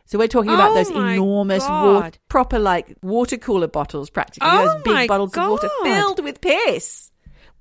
So 0.04 0.18
we're 0.18 0.28
talking 0.28 0.50
about 0.52 0.70
Oh 0.70 0.74
those 0.74 0.90
enormous, 0.90 1.62
wa- 1.68 2.10
proper 2.28 2.58
like 2.58 2.96
water 3.02 3.36
cooler 3.36 3.68
bottles, 3.68 4.08
practically 4.10 4.48
Oh 4.50 4.66
those 4.66 4.82
big 4.82 5.08
bottles 5.08 5.36
of 5.36 5.48
water 5.50 5.68
filled 5.82 6.24
with 6.24 6.40
piss. 6.40 7.10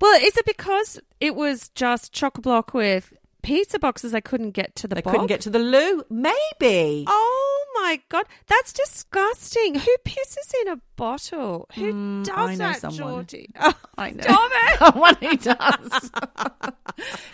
Well, 0.00 0.18
is 0.22 0.36
it 0.36 0.46
because 0.46 1.00
it 1.20 1.34
was 1.34 1.68
just 1.70 2.12
chock 2.12 2.38
a 2.38 2.40
block 2.40 2.72
with 2.72 3.12
pizza 3.42 3.78
boxes? 3.78 4.14
I 4.14 4.20
couldn't 4.20 4.52
get 4.52 4.76
to 4.76 4.88
the. 4.88 4.96
Bog? 4.96 5.12
couldn't 5.12 5.26
get 5.26 5.42
to 5.42 5.50
the 5.50 5.58
loo. 5.58 6.02
Maybe. 6.08 7.04
Oh 7.06 7.57
my 7.82 8.00
god, 8.08 8.26
that's 8.46 8.72
disgusting! 8.72 9.74
Who 9.76 9.96
pisses 10.04 10.52
in 10.62 10.68
a 10.68 10.80
bottle? 10.96 11.68
Who 11.74 11.92
Mm, 11.92 12.24
does 12.24 12.34
I 12.36 12.52
know 12.54 12.58
that, 12.58 12.80
someone. 12.80 12.96
Geordie? 13.12 13.50
Oh, 13.60 13.72
I 13.96 14.10
know. 14.10 14.22
Stop 14.22 14.50
it! 14.54 14.78
Someone 14.78 15.16
who 15.20 15.36
does. 15.36 16.10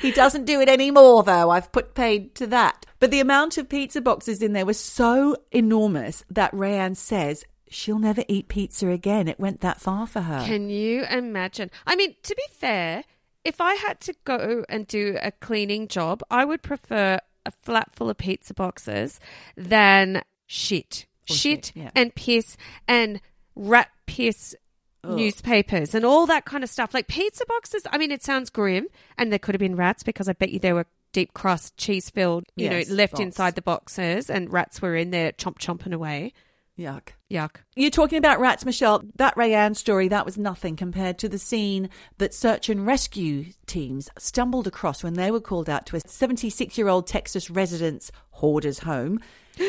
he 0.01 0.13
doesn't 0.13 0.45
do 0.47 0.61
it 0.61 0.69
anymore, 0.69 1.23
though. 1.23 1.51
I've 1.51 1.71
put 1.73 1.95
paid 1.95 2.35
to 2.37 2.47
that. 2.49 2.87
But 3.01 3.11
the 3.11 3.21
amount 3.21 3.59
of 3.59 3.69
pizza 3.69 4.01
boxes 4.01 4.41
in 4.43 4.53
there 4.55 4.65
was 4.67 4.79
so 4.81 5.37
enormous 5.51 6.25
that 6.31 6.53
Rayann 6.53 6.97
says 6.97 7.45
she'll 7.69 7.99
never 7.99 8.25
eat 8.29 8.49
pizza 8.49 8.89
again. 8.89 9.29
It 9.29 9.39
went 9.41 9.61
that 9.61 9.81
far 9.81 10.07
for 10.07 10.23
her. 10.23 10.45
Can 10.47 10.71
you 10.71 11.05
imagine? 11.05 11.71
I 11.87 11.97
mean, 11.97 12.15
to 12.23 12.35
be 12.35 12.45
fair, 12.59 13.05
if 13.45 13.61
I 13.61 13.75
had 13.75 14.01
to 14.03 14.15
go 14.25 14.65
and 14.71 14.87
do 14.87 15.19
a 15.21 15.33
cleaning 15.33 15.89
job, 15.89 16.23
I 16.31 16.45
would 16.47 16.63
prefer 16.63 17.19
a 17.45 17.51
flat 17.51 17.95
full 17.95 18.09
of 18.09 18.17
pizza 18.17 18.55
boxes 18.55 19.21
than 19.55 20.23
shit. 20.47 21.07
Or 21.29 21.35
shit 21.35 21.67
shit, 21.67 21.73
yeah. 21.75 21.91
and 21.95 22.15
piss 22.15 22.57
and 22.87 23.19
rat 23.57 23.89
piss 24.07 24.55
newspapers 25.03 25.95
and 25.95 26.05
all 26.05 26.27
that 26.27 26.45
kind 26.45 26.65
of 26.65 26.71
stuff. 26.71 26.95
Like 26.95 27.09
pizza 27.09 27.45
boxes, 27.47 27.83
I 27.91 27.99
mean, 27.99 28.11
it 28.11 28.23
sounds 28.23 28.51
grim, 28.51 28.87
and 29.19 29.31
there 29.33 29.39
could 29.39 29.55
have 29.55 29.61
been 29.61 29.77
rats 29.77 30.03
because 30.03 30.29
I 30.29 30.33
bet 30.33 30.51
you 30.51 30.59
there 30.59 30.75
were 30.75 30.87
deep 31.13 31.33
crust, 31.35 31.77
cheese 31.77 32.11
filled, 32.11 32.45
you 32.57 32.69
Yes, 32.69 32.89
know, 32.89 32.95
left 32.97 33.13
box. 33.13 33.23
inside 33.23 33.55
the 33.55 33.63
boxes, 33.63 34.29
and 34.29 34.53
rats 34.53 34.83
were 34.83 34.97
in 34.97 35.11
there 35.11 35.33
chomp 35.33 35.59
chomping 35.59 35.93
away. 35.95 36.33
Yuck. 36.79 37.11
Yuck. 37.31 37.57
You're 37.77 37.91
talking 37.91 38.19
about 38.19 38.41
rats, 38.41 38.65
Michelle. 38.65 39.05
That 39.15 39.37
Rayann 39.37 39.77
story, 39.77 40.09
that 40.09 40.27
was 40.27 40.37
nothing 40.37 40.75
compared 40.75 41.19
to 41.19 41.29
the 41.29 41.39
scene 41.39 41.89
that 42.19 42.35
search 42.35 42.69
and 42.69 42.85
rescue 42.85 43.47
teams 43.67 44.09
stumbled 44.19 44.67
across 44.67 45.05
when 45.05 45.15
they 45.15 45.31
were 45.31 45.41
called 45.41 45.71
out 45.71 45.87
to 45.87 45.97
a 45.97 46.01
76 46.01 46.77
year 46.77 46.89
old 46.89 47.07
Texas 47.07 47.49
resident's 47.49 48.11
hoarder's 48.33 48.81
home. 48.81 49.21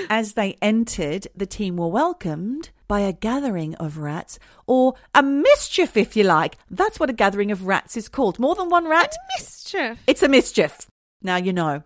As 0.09 0.33
they 0.33 0.57
entered, 0.61 1.27
the 1.35 1.45
team 1.45 1.77
were 1.77 1.87
welcomed 1.87 2.69
by 2.87 3.01
a 3.01 3.13
gathering 3.13 3.75
of 3.75 3.97
rats, 3.97 4.37
or 4.67 4.93
a 5.13 5.23
mischief, 5.23 5.97
if 5.97 6.15
you 6.15 6.23
like. 6.23 6.57
That's 6.69 6.99
what 6.99 7.09
a 7.09 7.13
gathering 7.13 7.51
of 7.51 7.65
rats 7.65 7.97
is 7.97 8.09
called. 8.09 8.39
More 8.39 8.55
than 8.55 8.69
one 8.69 8.87
rat? 8.87 9.15
Mischief. 9.37 9.97
It's 10.07 10.23
a 10.23 10.29
mischief. 10.29 10.87
Now 11.21 11.37
you 11.37 11.53
know. 11.53 11.83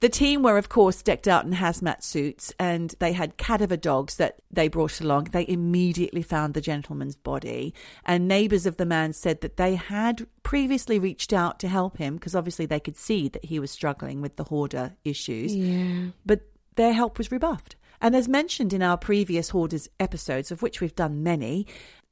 The 0.00 0.08
team 0.08 0.42
were, 0.42 0.56
of 0.56 0.70
course, 0.70 1.02
decked 1.02 1.28
out 1.28 1.44
in 1.44 1.52
hazmat 1.52 2.02
suits 2.02 2.54
and 2.58 2.94
they 3.00 3.12
had 3.12 3.36
cadaver 3.36 3.76
dogs 3.76 4.16
that 4.16 4.36
they 4.50 4.66
brought 4.66 4.98
along. 5.02 5.24
They 5.24 5.46
immediately 5.46 6.22
found 6.22 6.54
the 6.54 6.62
gentleman's 6.62 7.16
body. 7.16 7.74
And 8.06 8.26
neighbours 8.26 8.64
of 8.64 8.78
the 8.78 8.86
man 8.86 9.12
said 9.12 9.42
that 9.42 9.58
they 9.58 9.74
had 9.74 10.26
previously 10.42 10.98
reached 10.98 11.34
out 11.34 11.60
to 11.60 11.68
help 11.68 11.98
him 11.98 12.14
because 12.14 12.34
obviously 12.34 12.64
they 12.64 12.80
could 12.80 12.96
see 12.96 13.28
that 13.28 13.44
he 13.44 13.58
was 13.58 13.70
struggling 13.70 14.22
with 14.22 14.36
the 14.36 14.44
hoarder 14.44 14.96
issues. 15.04 15.54
Yeah. 15.54 16.12
But 16.24 16.49
their 16.76 16.92
help 16.92 17.18
was 17.18 17.30
rebuffed. 17.32 17.76
And 18.00 18.16
as 18.16 18.28
mentioned 18.28 18.72
in 18.72 18.82
our 18.82 18.96
previous 18.96 19.50
hoarders 19.50 19.88
episodes, 19.98 20.50
of 20.50 20.62
which 20.62 20.80
we've 20.80 20.94
done 20.94 21.22
many, 21.22 21.66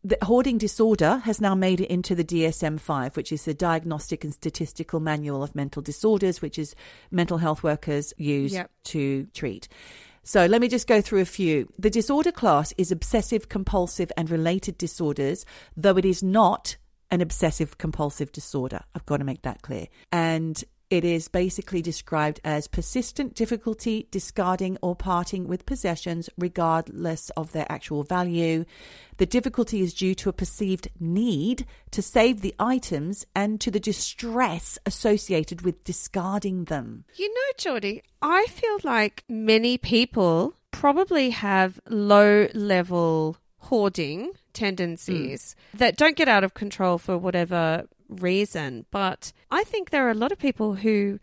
the 0.05 0.19
hoarding 0.23 0.59
disorder 0.59 1.19
has 1.25 1.41
now 1.41 1.55
made 1.55 1.81
it 1.81 1.91
into 1.91 2.15
the 2.15 2.25
DSM 2.25 2.79
5, 2.79 3.17
which 3.17 3.33
is 3.33 3.45
the 3.45 3.55
Diagnostic 3.55 4.23
and 4.23 4.33
Statistical 4.33 5.01
Manual 5.01 5.43
of 5.43 5.55
Mental 5.55 5.83
Disorders, 5.83 6.41
which 6.43 6.59
is 6.59 6.75
mental 7.11 7.39
health 7.39 7.63
workers 7.63 8.13
use 8.17 8.53
Yep. 8.53 8.71
to 8.85 9.27
treat. 9.35 9.67
So 10.23 10.45
let 10.47 10.61
me 10.61 10.69
just 10.69 10.87
go 10.87 11.01
through 11.01 11.21
a 11.21 11.25
few. 11.25 11.73
The 11.79 11.91
disorder 11.91 12.31
class 12.33 12.75
is 12.77 12.93
obsessive 12.93 13.49
compulsive 13.49 14.13
and 14.17 14.31
related 14.31 14.77
disorders, 14.77 15.47
though 15.75 15.97
it 15.97 16.05
is 16.05 16.23
not 16.23 16.77
an 17.11 17.23
obsessive 17.23 17.79
compulsive 17.79 18.31
disorder. 18.31 18.81
I've 18.95 19.07
got 19.07 19.17
to 19.17 19.25
make 19.25 19.41
that 19.43 19.63
clear. 19.63 19.87
And 20.13 20.63
it 20.91 21.05
is 21.05 21.29
basically 21.29 21.83
described 21.83 22.41
as 22.45 22.67
persistent 22.67 23.35
difficulty 23.35 24.09
discarding 24.11 24.79
or 24.81 24.97
parting 24.97 25.47
with 25.47 25.67
possessions 25.67 26.31
regardless 26.39 27.31
of 27.31 27.53
their 27.53 27.67
actual 27.71 28.05
value. 28.05 28.65
The 29.19 29.27
difficulty 29.27 29.81
is 29.81 29.93
due 29.93 30.15
to 30.17 30.29
a 30.29 30.33
perceived 30.33 30.89
need 30.99 31.67
to 31.91 32.01
save 32.01 32.41
the 32.41 32.55
items 32.59 33.27
and 33.35 33.61
to 33.61 33.71
the 33.71 33.81
distress 33.81 34.79
associated 34.87 35.63
with 35.63 35.85
discarding 35.85 36.65
them. 36.65 37.05
You 37.17 37.29
know, 37.29 37.53
Geordie, 37.59 38.03
I 38.23 38.47
feel 38.47 38.79
like 38.83 39.25
many 39.29 39.77
people 39.77 40.55
probably 40.71 41.31
have 41.31 41.81
low 41.89 42.49
level 42.55 43.37
hoarding 43.59 44.33
tendencies 44.53 45.55
hmm. 45.73 45.79
that 45.79 45.97
don't 45.97 46.17
get 46.17 46.29
out 46.29 46.45
of 46.45 46.55
control 46.55 46.97
for 46.99 47.19
whatever 47.19 47.87
reason. 48.09 48.87
But 48.91 49.33
I 49.51 49.65
think 49.65 49.91
there 49.91 50.07
are 50.07 50.11
a 50.11 50.15
lot 50.15 50.33
of 50.33 50.39
people 50.39 50.75
who 50.75 51.19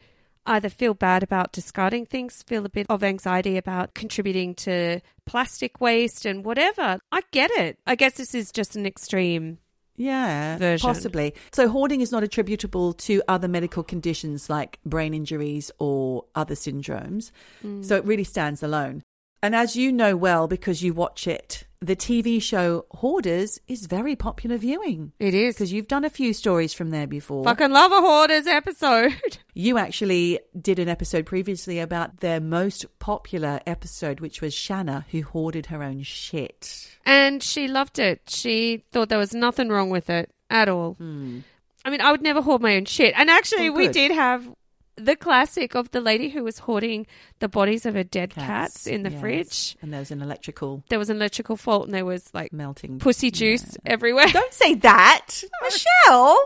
either 0.46 0.70
feel 0.70 0.94
bad 0.94 1.24
about 1.24 1.52
discarding 1.52 2.06
things, 2.06 2.44
feel 2.44 2.66
a 2.66 2.70
bit 2.70 2.86
of 2.90 3.04
anxiety 3.04 3.58
about 3.58 3.94
contributing 3.94 4.54
to 4.54 5.02
plastic 5.26 5.82
waste 5.82 6.26
and 6.26 6.46
whatever. 6.46 7.00
I 7.12 7.22
get 7.32 7.52
it. 7.52 7.80
I 7.86 7.96
guess 7.96 8.14
this 8.14 8.36
is 8.36 8.52
just 8.52 8.76
an 8.76 8.86
extreme. 8.86 9.60
Yeah, 9.98 10.58
version. 10.58 10.86
possibly. 10.86 11.34
So 11.52 11.70
hoarding 11.70 12.02
is 12.02 12.12
not 12.12 12.22
attributable 12.22 12.94
to 12.94 13.24
other 13.28 13.48
medical 13.48 13.82
conditions 13.82 14.50
like 14.50 14.80
brain 14.86 15.14
injuries 15.14 15.72
or 15.80 16.26
other 16.36 16.56
syndromes. 16.56 17.32
Mm. 17.64 17.84
So 17.84 17.96
it 17.96 18.06
really 18.06 18.26
stands 18.26 18.62
alone. 18.62 19.04
And 19.46 19.56
as 19.56 19.76
you 19.76 19.92
know 19.92 20.16
well 20.16 20.48
because 20.48 20.82
you 20.82 20.92
watch 20.96 21.28
it, 21.28 21.66
the 21.80 21.96
TV 21.96 22.42
show 22.42 22.88
Hoarders 22.96 23.60
is 23.68 23.86
very 23.86 24.16
popular 24.16 24.58
viewing 24.58 25.12
It 25.20 25.36
is. 25.36 25.54
because 25.54 25.72
you've 25.72 25.88
done 25.88 26.04
a 26.04 26.10
few 26.10 26.34
stories 26.34 26.74
from 26.74 26.90
there 26.90 27.06
before. 27.06 27.44
Fucking 27.44 27.70
love 27.70 27.92
a 27.92 28.02
hoarders 28.02 28.48
episode. 28.48 29.14
You 29.54 29.78
actually 29.78 30.40
did 30.60 30.80
an 30.80 30.90
episode 30.90 31.28
previously 31.28 31.80
about 31.80 32.18
their 32.22 32.42
most 32.42 32.86
popular 32.98 33.62
episode, 33.68 34.20
which 34.20 34.42
was 34.42 34.54
Shanna, 34.54 35.06
who 35.12 35.22
hoarded 35.22 35.68
her 35.68 35.84
own 35.84 36.02
shit. 36.02 36.98
And 37.06 37.42
she 37.44 37.68
loved 37.68 38.00
it. 38.00 38.24
She 38.28 38.84
thought 38.92 39.10
there 39.10 39.20
was 39.20 39.34
nothing 39.36 39.70
wrong 39.70 39.92
with 39.92 40.10
it 40.10 40.32
at 40.50 40.68
all. 40.70 40.96
Hmm. 40.96 41.40
I 41.86 41.92
mean, 41.92 42.02
I 42.02 42.12
would 42.12 42.24
never 42.24 42.42
hoard 42.42 42.62
my 42.64 42.76
own 42.78 42.86
shit. 42.86 43.14
And 43.16 43.30
actually, 43.30 43.70
Well, 43.70 43.78
we 43.78 43.88
did 43.90 44.12
have 44.12 44.46
the 44.98 45.16
classic 45.16 45.76
of 45.76 45.92
the 45.92 46.02
lady 46.02 46.30
who 46.30 46.44
was 46.44 46.60
hoarding 46.60 47.06
the 47.40 47.48
bodies 47.48 47.86
of 47.86 47.96
her 47.96 48.04
dead 48.04 48.34
cats, 48.34 48.88
in 48.88 49.04
the 49.04 49.12
yes. 49.12 49.20
fridge. 49.20 49.78
And 49.82 49.92
there 49.92 50.00
was 50.00 50.12
an 50.12 50.22
electrical 50.22 50.84
There 50.90 51.00
was 51.00 51.10
an 51.10 51.18
electrical 51.18 51.58
fault 51.58 51.86
and 51.86 51.94
there 51.94 52.06
was 52.06 52.34
like 52.34 52.54
melting. 52.54 53.00
pussy 53.00 53.32
juice 53.32 53.78
everywhere. 53.86 54.28
Don't 54.28 54.54
say 54.54 54.76
that, 54.76 55.44
Michelle. 55.64 56.38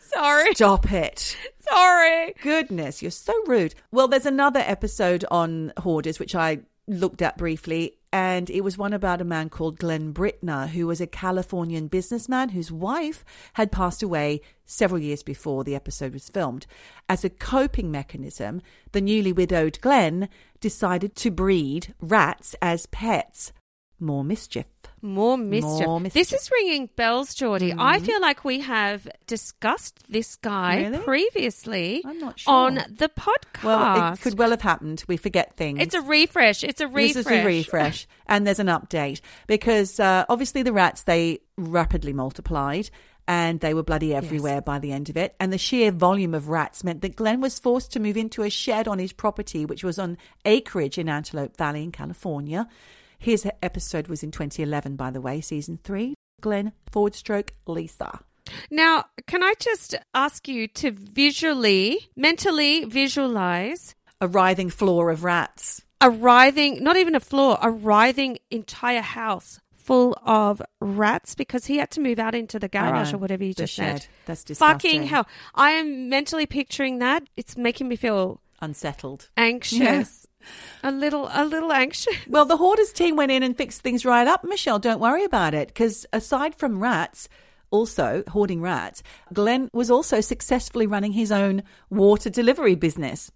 Sorry. 0.00 0.54
Stop 0.54 0.92
it. 0.92 1.36
Sorry. 1.60 2.34
Goodness, 2.42 3.02
you're 3.02 3.10
so 3.10 3.34
rude. 3.46 3.74
Well, 3.90 4.06
there's 4.08 4.26
another 4.26 4.60
episode 4.60 5.24
on 5.30 5.72
hoarders, 5.78 6.18
which 6.18 6.34
I 6.34 6.60
looked 6.86 7.22
at 7.22 7.36
briefly, 7.38 7.96
and 8.14 8.48
it 8.48 8.60
was 8.60 8.78
one 8.78 8.92
about 8.92 9.20
a 9.20 9.24
man 9.24 9.48
called 9.48 9.76
Glenn 9.76 10.14
Brittner, 10.14 10.68
who 10.68 10.86
was 10.86 11.00
a 11.00 11.06
Californian 11.06 11.88
businessman 11.88 12.50
whose 12.50 12.70
wife 12.70 13.24
had 13.54 13.72
passed 13.72 14.04
away 14.04 14.40
several 14.64 15.00
years 15.00 15.24
before 15.24 15.64
the 15.64 15.74
episode 15.74 16.12
was 16.12 16.28
filmed. 16.28 16.64
As 17.08 17.24
a 17.24 17.28
coping 17.28 17.90
mechanism, 17.90 18.62
the 18.92 19.00
newly 19.00 19.32
widowed 19.32 19.80
Glenn 19.80 20.28
decided 20.60 21.16
to 21.16 21.32
breed 21.32 21.92
rats 22.00 22.54
as 22.62 22.86
pets. 22.86 23.52
More 23.98 24.22
mischief. 24.22 24.73
More 25.04 25.36
mischief. 25.36 25.86
More 25.86 26.00
mischief. 26.00 26.14
This 26.14 26.32
is 26.32 26.50
ringing 26.50 26.88
bells, 26.96 27.34
Geordie. 27.34 27.74
I 27.76 27.98
feel 28.00 28.22
like 28.22 28.42
we 28.42 28.60
have 28.60 29.06
discussed 29.26 30.02
this 30.08 30.36
guy 30.36 30.84
Really? 30.84 30.98
previously 31.04 32.02
I'm 32.06 32.18
not 32.18 32.40
sure. 32.40 32.54
on 32.54 32.74
the 32.74 33.10
podcast. 33.10 33.64
Well, 33.64 34.14
it 34.14 34.20
could 34.22 34.38
well 34.38 34.50
have 34.50 34.62
happened. 34.62 35.04
We 35.06 35.18
forget 35.18 35.58
things. 35.58 35.80
It's 35.82 35.94
a 35.94 36.00
refresh. 36.00 36.64
It's 36.64 36.80
a 36.80 36.88
refresh. 36.88 37.14
This 37.14 37.26
is 37.26 37.32
a 37.32 37.44
refresh, 37.44 38.06
and 38.26 38.46
there's 38.46 38.60
an 38.60 38.68
update 38.68 39.20
because 39.46 40.00
uh, 40.00 40.24
obviously 40.30 40.62
the 40.62 40.72
rats 40.72 41.02
they 41.02 41.40
rapidly 41.58 42.14
multiplied. 42.14 42.88
And 43.26 43.60
they 43.60 43.72
were 43.72 43.82
bloody 43.82 44.14
everywhere 44.14 44.60
by 44.60 44.78
the 44.78 44.92
end 44.92 45.08
of 45.08 45.16
it. 45.16 45.34
And 45.40 45.50
the 45.50 45.56
sheer 45.56 45.90
volume 45.90 46.34
of 46.34 46.50
rats 46.50 46.84
meant 46.84 47.00
that 47.00 47.16
Glenn 47.16 47.40
was 47.40 47.58
forced 47.58 47.90
to 47.92 47.98
move 47.98 48.18
into 48.18 48.42
a 48.42 48.50
shed 48.50 48.86
on 48.86 48.98
his 48.98 49.14
property, 49.14 49.64
which 49.64 49.82
was 49.82 49.98
on 49.98 50.18
acreage 50.44 50.98
in 50.98 51.08
Antelope 51.08 51.56
Valley 51.56 51.82
in 51.82 51.90
California. 51.90 52.68
His 53.24 53.46
episode 53.62 54.08
was 54.08 54.22
in 54.22 54.30
2011, 54.32 54.96
by 54.96 55.10
the 55.10 55.20
way, 55.20 55.40
season 55.40 55.78
three. 55.82 56.12
Glenn 56.42 56.72
forward 56.92 57.14
stroke 57.14 57.54
Lisa. 57.66 58.20
Now, 58.70 59.06
can 59.26 59.42
I 59.42 59.54
just 59.58 59.94
ask 60.12 60.46
you 60.46 60.68
to 60.68 60.90
visually, 60.90 62.10
mentally 62.16 62.84
visualize 62.84 63.94
A 64.20 64.28
writhing 64.28 64.68
floor 64.68 65.08
of 65.10 65.24
rats. 65.24 65.80
a 66.02 66.10
writhing, 66.10 66.82
not 66.84 66.98
even 66.98 67.14
a 67.14 67.20
floor, 67.20 67.56
a 67.62 67.70
writhing 67.70 68.36
entire 68.50 69.00
house 69.00 69.58
full 69.74 70.14
of 70.26 70.60
rats 70.82 71.34
because 71.34 71.64
he 71.64 71.78
had 71.78 71.90
to 71.92 72.02
move 72.02 72.18
out 72.18 72.34
into 72.34 72.58
the 72.58 72.68
garage 72.68 73.12
know. 73.12 73.16
or 73.16 73.20
whatever 73.20 73.42
you 73.44 73.54
The 73.54 73.62
just 73.62 73.72
shed. 73.72 74.02
said. 74.02 74.10
That's 74.26 74.44
disgusting. 74.44 74.74
Fucking 74.90 75.02
hell. 75.08 75.26
I 75.54 75.70
am 75.70 76.10
mentally 76.10 76.44
picturing 76.44 76.98
that. 76.98 77.22
It's 77.38 77.56
making 77.56 77.88
me 77.88 77.96
feel 77.96 78.42
Unsettled. 78.60 79.30
anxious. 79.38 80.26
A 80.82 80.90
little 80.92 81.28
a 81.32 81.44
little 81.44 81.72
anxious. 81.72 82.14
Well, 82.28 82.44
the 82.44 82.56
Hoarders 82.56 82.92
team 82.92 83.16
went 83.16 83.32
in 83.32 83.42
and 83.42 83.56
fixed 83.56 83.82
things 83.82 84.04
right 84.04 84.26
up, 84.26 84.44
Michelle. 84.44 84.78
Don't 84.78 85.00
worry 85.00 85.24
about 85.24 85.54
it. 85.54 85.68
Because 85.68 86.06
aside 86.12 86.54
from 86.54 86.80
rats, 86.82 87.28
also 87.70 88.22
hoarding 88.28 88.60
rats, 88.60 89.02
Glenn 89.32 89.68
was 89.72 89.90
also 89.90 90.20
successfully 90.20 90.86
running 90.86 91.12
his 91.12 91.32
own 91.32 91.62
water 91.90 92.30
delivery 92.30 92.74
business. 92.74 93.30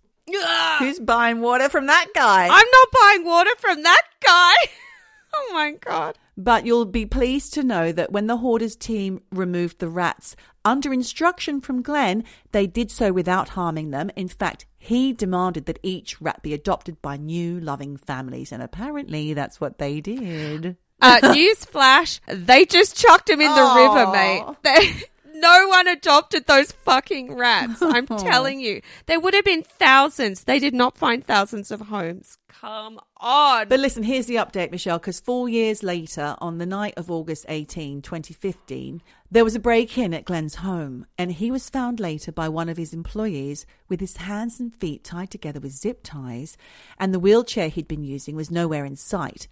Who's 0.78 1.00
buying 1.00 1.40
water 1.40 1.68
from 1.68 1.86
that 1.86 2.06
guy? 2.14 2.44
I'm 2.44 2.50
not 2.70 2.88
buying 3.00 3.24
water 3.24 3.50
from 3.58 3.82
that 3.82 4.02
guy. 4.24 4.54
oh 5.34 5.50
my 5.52 5.72
god. 5.80 6.18
But 6.40 6.64
you'll 6.64 6.84
be 6.84 7.04
pleased 7.04 7.52
to 7.54 7.64
know 7.64 7.90
that 7.90 8.12
when 8.12 8.28
the 8.28 8.36
Hoarders 8.36 8.76
team 8.76 9.22
removed 9.32 9.80
the 9.80 9.88
rats 9.88 10.36
under 10.64 10.92
instruction 10.92 11.60
from 11.60 11.82
Glenn, 11.82 12.22
they 12.52 12.64
did 12.64 12.92
so 12.92 13.12
without 13.12 13.50
harming 13.50 13.90
them. 13.90 14.08
In 14.14 14.28
fact, 14.28 14.64
he 14.78 15.12
demanded 15.12 15.66
that 15.66 15.80
each 15.82 16.20
rat 16.20 16.40
be 16.40 16.54
adopted 16.54 17.02
by 17.02 17.16
new 17.16 17.58
loving 17.58 17.96
families, 17.96 18.52
and 18.52 18.62
apparently 18.62 19.34
that's 19.34 19.60
what 19.60 19.78
they 19.78 20.00
did. 20.00 20.76
Uh, 21.02 21.18
newsflash, 21.22 22.20
they 22.28 22.64
just 22.64 22.96
chucked 22.96 23.28
him 23.28 23.40
in 23.40 23.52
the 23.52 23.74
river, 23.74 24.12
mate. 24.12 24.44
They, 24.62 25.02
no 25.40 25.68
one 25.68 25.88
adopted 25.88 26.46
those 26.46 26.72
fucking 26.72 27.34
rats. 27.34 27.82
I'm 27.82 28.06
oh. 28.10 28.18
telling 28.18 28.60
you. 28.60 28.80
There 29.06 29.20
would 29.20 29.34
have 29.34 29.44
been 29.44 29.62
thousands. 29.62 30.44
They 30.44 30.58
did 30.58 30.74
not 30.74 30.98
find 30.98 31.24
thousands 31.24 31.70
of 31.70 31.82
homes. 31.82 32.38
Come 32.48 32.98
on. 33.18 33.68
But 33.68 33.80
listen, 33.80 34.02
here's 34.02 34.26
the 34.26 34.36
update, 34.36 34.70
Michelle, 34.70 34.98
because 34.98 35.20
four 35.20 35.48
years 35.48 35.82
later, 35.82 36.34
on 36.40 36.58
the 36.58 36.66
night 36.66 36.94
of 36.96 37.10
August 37.10 37.46
18, 37.48 38.02
2015, 38.02 39.02
there 39.30 39.44
was 39.44 39.54
a 39.54 39.60
break 39.60 39.96
in 39.96 40.12
at 40.14 40.24
Glenn's 40.24 40.56
home, 40.56 41.06
and 41.16 41.32
he 41.32 41.50
was 41.50 41.70
found 41.70 42.00
later 42.00 42.32
by 42.32 42.48
one 42.48 42.68
of 42.68 42.76
his 42.76 42.92
employees 42.92 43.66
with 43.88 44.00
his 44.00 44.16
hands 44.16 44.58
and 44.58 44.74
feet 44.74 45.04
tied 45.04 45.30
together 45.30 45.60
with 45.60 45.72
zip 45.72 46.00
ties, 46.02 46.56
and 46.98 47.14
the 47.14 47.20
wheelchair 47.20 47.68
he'd 47.68 47.86
been 47.86 48.04
using 48.04 48.34
was 48.34 48.50
nowhere 48.50 48.84
in 48.84 48.96
sight. 48.96 49.46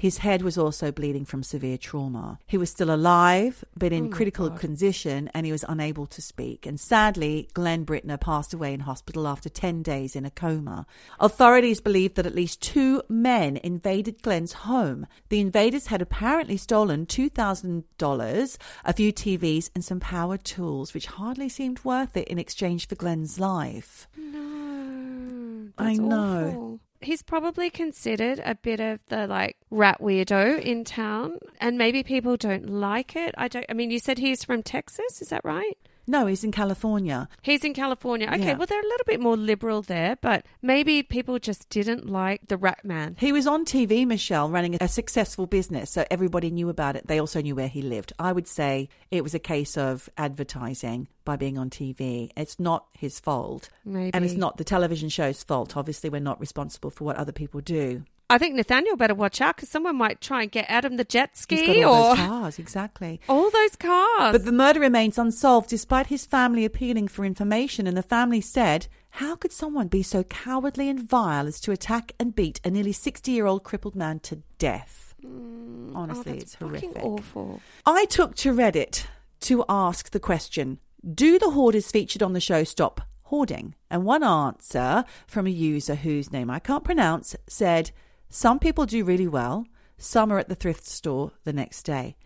His 0.00 0.16
head 0.16 0.40
was 0.40 0.56
also 0.56 0.90
bleeding 0.90 1.26
from 1.26 1.42
severe 1.42 1.76
trauma. 1.76 2.38
He 2.46 2.56
was 2.56 2.70
still 2.70 2.90
alive, 2.90 3.62
but 3.76 3.92
in 3.92 4.10
critical 4.10 4.48
condition, 4.48 5.28
and 5.34 5.44
he 5.44 5.52
was 5.52 5.62
unable 5.68 6.06
to 6.06 6.22
speak. 6.22 6.64
And 6.64 6.80
sadly, 6.80 7.50
Glenn 7.52 7.84
Brittner 7.84 8.18
passed 8.18 8.54
away 8.54 8.72
in 8.72 8.80
hospital 8.80 9.28
after 9.28 9.50
10 9.50 9.82
days 9.82 10.16
in 10.16 10.24
a 10.24 10.30
coma. 10.30 10.86
Authorities 11.18 11.82
believe 11.82 12.14
that 12.14 12.24
at 12.24 12.34
least 12.34 12.62
two 12.62 13.02
men 13.10 13.58
invaded 13.58 14.22
Glenn's 14.22 14.54
home. 14.64 15.06
The 15.28 15.40
invaders 15.40 15.88
had 15.88 16.00
apparently 16.00 16.56
stolen 16.56 17.04
$2,000, 17.04 18.56
a 18.86 18.92
few 18.94 19.12
TVs, 19.12 19.68
and 19.74 19.84
some 19.84 20.00
power 20.00 20.38
tools, 20.38 20.94
which 20.94 21.08
hardly 21.08 21.50
seemed 21.50 21.84
worth 21.84 22.16
it 22.16 22.26
in 22.28 22.38
exchange 22.38 22.88
for 22.88 22.94
Glenn's 22.94 23.38
life. 23.38 24.08
No, 24.16 25.68
I 25.76 25.96
know. 25.96 26.46
awful. 26.48 26.80
He's 27.00 27.22
probably 27.22 27.70
considered 27.70 28.40
a 28.44 28.54
bit 28.54 28.78
of 28.80 29.00
the 29.08 29.26
like 29.26 29.56
rat 29.70 30.00
weirdo 30.00 30.60
in 30.60 30.84
town, 30.84 31.38
and 31.60 31.78
maybe 31.78 32.02
people 32.02 32.36
don't 32.36 32.68
like 32.68 33.16
it. 33.16 33.34
I 33.38 33.48
don't. 33.48 33.66
I 33.68 33.72
mean, 33.72 33.90
you 33.90 33.98
said 33.98 34.18
he's 34.18 34.44
from 34.44 34.62
Texas, 34.62 35.22
is 35.22 35.28
that 35.28 35.44
right? 35.44 35.78
No, 36.10 36.26
he's 36.26 36.42
in 36.42 36.50
California. 36.50 37.28
He's 37.40 37.62
in 37.62 37.72
California. 37.72 38.26
Okay, 38.26 38.46
Yeah. 38.48 38.56
well, 38.56 38.66
they're 38.66 38.80
a 38.80 38.92
little 38.92 39.04
bit 39.06 39.20
more 39.20 39.36
liberal 39.36 39.80
there, 39.80 40.16
but 40.20 40.44
maybe 40.60 41.04
people 41.04 41.38
just 41.38 41.68
didn't 41.70 42.10
like 42.10 42.48
the 42.48 42.56
rat 42.56 42.84
man. 42.84 43.14
He 43.20 43.30
was 43.30 43.46
on 43.46 43.64
TV, 43.64 44.04
Michelle, 44.04 44.50
running 44.50 44.76
a 44.80 44.88
successful 44.88 45.46
business, 45.46 45.88
so 45.92 46.04
everybody 46.10 46.50
knew 46.50 46.68
about 46.68 46.96
it. 46.96 47.06
They 47.06 47.20
also 47.20 47.40
knew 47.40 47.54
where 47.54 47.68
he 47.68 47.80
lived. 47.80 48.12
I 48.18 48.32
would 48.32 48.48
say 48.48 48.88
it 49.12 49.22
was 49.22 49.34
a 49.34 49.38
case 49.38 49.76
of 49.76 50.08
advertising 50.18 51.06
by 51.24 51.36
being 51.36 51.56
on 51.56 51.70
TV. 51.70 52.30
It's 52.36 52.58
not 52.58 52.86
his 52.98 53.20
fault. 53.20 53.68
Maybe. 53.84 54.12
And 54.12 54.24
it's 54.24 54.34
not 54.34 54.56
the 54.56 54.64
television 54.64 55.10
show's 55.10 55.44
fault. 55.44 55.76
Obviously, 55.76 56.10
we're 56.10 56.20
not 56.20 56.40
responsible 56.40 56.90
for 56.90 57.04
what 57.04 57.16
other 57.18 57.32
people 57.32 57.60
do. 57.60 58.02
I 58.30 58.38
think 58.38 58.54
Nathaniel 58.54 58.96
better 58.96 59.14
watch 59.14 59.40
out 59.40 59.56
because 59.56 59.68
someone 59.68 59.96
might 59.96 60.20
try 60.20 60.42
and 60.42 60.52
get 60.52 60.66
Adam 60.68 60.96
the 60.96 61.04
jet 61.04 61.36
ski 61.36 61.84
or 61.84 62.14
those 62.14 62.16
cars, 62.16 62.58
exactly. 62.60 63.20
all 63.28 63.50
those 63.50 63.74
cars. 63.74 64.32
But 64.32 64.44
the 64.44 64.52
murder 64.52 64.78
remains 64.78 65.18
unsolved 65.18 65.68
despite 65.68 66.06
his 66.06 66.26
family 66.26 66.64
appealing 66.64 67.08
for 67.08 67.24
information. 67.24 67.88
And 67.88 67.96
the 67.96 68.04
family 68.04 68.40
said, 68.40 68.86
How 69.10 69.34
could 69.34 69.50
someone 69.50 69.88
be 69.88 70.04
so 70.04 70.22
cowardly 70.22 70.88
and 70.88 71.02
vile 71.02 71.48
as 71.48 71.60
to 71.62 71.72
attack 71.72 72.12
and 72.20 72.32
beat 72.34 72.60
a 72.64 72.70
nearly 72.70 72.92
60 72.92 73.32
year 73.32 73.46
old 73.46 73.64
crippled 73.64 73.96
man 73.96 74.20
to 74.20 74.42
death? 74.58 75.14
Mm, 75.26 75.90
oh, 75.92 75.98
Honestly, 75.98 76.32
that's 76.32 76.42
it's 76.44 76.54
horrific. 76.54 77.02
awful. 77.02 77.60
I 77.84 78.04
took 78.04 78.36
to 78.36 78.52
Reddit 78.52 79.06
to 79.40 79.64
ask 79.68 80.10
the 80.10 80.20
question 80.20 80.78
Do 81.14 81.36
the 81.38 81.50
hoarders 81.50 81.90
featured 81.90 82.22
on 82.22 82.32
the 82.32 82.40
show 82.40 82.62
stop 82.62 83.00
hoarding? 83.24 83.74
And 83.90 84.04
one 84.04 84.22
answer 84.22 85.04
from 85.26 85.48
a 85.48 85.50
user 85.50 85.96
whose 85.96 86.30
name 86.30 86.48
I 86.48 86.60
can't 86.60 86.84
pronounce 86.84 87.34
said, 87.48 87.90
Some 88.32 88.60
people 88.60 88.86
do 88.86 89.04
really 89.04 89.26
well, 89.26 89.66
some 89.98 90.32
are 90.32 90.38
at 90.38 90.48
the 90.48 90.54
thrift 90.54 90.86
store 90.86 91.32
the 91.42 91.52
next 91.52 91.82
day. 91.82 92.16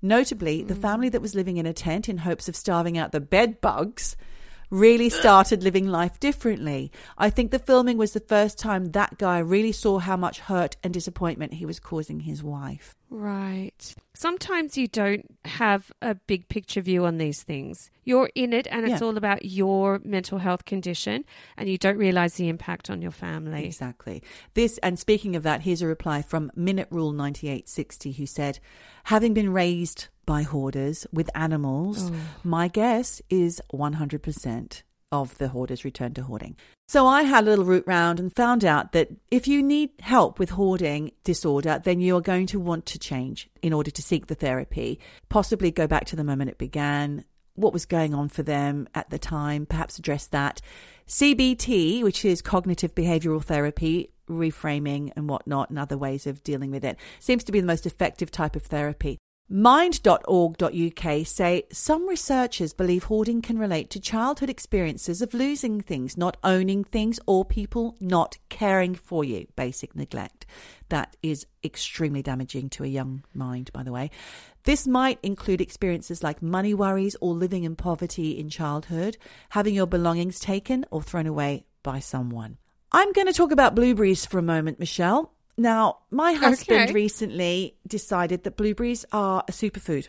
Notably, 0.00 0.62
the 0.62 0.74
hmm. 0.74 0.80
family 0.80 1.08
that 1.10 1.20
was 1.20 1.34
living 1.34 1.58
in 1.58 1.66
a 1.66 1.74
tent 1.74 2.08
in 2.08 2.18
hopes 2.18 2.48
of 2.48 2.56
starving 2.56 2.96
out 2.96 3.12
the 3.12 3.20
bed 3.20 3.60
bugs 3.60 4.16
really 4.70 5.10
started 5.10 5.62
living 5.62 5.86
life 5.86 6.18
differently. 6.18 6.90
I 7.18 7.28
think 7.28 7.50
the 7.50 7.58
filming 7.58 7.98
was 7.98 8.12
the 8.12 8.20
first 8.20 8.58
time 8.58 8.86
that 8.92 9.18
guy 9.18 9.38
really 9.40 9.72
saw 9.72 9.98
how 9.98 10.16
much 10.16 10.40
hurt 10.40 10.76
and 10.82 10.94
disappointment 10.94 11.54
he 11.54 11.66
was 11.66 11.78
causing 11.78 12.20
his 12.20 12.42
wife. 12.42 12.96
Right. 13.10 13.94
Sometimes 14.14 14.78
you 14.78 14.86
don't 14.86 15.26
have 15.44 15.90
a 16.00 16.14
big 16.14 16.48
picture 16.48 16.80
view 16.80 17.04
on 17.04 17.18
these 17.18 17.42
things. 17.42 17.90
You're 18.04 18.30
in 18.36 18.52
it 18.52 18.68
and 18.70 18.86
it's 18.86 19.00
Yeah. 19.00 19.06
all 19.06 19.16
about 19.16 19.44
your 19.44 20.00
mental 20.04 20.38
health 20.38 20.64
condition 20.64 21.24
and 21.56 21.68
you 21.68 21.76
don't 21.76 21.96
realize 21.98 22.34
the 22.34 22.48
impact 22.48 22.88
on 22.88 23.02
your 23.02 23.10
family. 23.10 23.64
Exactly. 23.64 24.22
This, 24.54 24.78
and 24.78 24.96
speaking 24.98 25.34
of 25.34 25.42
that, 25.42 25.62
here's 25.62 25.82
a 25.82 25.88
reply 25.88 26.22
from 26.22 26.52
Minute 26.54 26.86
Rule 26.90 27.12
9860 27.12 28.12
who 28.12 28.26
said, 28.26 28.60
Having 29.04 29.34
been 29.34 29.52
raised 29.52 30.06
by 30.24 30.42
hoarders 30.42 31.04
with 31.12 31.30
animals, 31.34 32.10
oh. 32.12 32.14
my 32.44 32.68
guess 32.68 33.20
is 33.28 33.60
100% 33.72 34.82
of 35.12 35.36
the 35.38 35.48
hoarders 35.48 35.84
return 35.84 36.14
to 36.14 36.22
hoarding. 36.22 36.56
So 36.88 37.06
I 37.06 37.22
had 37.22 37.44
a 37.44 37.50
little 37.50 37.64
route 37.64 37.86
round 37.86 38.20
and 38.20 38.34
found 38.34 38.64
out 38.64 38.92
that 38.92 39.08
if 39.30 39.48
you 39.48 39.62
need 39.62 39.90
help 40.00 40.38
with 40.38 40.50
hoarding 40.50 41.12
disorder, 41.24 41.80
then 41.82 42.00
you 42.00 42.16
are 42.16 42.20
going 42.20 42.46
to 42.48 42.60
want 42.60 42.86
to 42.86 42.98
change 42.98 43.48
in 43.62 43.72
order 43.72 43.90
to 43.90 44.02
seek 44.02 44.26
the 44.26 44.34
therapy, 44.34 44.98
possibly 45.28 45.70
go 45.70 45.86
back 45.86 46.04
to 46.06 46.16
the 46.16 46.24
moment 46.24 46.50
it 46.50 46.58
began, 46.58 47.24
what 47.54 47.72
was 47.72 47.86
going 47.86 48.14
on 48.14 48.28
for 48.28 48.42
them 48.42 48.88
at 48.94 49.10
the 49.10 49.18
time, 49.18 49.66
perhaps 49.66 49.98
address 49.98 50.26
that. 50.28 50.60
CBT, 51.06 52.02
which 52.02 52.24
is 52.24 52.40
cognitive 52.40 52.94
behavioral 52.94 53.42
therapy, 53.42 54.10
reframing 54.28 55.10
and 55.16 55.28
whatnot, 55.28 55.70
and 55.70 55.78
other 55.78 55.98
ways 55.98 56.26
of 56.26 56.42
dealing 56.44 56.70
with 56.70 56.84
it, 56.84 56.96
seems 57.18 57.44
to 57.44 57.52
be 57.52 57.60
the 57.60 57.66
most 57.66 57.86
effective 57.86 58.30
type 58.30 58.54
of 58.54 58.62
therapy. 58.62 59.18
Mind.org.uk 59.52 61.26
say 61.26 61.64
some 61.72 62.08
researchers 62.08 62.72
believe 62.72 63.02
hoarding 63.02 63.42
can 63.42 63.58
relate 63.58 63.90
to 63.90 63.98
childhood 63.98 64.48
experiences 64.48 65.20
of 65.20 65.34
losing 65.34 65.80
things, 65.80 66.16
not 66.16 66.36
owning 66.44 66.84
things, 66.84 67.18
or 67.26 67.44
people 67.44 67.96
not 67.98 68.38
caring 68.48 68.94
for 68.94 69.24
you. 69.24 69.48
Basic 69.56 69.96
neglect. 69.96 70.46
That 70.88 71.16
is 71.20 71.48
extremely 71.64 72.22
damaging 72.22 72.68
to 72.70 72.84
a 72.84 72.86
young 72.86 73.24
mind, 73.34 73.72
by 73.72 73.82
the 73.82 73.90
way. 73.90 74.12
This 74.62 74.86
might 74.86 75.18
include 75.20 75.60
experiences 75.60 76.22
like 76.22 76.40
money 76.40 76.72
worries 76.72 77.16
or 77.20 77.34
living 77.34 77.64
in 77.64 77.74
poverty 77.74 78.38
in 78.38 78.50
childhood, 78.50 79.18
having 79.48 79.74
your 79.74 79.86
belongings 79.88 80.38
taken 80.38 80.86
or 80.92 81.02
thrown 81.02 81.26
away 81.26 81.64
by 81.82 81.98
someone. 81.98 82.58
I'm 82.92 83.10
going 83.10 83.26
to 83.26 83.32
talk 83.32 83.50
about 83.50 83.74
blueberries 83.74 84.24
for 84.24 84.38
a 84.38 84.42
moment, 84.42 84.78
Michelle. 84.78 85.32
Now, 85.60 85.98
my 86.10 86.32
husband 86.32 86.84
Okay. 86.84 86.92
recently 86.94 87.76
decided 87.86 88.44
that 88.44 88.56
blueberries 88.56 89.04
are 89.12 89.44
a 89.46 89.52
superfood 89.52 90.08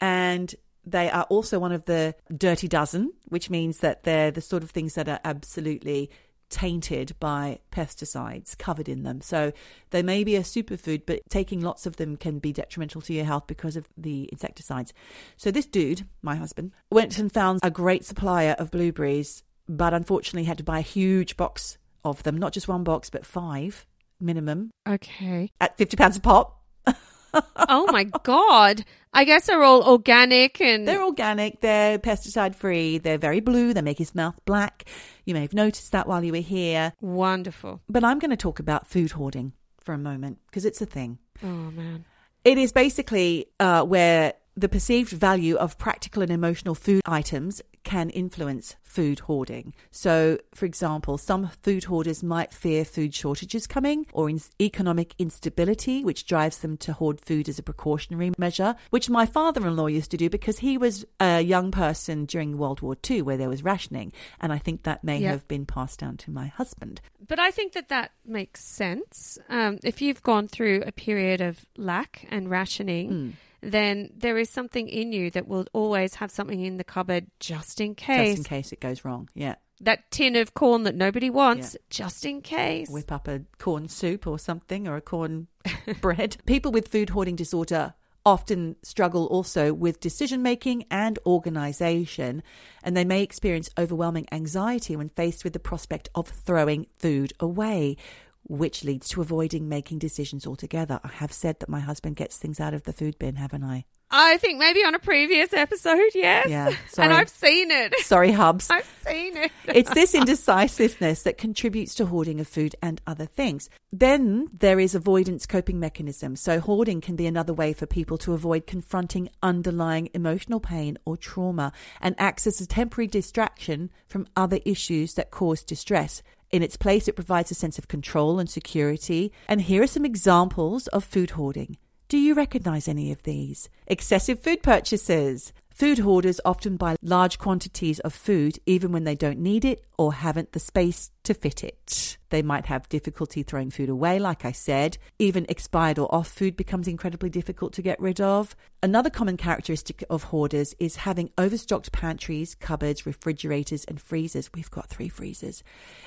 and 0.00 0.54
they 0.84 1.10
are 1.10 1.24
also 1.24 1.58
one 1.58 1.72
of 1.72 1.86
the 1.86 2.14
dirty 2.36 2.68
dozen, 2.68 3.12
which 3.24 3.50
means 3.50 3.78
that 3.78 4.04
they're 4.04 4.30
the 4.30 4.40
sort 4.40 4.62
of 4.62 4.70
things 4.70 4.94
that 4.94 5.08
are 5.08 5.18
absolutely 5.24 6.08
tainted 6.50 7.16
by 7.18 7.58
pesticides 7.72 8.56
covered 8.56 8.88
in 8.88 9.02
them. 9.02 9.20
So 9.22 9.52
they 9.90 10.04
may 10.04 10.22
be 10.22 10.36
a 10.36 10.42
superfood, 10.42 11.02
but 11.04 11.28
taking 11.28 11.62
lots 11.62 11.84
of 11.84 11.96
them 11.96 12.16
can 12.16 12.38
be 12.38 12.52
detrimental 12.52 13.00
to 13.00 13.12
your 13.12 13.24
health 13.24 13.48
because 13.48 13.74
of 13.74 13.88
the 13.96 14.28
insecticides. 14.30 14.92
So 15.36 15.50
this 15.50 15.66
dude, 15.66 16.06
my 16.20 16.36
husband, 16.36 16.70
went 16.92 17.18
and 17.18 17.32
found 17.32 17.58
a 17.64 17.72
great 17.72 18.04
supplier 18.04 18.54
of 18.56 18.70
blueberries, 18.70 19.42
but 19.68 19.94
unfortunately 19.94 20.44
had 20.44 20.58
to 20.58 20.64
buy 20.64 20.78
a 20.78 20.82
huge 20.82 21.36
box 21.36 21.76
of 22.04 22.22
them, 22.22 22.36
not 22.36 22.52
just 22.52 22.68
one 22.68 22.84
box, 22.84 23.10
but 23.10 23.26
five 23.26 23.84
minimum 24.22 24.70
Okay. 24.88 25.50
at 25.60 25.76
50 25.76 25.96
pounds 25.96 26.16
a 26.16 26.20
pop. 26.20 26.62
oh 27.68 27.86
my 27.92 28.04
god. 28.22 28.84
I 29.14 29.24
guess 29.24 29.46
they're 29.46 29.62
all 29.62 29.82
organic 29.82 30.60
and 30.60 30.88
They're 30.88 31.04
organic, 31.04 31.60
they're 31.60 31.98
pesticide 31.98 32.54
free, 32.54 32.96
they're 32.98 33.18
very 33.18 33.40
blue, 33.40 33.74
they 33.74 33.82
make 33.82 33.98
his 33.98 34.14
mouth 34.14 34.34
black. 34.46 34.86
You 35.26 35.34
may 35.34 35.42
have 35.42 35.52
noticed 35.52 35.92
that 35.92 36.06
while 36.06 36.24
you 36.24 36.32
were 36.32 36.38
here. 36.38 36.94
wonderful. 37.00 37.82
But 37.90 38.04
I'm 38.04 38.18
going 38.18 38.30
to 38.30 38.36
talk 38.38 38.58
about 38.58 38.86
food 38.86 39.12
hoarding 39.12 39.52
for 39.80 39.92
a 39.92 39.98
moment 39.98 40.38
because 40.46 40.64
it's 40.64 40.80
a 40.80 40.86
thing. 40.86 41.18
Oh 41.42 41.46
man. 41.46 42.04
It 42.44 42.56
is 42.58 42.72
basically 42.72 43.46
uh, 43.60 43.84
where 43.84 44.32
the 44.56 44.68
perceived 44.68 45.10
value 45.12 45.56
of 45.56 45.78
practical 45.78 46.22
and 46.22 46.32
emotional 46.32 46.74
food 46.74 47.02
items 47.06 47.60
can 47.84 48.10
influence 48.10 48.76
food 48.82 49.20
hoarding. 49.20 49.74
So, 49.90 50.38
for 50.54 50.66
example, 50.66 51.18
some 51.18 51.48
food 51.62 51.84
hoarders 51.84 52.22
might 52.22 52.52
fear 52.52 52.84
food 52.84 53.14
shortages 53.14 53.66
coming 53.66 54.06
or 54.12 54.28
in- 54.28 54.40
economic 54.60 55.14
instability, 55.18 56.04
which 56.04 56.26
drives 56.26 56.58
them 56.58 56.76
to 56.78 56.92
hoard 56.92 57.20
food 57.20 57.48
as 57.48 57.58
a 57.58 57.62
precautionary 57.62 58.32
measure, 58.38 58.74
which 58.90 59.08
my 59.10 59.26
father 59.26 59.66
in 59.66 59.76
law 59.76 59.86
used 59.86 60.10
to 60.10 60.16
do 60.16 60.28
because 60.30 60.58
he 60.58 60.76
was 60.78 61.04
a 61.20 61.40
young 61.40 61.70
person 61.70 62.24
during 62.26 62.58
World 62.58 62.80
War 62.82 62.96
II 63.08 63.22
where 63.22 63.36
there 63.36 63.48
was 63.48 63.64
rationing. 63.64 64.12
And 64.40 64.52
I 64.52 64.58
think 64.58 64.82
that 64.82 65.02
may 65.02 65.18
Yeah. 65.18 65.30
have 65.30 65.48
been 65.48 65.66
passed 65.66 66.00
down 66.00 66.16
to 66.18 66.30
my 66.30 66.46
husband. 66.46 67.00
But 67.26 67.38
I 67.38 67.50
think 67.50 67.72
that 67.72 67.88
that 67.88 68.12
makes 68.24 68.62
sense. 68.64 69.38
Um, 69.48 69.78
if 69.82 70.02
you've 70.02 70.22
gone 70.22 70.48
through 70.48 70.82
a 70.86 70.92
period 70.92 71.40
of 71.40 71.64
lack 71.76 72.26
and 72.30 72.50
rationing, 72.50 73.08
Hmm. 73.10 73.30
Then 73.62 74.10
there 74.14 74.38
is 74.38 74.50
something 74.50 74.88
in 74.88 75.12
you 75.12 75.30
that 75.30 75.46
will 75.46 75.66
always 75.72 76.16
have 76.16 76.30
something 76.30 76.60
in 76.60 76.76
the 76.76 76.84
cupboard 76.84 77.26
just 77.40 77.80
in 77.80 77.94
case. 77.94 78.36
Just 78.36 78.38
in 78.38 78.44
case 78.44 78.72
it 78.72 78.80
goes 78.80 79.04
wrong. 79.04 79.28
Yeah. 79.34 79.54
That 79.80 80.10
tin 80.10 80.36
of 80.36 80.54
corn 80.54 80.84
that 80.84 80.94
nobody 80.94 81.30
wants, 81.30 81.76
just 81.90 82.24
in 82.24 82.40
case. 82.40 82.88
whip 82.88 83.10
up 83.10 83.26
a 83.26 83.42
corn 83.58 83.88
soup 83.88 84.26
or 84.26 84.38
something 84.38 84.86
or 84.86 84.96
a 84.96 85.00
corn 85.00 85.48
bread. 86.00 86.36
People 86.46 86.70
with 86.70 86.88
food 86.88 87.10
hoarding 87.10 87.36
disorder 87.36 87.94
often 88.24 88.76
struggle 88.82 89.26
also 89.26 89.72
with 89.72 89.98
decision 90.00 90.42
making 90.42 90.84
and 90.90 91.18
organization, 91.26 92.42
and 92.82 92.96
they 92.96 93.04
may 93.04 93.22
experience 93.22 93.70
overwhelming 93.76 94.26
anxiety 94.30 94.94
when 94.94 95.08
faced 95.08 95.44
with 95.44 95.52
the 95.52 95.58
prospect 95.58 96.08
of 96.14 96.28
throwing 96.28 96.86
food 96.98 97.32
away. 97.40 97.96
Which 98.44 98.84
leads 98.84 99.08
to 99.10 99.20
avoiding 99.20 99.68
making 99.68 99.98
decisions 99.98 100.46
altogether. 100.46 101.00
I 101.04 101.08
have 101.08 101.32
said 101.32 101.60
that 101.60 101.68
my 101.68 101.80
husband 101.80 102.16
gets 102.16 102.36
things 102.36 102.60
out 102.60 102.74
of 102.74 102.82
the 102.82 102.92
food 102.92 103.18
bin, 103.18 103.36
haven't 103.36 103.64
I? 103.64 103.84
I 104.14 104.36
think 104.36 104.58
maybe 104.58 104.84
on 104.84 104.94
a 104.94 104.98
previous 104.98 105.54
episode, 105.54 106.10
yes. 106.14 106.46
Yeah, 106.48 106.74
sorry. 106.88 107.08
And 107.08 107.16
I've 107.16 107.30
seen 107.30 107.70
it. 107.70 107.94
Sorry, 108.00 108.30
Hubs. 108.30 108.68
I've 108.70 108.84
seen 109.06 109.38
it. 109.38 109.50
it's 109.64 109.94
this 109.94 110.14
indecisiveness 110.14 111.22
that 111.22 111.38
contributes 111.38 111.94
to 111.94 112.04
hoarding 112.04 112.38
of 112.38 112.46
food 112.46 112.76
and 112.82 113.00
other 113.06 113.24
things. 113.24 113.70
Then 113.90 114.48
there 114.52 114.78
is 114.78 114.94
avoidance 114.94 115.46
coping 115.46 115.80
mechanism. 115.80 116.36
So 116.36 116.60
hoarding 116.60 117.00
can 117.00 117.16
be 117.16 117.26
another 117.26 117.54
way 117.54 117.72
for 117.72 117.86
people 117.86 118.18
to 118.18 118.34
avoid 118.34 118.66
confronting 118.66 119.30
underlying 119.42 120.10
emotional 120.12 120.60
pain 120.60 120.98
or 121.06 121.16
trauma 121.16 121.72
and 122.00 122.14
acts 122.18 122.46
as 122.46 122.60
a 122.60 122.66
temporary 122.66 123.08
distraction 123.08 123.90
from 124.06 124.26
other 124.36 124.58
issues 124.66 125.14
that 125.14 125.30
cause 125.30 125.62
distress. 125.62 126.22
In 126.52 126.62
its 126.62 126.76
place, 126.76 127.08
it 127.08 127.16
provides 127.16 127.50
a 127.50 127.54
sense 127.54 127.78
of 127.78 127.88
control 127.88 128.38
and 128.38 128.48
security. 128.48 129.32
And 129.48 129.62
here 129.62 129.82
are 129.82 129.86
some 129.86 130.04
examples 130.04 130.86
of 130.88 131.02
food 131.02 131.30
hoarding. 131.30 131.78
Do 132.08 132.18
you 132.18 132.34
recognize 132.34 132.88
any 132.88 133.10
of 133.10 133.22
these? 133.22 133.70
Excessive 133.86 134.38
food 134.38 134.62
purchases. 134.62 135.54
Food 135.70 136.00
hoarders 136.00 136.42
often 136.44 136.76
buy 136.76 136.96
large 137.00 137.38
quantities 137.38 138.00
of 138.00 138.12
food 138.12 138.58
even 138.66 138.92
when 138.92 139.04
they 139.04 139.14
don't 139.14 139.38
need 139.38 139.64
it 139.64 139.82
or 139.96 140.12
haven't 140.12 140.52
the 140.52 140.60
space 140.60 141.10
to 141.24 141.34
fit 141.34 141.62
it. 141.62 142.16
They 142.30 142.42
might 142.42 142.66
have 142.66 142.88
difficulty 142.88 143.42
throwing 143.42 143.70
food 143.70 143.88
away, 143.88 144.18
like 144.18 144.44
I 144.44 144.52
said. 144.52 144.98
Even 145.18 145.46
expired 145.48 145.98
or 145.98 146.12
off 146.14 146.28
food 146.28 146.56
becomes 146.56 146.88
incredibly 146.88 147.30
difficult 147.30 147.72
to 147.74 147.82
get 147.82 148.00
rid 148.00 148.20
of. 148.20 148.56
Another 148.82 149.10
common 149.10 149.36
characteristic 149.36 150.02
of 150.10 150.24
hoarders 150.24 150.74
is 150.78 150.96
having 150.96 151.30
overstocked 151.38 151.92
pantries, 151.92 152.54
cupboards, 152.56 153.06
refrigerators, 153.06 153.84
and 153.84 154.00
freezers. 154.00 154.50
We've 154.54 154.70
got 154.70 154.88
three 154.88 155.08
freezers. 155.08 155.62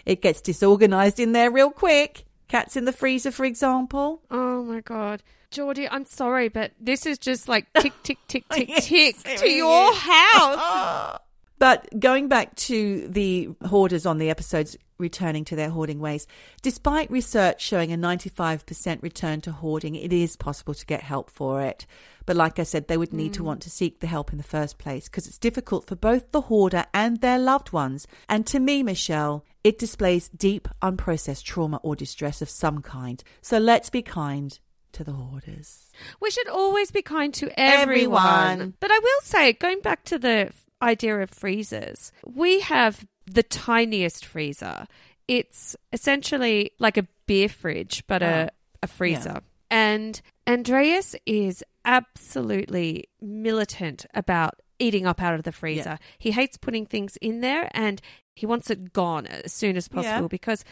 It 0.06 0.22
gets 0.22 0.42
disorganized 0.42 1.20
in 1.20 1.32
there 1.32 1.52
real 1.52 1.72
quick. 1.72 2.26
Cats 2.48 2.76
in 2.76 2.86
the 2.86 2.92
freezer, 2.92 3.32
for 3.32 3.46
example. 3.46 4.22
Oh 4.30 4.64
my 4.64 4.82
god. 4.82 5.24
Geordie, 5.52 5.88
I'm 5.88 6.06
sorry, 6.06 6.50
but 6.50 6.72
this 6.80 7.06
is 7.06 7.18
just 7.18 7.48
like 7.48 7.72
tick, 7.80 7.94
tick, 8.04 8.18
tick, 8.28 8.44
tick, 8.50 8.68
Yes, 8.70 8.88
tick 8.88 9.38
to 9.38 9.50
your 9.50 9.92
is. 9.92 9.98
house. 9.98 11.20
But 11.58 11.88
going 11.98 12.28
back 12.28 12.54
to 12.58 13.08
the 13.08 13.50
hoarders 13.66 14.06
on 14.06 14.18
the 14.18 14.30
episodes 14.30 14.76
returning 14.98 15.46
to 15.46 15.56
their 15.56 15.70
hoarding 15.70 16.00
ways, 16.00 16.28
despite 16.62 17.12
research 17.12 17.62
showing 17.62 17.92
a 17.92 17.98
95% 17.98 19.02
return 19.02 19.42
to 19.42 19.52
hoarding, 19.52 19.96
it 19.96 20.14
is 20.14 20.36
possible 20.36 20.74
to 20.74 20.86
get 20.86 21.02
help 21.02 21.30
for 21.30 21.62
it. 21.62 21.86
But 22.26 22.36
like 22.36 22.58
I 22.58 22.64
said, 22.64 22.88
they 22.88 22.98
would 22.98 23.14
need 23.14 23.34
to 23.34 23.42
mm. 23.42 23.46
want 23.46 23.62
to 23.64 23.70
seek 23.70 24.00
the 24.00 24.08
help 24.08 24.32
in 24.32 24.38
the 24.38 24.44
first 24.44 24.78
place 24.78 25.08
because 25.08 25.28
it's 25.28 25.38
difficult 25.38 25.86
for 25.86 25.96
both 25.96 26.32
the 26.32 26.42
hoarder 26.42 26.86
and 26.94 27.22
their 27.22 27.38
loved 27.38 27.72
ones. 27.72 28.08
And 28.28 28.48
to 28.48 28.60
me, 28.60 28.82
Michelle, 28.82 29.46
it 29.64 29.78
displays 29.78 30.30
deep, 30.30 30.68
unprocessed 30.82 31.44
trauma 31.44 31.80
or 31.84 31.96
distress 31.96 32.42
of 32.42 32.50
some 32.50 32.82
kind. 32.82 33.24
So 33.42 33.58
let's 33.58 33.90
be 33.90 34.02
kind 34.02 34.58
to 34.94 35.04
the 35.04 35.14
hoarders. 35.14 35.92
We 36.20 36.32
should 36.32 36.48
always 36.48 36.90
be 36.90 37.02
kind 37.02 37.34
to 37.36 37.52
everyone. 37.60 38.52
Everyone. 38.52 38.74
But 38.80 38.92
I 38.92 39.00
will 39.00 39.22
say, 39.22 39.54
going 39.54 39.82
back 39.82 40.04
to 40.06 40.18
the 40.18 40.52
idea 40.82 41.20
of 41.20 41.30
freezers, 41.30 42.12
we 42.26 42.62
have 42.62 43.06
the 43.26 43.44
tiniest 43.44 44.26
freezer. 44.26 44.88
It's 45.28 45.76
essentially 45.92 46.72
like 46.80 46.98
a 46.98 47.08
beer 47.26 47.50
fridge, 47.50 48.04
but 48.08 48.22
a, 48.22 48.52
ah. 48.52 48.56
a 48.84 48.88
freezer. 48.88 49.42
And 49.72 50.22
Andreas 50.48 51.16
is 51.26 51.64
absolutely 51.84 53.06
militant 53.22 54.06
about 54.14 54.62
eating 54.78 55.06
up 55.06 55.22
out 55.22 55.34
of 55.34 55.44
the 55.44 55.52
freezer. 55.52 55.98
He 56.18 56.32
hates 56.32 56.58
putting 56.58 56.86
things 56.86 57.18
in 57.18 57.42
there 57.42 57.70
and 57.72 58.02
he 58.36 58.46
wants 58.46 58.70
it 58.70 58.94
gone 58.94 59.26
as 59.26 59.54
soon 59.54 59.78
as 59.78 59.88
possible 59.88 60.24
Yeah. 60.24 60.28
because 60.28 60.66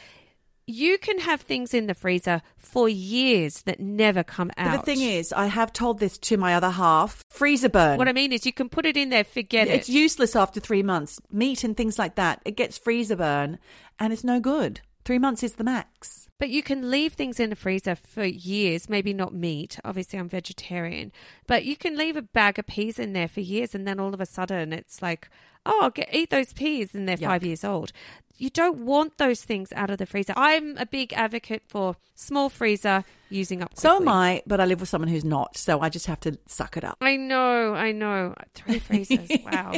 you 0.65 0.97
can 0.97 1.19
have 1.19 1.41
things 1.41 1.73
in 1.73 1.87
the 1.87 1.93
freezer 1.93 2.41
for 2.57 2.87
years 2.87 3.61
that 3.63 3.79
never 3.79 4.23
come 4.23 4.51
out. 4.57 4.77
But 4.77 4.85
the 4.85 4.95
thing 4.95 5.01
is, 5.01 5.33
I 5.33 5.47
have 5.47 5.73
told 5.73 5.99
this 5.99 6.17
to 6.19 6.37
my 6.37 6.55
other 6.55 6.69
half 6.69 7.23
freezer 7.29 7.69
burn. 7.69 7.97
What 7.97 8.07
I 8.07 8.13
mean 8.13 8.31
is, 8.31 8.45
you 8.45 8.53
can 8.53 8.69
put 8.69 8.85
it 8.85 8.97
in 8.97 9.09
there, 9.09 9.23
forget 9.23 9.67
it's 9.67 9.73
it. 9.73 9.79
It's 9.79 9.89
useless 9.89 10.35
after 10.35 10.59
three 10.59 10.83
months. 10.83 11.19
Meat 11.31 11.63
and 11.63 11.75
things 11.75 11.99
like 11.99 12.15
that, 12.15 12.41
it 12.45 12.55
gets 12.55 12.77
freezer 12.77 13.15
burn 13.15 13.59
and 13.99 14.13
it's 14.13 14.23
no 14.23 14.39
good. 14.39 14.81
Three 15.05 15.19
months 15.19 15.43
is 15.43 15.53
the 15.53 15.65
max. 15.65 16.29
But 16.39 16.49
you 16.49 16.63
can 16.63 16.89
leave 16.89 17.13
things 17.13 17.39
in 17.39 17.49
the 17.49 17.55
freezer 17.55 17.95
for 17.95 18.23
years, 18.23 18.89
maybe 18.89 19.13
not 19.13 19.33
meat. 19.33 19.79
Obviously, 19.83 20.17
I'm 20.17 20.29
vegetarian. 20.29 21.11
But 21.47 21.65
you 21.65 21.75
can 21.75 21.97
leave 21.97 22.17
a 22.17 22.21
bag 22.21 22.57
of 22.57 22.67
peas 22.67 22.99
in 22.99 23.13
there 23.13 23.27
for 23.27 23.41
years, 23.41 23.75
and 23.75 23.87
then 23.87 23.99
all 23.99 24.13
of 24.13 24.21
a 24.21 24.25
sudden 24.25 24.73
it's 24.73 25.01
like, 25.01 25.29
oh, 25.65 25.91
get, 25.93 26.09
eat 26.13 26.29
those 26.29 26.53
peas, 26.53 26.95
and 26.95 27.07
they're 27.07 27.17
Yuck. 27.17 27.27
five 27.27 27.43
years 27.43 27.63
old. 27.63 27.91
You 28.37 28.49
don't 28.49 28.79
want 28.79 29.17
those 29.17 29.41
things 29.43 29.71
out 29.75 29.89
of 29.89 29.97
the 29.99 30.05
freezer. 30.05 30.33
I'm 30.35 30.77
a 30.77 30.85
big 30.85 31.13
advocate 31.13 31.63
for 31.67 31.95
small 32.15 32.49
freezer 32.49 33.03
using 33.29 33.61
up 33.61 33.69
quickly. 33.75 33.81
So 33.89 33.95
am 33.97 34.09
I, 34.09 34.41
but 34.47 34.59
I 34.59 34.65
live 34.65 34.79
with 34.79 34.89
someone 34.89 35.07
who's 35.09 35.23
not, 35.23 35.55
so 35.57 35.79
I 35.81 35.89
just 35.89 36.07
have 36.07 36.19
to 36.21 36.37
suck 36.47 36.75
it 36.75 36.83
up. 36.83 36.97
I 36.99 37.15
know, 37.15 37.73
I 37.73 37.91
know. 37.91 38.33
Three 38.55 38.79
freezers. 38.87 39.29
wow. 39.45 39.73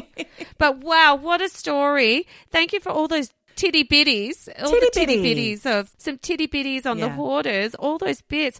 But 0.57 0.79
wow, 0.79 1.15
what 1.15 1.41
a 1.41 1.49
story. 1.49 2.27
Thank 2.49 2.71
you 2.73 2.79
for 2.79 2.89
all 2.91 3.07
those 3.07 3.29
titty 3.55 3.83
bitties. 3.83 4.47
All 4.61 4.71
the 4.71 4.89
titty 4.93 5.17
bitties 5.17 5.65
of 5.65 5.91
some 5.97 6.17
titty 6.17 6.47
bitties 6.47 6.85
on 6.85 6.99
the 6.99 7.07
Yeah. 7.07 7.15
hoarders, 7.15 7.75
all 7.75 7.97
those 7.97 8.21
bits. 8.21 8.59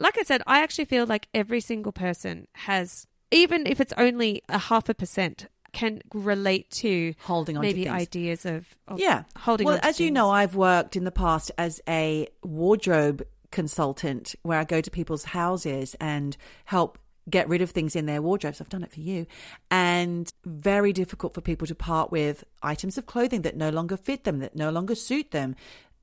Like 0.00 0.18
I 0.18 0.22
said, 0.22 0.42
I 0.46 0.62
actually 0.62 0.86
feel 0.86 1.06
like 1.06 1.28
every 1.34 1.60
single 1.60 1.92
person 1.92 2.48
has 2.54 3.06
even 3.30 3.66
if 3.66 3.80
it's 3.80 3.92
only 3.96 4.42
a 4.48 4.58
half 4.58 4.88
a 4.88 4.94
percent, 4.94 5.46
can 5.74 6.00
relate 6.14 6.70
to 6.70 7.14
Holding 7.24 7.56
on 7.56 7.62
to 7.62 7.68
maybe 7.68 7.84
things. 7.84 7.94
ideas 7.94 8.46
of, 8.46 8.66
of 8.88 8.98
Yeah. 8.98 9.24
holding 9.36 9.66
well, 9.66 9.74
on 9.74 9.80
to 9.80 9.86
as 9.86 10.00
you 10.00 10.10
know, 10.10 10.30
I've 10.30 10.56
worked 10.56 10.96
in 10.96 11.04
the 11.04 11.10
past 11.12 11.50
as 11.58 11.80
a 11.88 12.28
wardrobe 12.42 13.26
consultant 13.50 14.34
where 14.42 14.58
I 14.58 14.64
go 14.64 14.80
to 14.80 14.90
people's 14.90 15.24
houses 15.24 15.94
and 16.00 16.36
help 16.64 16.98
get 17.30 17.48
rid 17.48 17.62
of 17.62 17.70
things 17.70 17.96
in 17.96 18.06
their 18.06 18.20
wardrobes. 18.20 18.60
I've 18.60 18.68
done 18.68 18.82
it 18.82 18.92
for 18.92 19.00
you. 19.00 19.26
And 19.70 20.30
very 20.44 20.92
difficult 20.92 21.32
for 21.34 21.40
people 21.40 21.66
to 21.66 21.74
part 21.74 22.10
with 22.10 22.44
items 22.62 22.98
of 22.98 23.06
clothing 23.06 23.42
that 23.42 23.56
no 23.56 23.70
longer 23.70 23.96
fit 23.96 24.24
them, 24.24 24.40
that 24.40 24.54
no 24.56 24.70
longer 24.70 24.94
suit 24.94 25.30
them, 25.30 25.56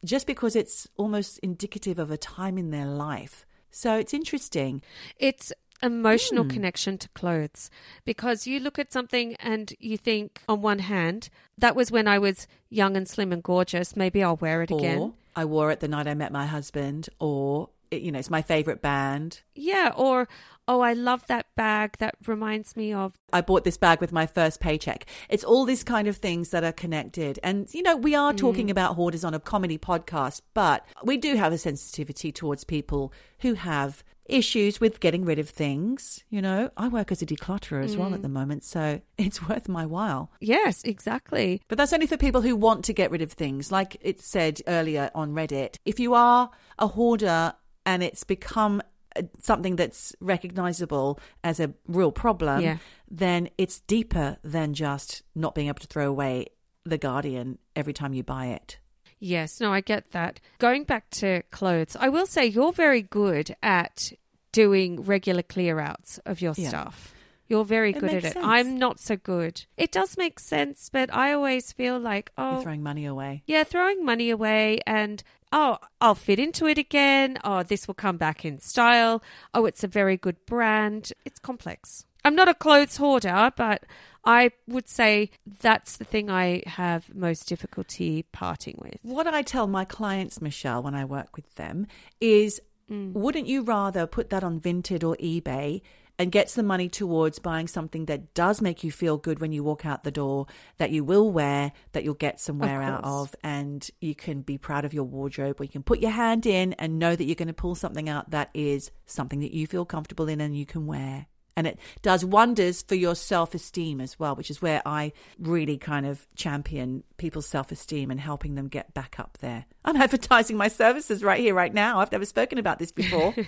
just 0.03 0.26
because 0.26 0.55
it's 0.55 0.88
almost 0.97 1.38
indicative 1.39 1.99
of 1.99 2.09
a 2.09 2.17
time 2.17 2.57
in 2.57 2.72
their 2.72 2.88
life. 2.88 3.45
So 3.69 3.97
it's 3.97 4.13
interesting. 4.13 4.82
It's 5.19 5.53
emotional 5.84 6.43
Hmm. 6.43 6.49
connection 6.49 6.97
to 6.99 7.09
clothes 7.09 7.69
because 8.05 8.45
you 8.47 8.59
look 8.59 8.77
at 8.79 8.91
something 8.93 9.36
and 9.39 9.73
you 9.79 9.97
think 9.97 10.41
on 10.47 10.61
one 10.61 10.79
hand 10.79 11.29
that 11.57 11.75
was 11.75 11.91
when 11.91 12.07
I 12.07 12.19
was 12.19 12.47
young 12.69 12.95
and 12.95 13.07
slim 13.07 13.32
and 13.34 13.41
gorgeous 13.43 13.95
maybe 13.95 14.23
I'll 14.23 14.38
wear 14.38 14.61
it 14.61 14.71
again 14.71 15.13
I 15.36 15.45
wore 15.45 15.71
it 15.71 15.79
the 15.79 15.88
night 15.88 16.07
I 16.07 16.13
met 16.13 16.34
my 16.34 16.45
husband, 16.45 17.07
or, 17.17 17.69
you 17.89 18.11
know, 18.11 18.19
it's 18.19 18.29
my 18.29 18.41
favorite 18.41 18.82
band. 18.82 19.39
yeah 19.55 19.93
or 19.95 20.27
oh 20.67 20.82
I 20.82 20.91
love 20.91 21.25
that 21.27 21.45
bag 21.55 21.97
that 21.99 22.15
reminds 22.27 22.75
me 22.75 22.91
of 22.93 23.13
I 23.32 23.39
bought 23.39 23.63
this 23.63 23.77
bag 23.77 24.01
with 24.01 24.11
my 24.11 24.25
first 24.27 24.59
paycheck. 24.59 25.05
It's 25.29 25.45
all 25.45 25.63
these 25.63 25.86
kind 25.86 26.07
of 26.09 26.17
things 26.17 26.49
that 26.49 26.65
are 26.65 26.73
connected. 26.73 27.39
And, 27.43 27.73
you 27.73 27.82
know, 27.82 27.95
we 27.95 28.13
are 28.13 28.34
talking 28.34 28.69
about 28.69 28.95
hoarders 28.95 29.23
on 29.23 29.34
a 29.34 29.39
comedy 29.39 29.77
podcast, 29.77 30.41
but 30.53 30.86
we 31.03 31.15
do 31.17 31.36
have 31.38 31.53
a 31.53 31.57
sensitivity 31.57 32.32
towards 32.34 32.65
people 32.65 33.13
who 33.39 33.53
have 33.53 34.03
issues 34.26 34.80
with 34.80 34.99
getting 34.99 35.26
rid 35.26 35.39
of 35.39 35.49
things. 35.49 36.24
You 36.30 36.41
know, 36.41 36.69
I 36.78 36.88
work 36.88 37.11
as 37.11 37.22
a 37.22 37.26
declutterer 37.26 37.84
as 37.84 37.97
well 37.97 38.13
at 38.13 38.22
the 38.22 38.30
moment, 38.30 38.63
so 38.63 39.01
it's 39.17 39.47
worth 39.47 39.67
my 39.67 39.86
while. 39.86 40.32
yes 40.39 40.84
exactly 40.84 41.61
But 41.67 41.78
that's 41.78 41.93
only 41.93 42.07
for 42.07 42.17
people 42.17 42.41
who 42.41 42.55
want 42.55 42.86
to 42.86 42.93
get 42.93 43.11
rid 43.11 43.22
of 43.22 43.32
things. 43.34 43.72
Like 43.72 43.97
it 44.01 44.22
said 44.22 44.61
earlier 44.67 45.09
on 45.15 45.34
Reddit, 45.34 45.78
if 45.86 45.99
you 45.99 46.13
are 46.13 46.49
a 46.80 46.88
hoarder 46.88 47.53
and 47.86 48.03
it's 48.03 48.24
become 48.24 48.82
uh, 49.15 49.24
something 49.39 49.76
that's 49.76 50.15
recognizable 50.22 51.19
as 51.43 51.59
a 51.59 51.74
real 51.88 52.11
problem, 52.11 52.61
Yeah. 52.61 52.78
then 53.09 53.49
it's 53.57 53.80
deeper 53.82 54.38
than 54.43 54.74
just 54.74 55.24
not 55.36 55.55
being 55.55 55.67
able 55.67 55.80
to 55.80 55.88
throw 55.88 56.07
away 56.07 56.47
The 56.86 56.97
Guardian 56.97 57.57
every 57.76 57.93
time 57.93 58.13
you 58.13 58.24
buy 58.24 58.47
it. 58.47 58.78
Yes, 59.24 59.61
no, 59.61 59.72
I 59.72 59.82
get 59.82 60.11
that. 60.11 60.39
Going 60.57 60.84
back 60.84 61.09
to 61.11 61.43
clothes, 61.51 61.95
I 61.99 62.09
will 62.09 62.26
say 62.26 62.45
you're 62.47 62.74
very 62.74 63.03
good 63.03 63.55
at 63.61 64.11
doing 64.51 65.01
regular 65.03 65.43
clear 65.43 65.80
outs 65.80 66.17
of 66.26 66.41
your 66.41 66.53
Yeah. 66.57 66.69
stuff. 66.69 67.13
You're 67.47 67.63
very 67.65 67.91
It 67.91 67.99
good 67.99 68.13
at 68.15 68.24
it. 68.26 68.34
sense. 68.34 68.45
I'm 68.45 68.80
not 68.80 68.99
so 68.99 69.15
good. 69.17 69.65
It 69.78 69.91
does 69.91 70.17
make 70.17 70.39
sense, 70.39 70.89
but 70.91 71.13
I 71.13 71.34
always 71.34 71.72
feel 71.72 71.99
like, 71.99 72.32
oh. 72.38 72.53
You're 72.55 72.63
throwing 72.63 72.82
money 72.84 73.05
away. 73.05 73.43
yeah, 73.45 73.63
throwing 73.63 74.03
money 74.03 74.30
away 74.32 74.80
and, 74.88 75.22
oh, 75.51 75.78
I'll 75.99 76.15
fit 76.15 76.39
into 76.39 76.65
it 76.65 76.78
again. 76.80 77.38
Oh, 77.43 77.61
this 77.61 77.88
will 77.88 77.93
come 77.93 78.17
back 78.17 78.43
in 78.43 78.57
style. 78.57 79.22
Oh, 79.53 79.65
it's 79.65 79.84
a 79.84 79.88
very 79.88 80.17
good 80.17 80.43
brand. 80.47 81.13
It's 81.26 81.39
complex. 81.39 82.05
I'm 82.26 82.36
not 82.36 82.47
a 82.47 82.53
clothes 82.53 82.97
hoarder, 82.97 83.51
but 83.55 83.84
I 84.24 84.51
would 84.67 84.88
say 84.88 85.32
that's 85.61 85.97
the 85.97 86.05
thing 86.05 86.30
I 86.30 86.63
have 86.67 87.13
most 87.15 87.47
difficulty 87.47 88.24
parting 88.32 88.78
with. 88.80 88.97
What 89.01 89.28
I 89.28 89.41
tell 89.41 89.67
my 89.67 89.86
clients, 89.86 90.41
Michelle, 90.41 90.84
when 90.84 90.95
I 90.95 91.05
work 91.05 91.36
with 91.36 91.55
them 91.55 91.88
is 92.19 92.61
Mm. 92.91 93.13
wouldn't 93.13 93.47
you 93.47 93.61
rather 93.61 94.05
put 94.05 94.30
that 94.32 94.43
on 94.43 94.59
Vinted 94.59 95.03
or 95.03 95.15
eBay 95.15 95.82
and 96.19 96.30
get 96.32 96.49
some 96.49 96.67
money 96.67 96.89
towards 96.89 97.39
buying 97.39 97.67
something 97.67 98.05
that 98.05 98.34
does 98.34 98.61
make 98.61 98.84
you 98.84 98.91
feel 98.91 99.17
good 99.17 99.39
when 99.39 99.53
you 99.53 99.63
walk 99.63 99.86
out 99.86 100.03
the 100.03 100.11
door, 100.11 100.45
that 100.78 100.91
you 100.91 101.03
will 101.03 101.32
wear, 101.32 101.72
that 101.93 102.03
you'll 102.03 102.13
get 102.13 102.39
some 102.39 102.61
Of 102.61 102.67
wear 102.67 102.82
out 102.82 103.03
of, 103.03 103.36
and 103.43 103.89
you 104.01 104.13
can 104.13 104.41
be 104.41 104.57
proud 104.57 104.84
of 104.84 104.93
your 104.93 105.05
wardrobe, 105.05 105.59
or 105.59 105.63
you 105.63 105.69
can 105.69 105.84
put 105.84 105.99
your 105.99 106.11
hand 106.11 106.45
in 106.45 106.74
and 106.74 106.99
know 106.99 107.15
that 107.15 107.24
you're 107.24 107.36
going 107.36 107.47
to 107.47 107.53
pull 107.53 107.76
something 107.76 108.09
out 108.09 108.32
that 108.32 108.49
is 108.53 108.91
something 109.05 109.39
that 109.39 109.53
you 109.53 109.65
feel 109.65 109.86
comfortable 109.86 110.28
in 110.28 110.41
and 110.41 110.55
you 110.55 110.65
can 110.65 110.86
wear. 110.86 111.28
And 111.57 111.67
it 111.67 111.77
does 112.01 112.23
wonders 112.23 112.81
for 112.81 112.95
your 112.95 113.15
self 113.15 113.53
esteem 113.53 113.99
as 114.01 114.17
well, 114.17 114.35
which 114.35 114.49
is 114.49 114.61
where 114.61 114.81
I 114.85 115.11
really 115.39 115.77
kind 115.77 116.05
of 116.05 116.25
champion 116.35 117.03
people's 117.17 117.47
self 117.47 117.71
esteem 117.71 118.09
and 118.09 118.19
helping 118.19 118.55
them 118.55 118.67
get 118.67 118.93
back 118.93 119.19
up 119.19 119.37
there. 119.41 119.65
I'm 119.83 119.95
advertising 120.01 120.57
my 120.57 120.69
services 120.69 121.23
right 121.23 121.39
here, 121.39 121.53
right 121.53 121.73
now. 121.73 121.99
I've 121.99 122.11
never 122.11 122.25
spoken 122.25 122.57
about 122.57 122.79
this 122.79 122.91
before. 122.91 123.35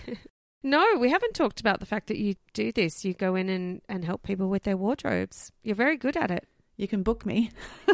No, 0.65 0.81
we 0.97 1.09
haven't 1.09 1.33
talked 1.33 1.59
about 1.59 1.81
the 1.81 1.85
fact 1.85 2.07
that 2.07 2.17
you 2.17 2.35
do 2.53 2.71
this. 2.71 3.03
You 3.03 3.13
go 3.13 3.35
in 3.35 3.49
and, 3.49 3.81
and 3.89 4.05
help 4.05 4.23
people 4.23 4.47
with 4.47 4.63
their 4.63 4.77
wardrobes. 4.77 5.51
You're 5.61 5.75
very 5.75 5.97
good 5.97 6.15
at 6.15 6.31
it. 6.31 6.47
you 6.77 6.87
can 6.87 7.03
book 7.03 7.25
me. 7.25 7.51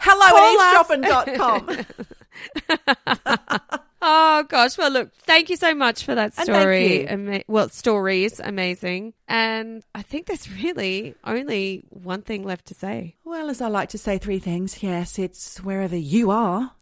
Hello 0.00 0.26
Call 0.26 0.60
at 0.60 0.86
eavesdropping.com. 0.88 3.78
Oh 4.00 4.44
gosh, 4.48 4.78
well 4.78 4.90
look, 4.92 5.12
thank 5.22 5.50
you 5.50 5.56
so 5.56 5.74
much 5.74 6.04
for 6.04 6.14
that 6.14 6.32
story. 6.34 7.06
Ama- 7.08 7.42
well, 7.48 7.68
stories, 7.68 8.38
amazing. 8.38 9.12
And 9.26 9.82
I 9.94 10.02
think 10.02 10.26
there's 10.26 10.48
really 10.62 11.14
only 11.24 11.82
one 11.90 12.22
thing 12.22 12.44
left 12.44 12.66
to 12.66 12.74
say. 12.74 13.16
well, 13.24 13.50
as 13.50 13.60
I 13.60 13.66
like 13.68 13.88
to 13.90 13.98
say 13.98 14.18
three 14.18 14.38
things, 14.38 14.82
yes, 14.82 15.18
it's 15.18 15.58
wherever 15.64 15.96
you 15.96 16.30
are. 16.30 16.72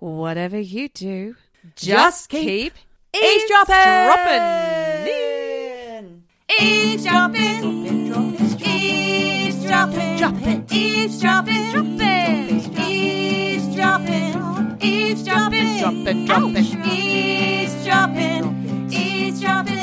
Whatever 0.00 0.58
you 0.58 0.88
do, 0.88 1.36
Just 1.76 2.28
keep 2.28 2.74
eavesdropping. 3.14 3.74
Eavesdropping. 6.60 7.64
Eavesdropping. 8.60 10.16
Dropping. 10.18 10.66
Eavesdropping. 10.70 11.70
Dropping. 11.70 12.76
Eavesdropping. 12.78 14.78
Eavesdropping 14.80 15.43
jumping, 15.84 16.26
jumping. 16.26 16.64
Eavesdropping, 16.86 18.88
eavesdropping. 18.90 19.73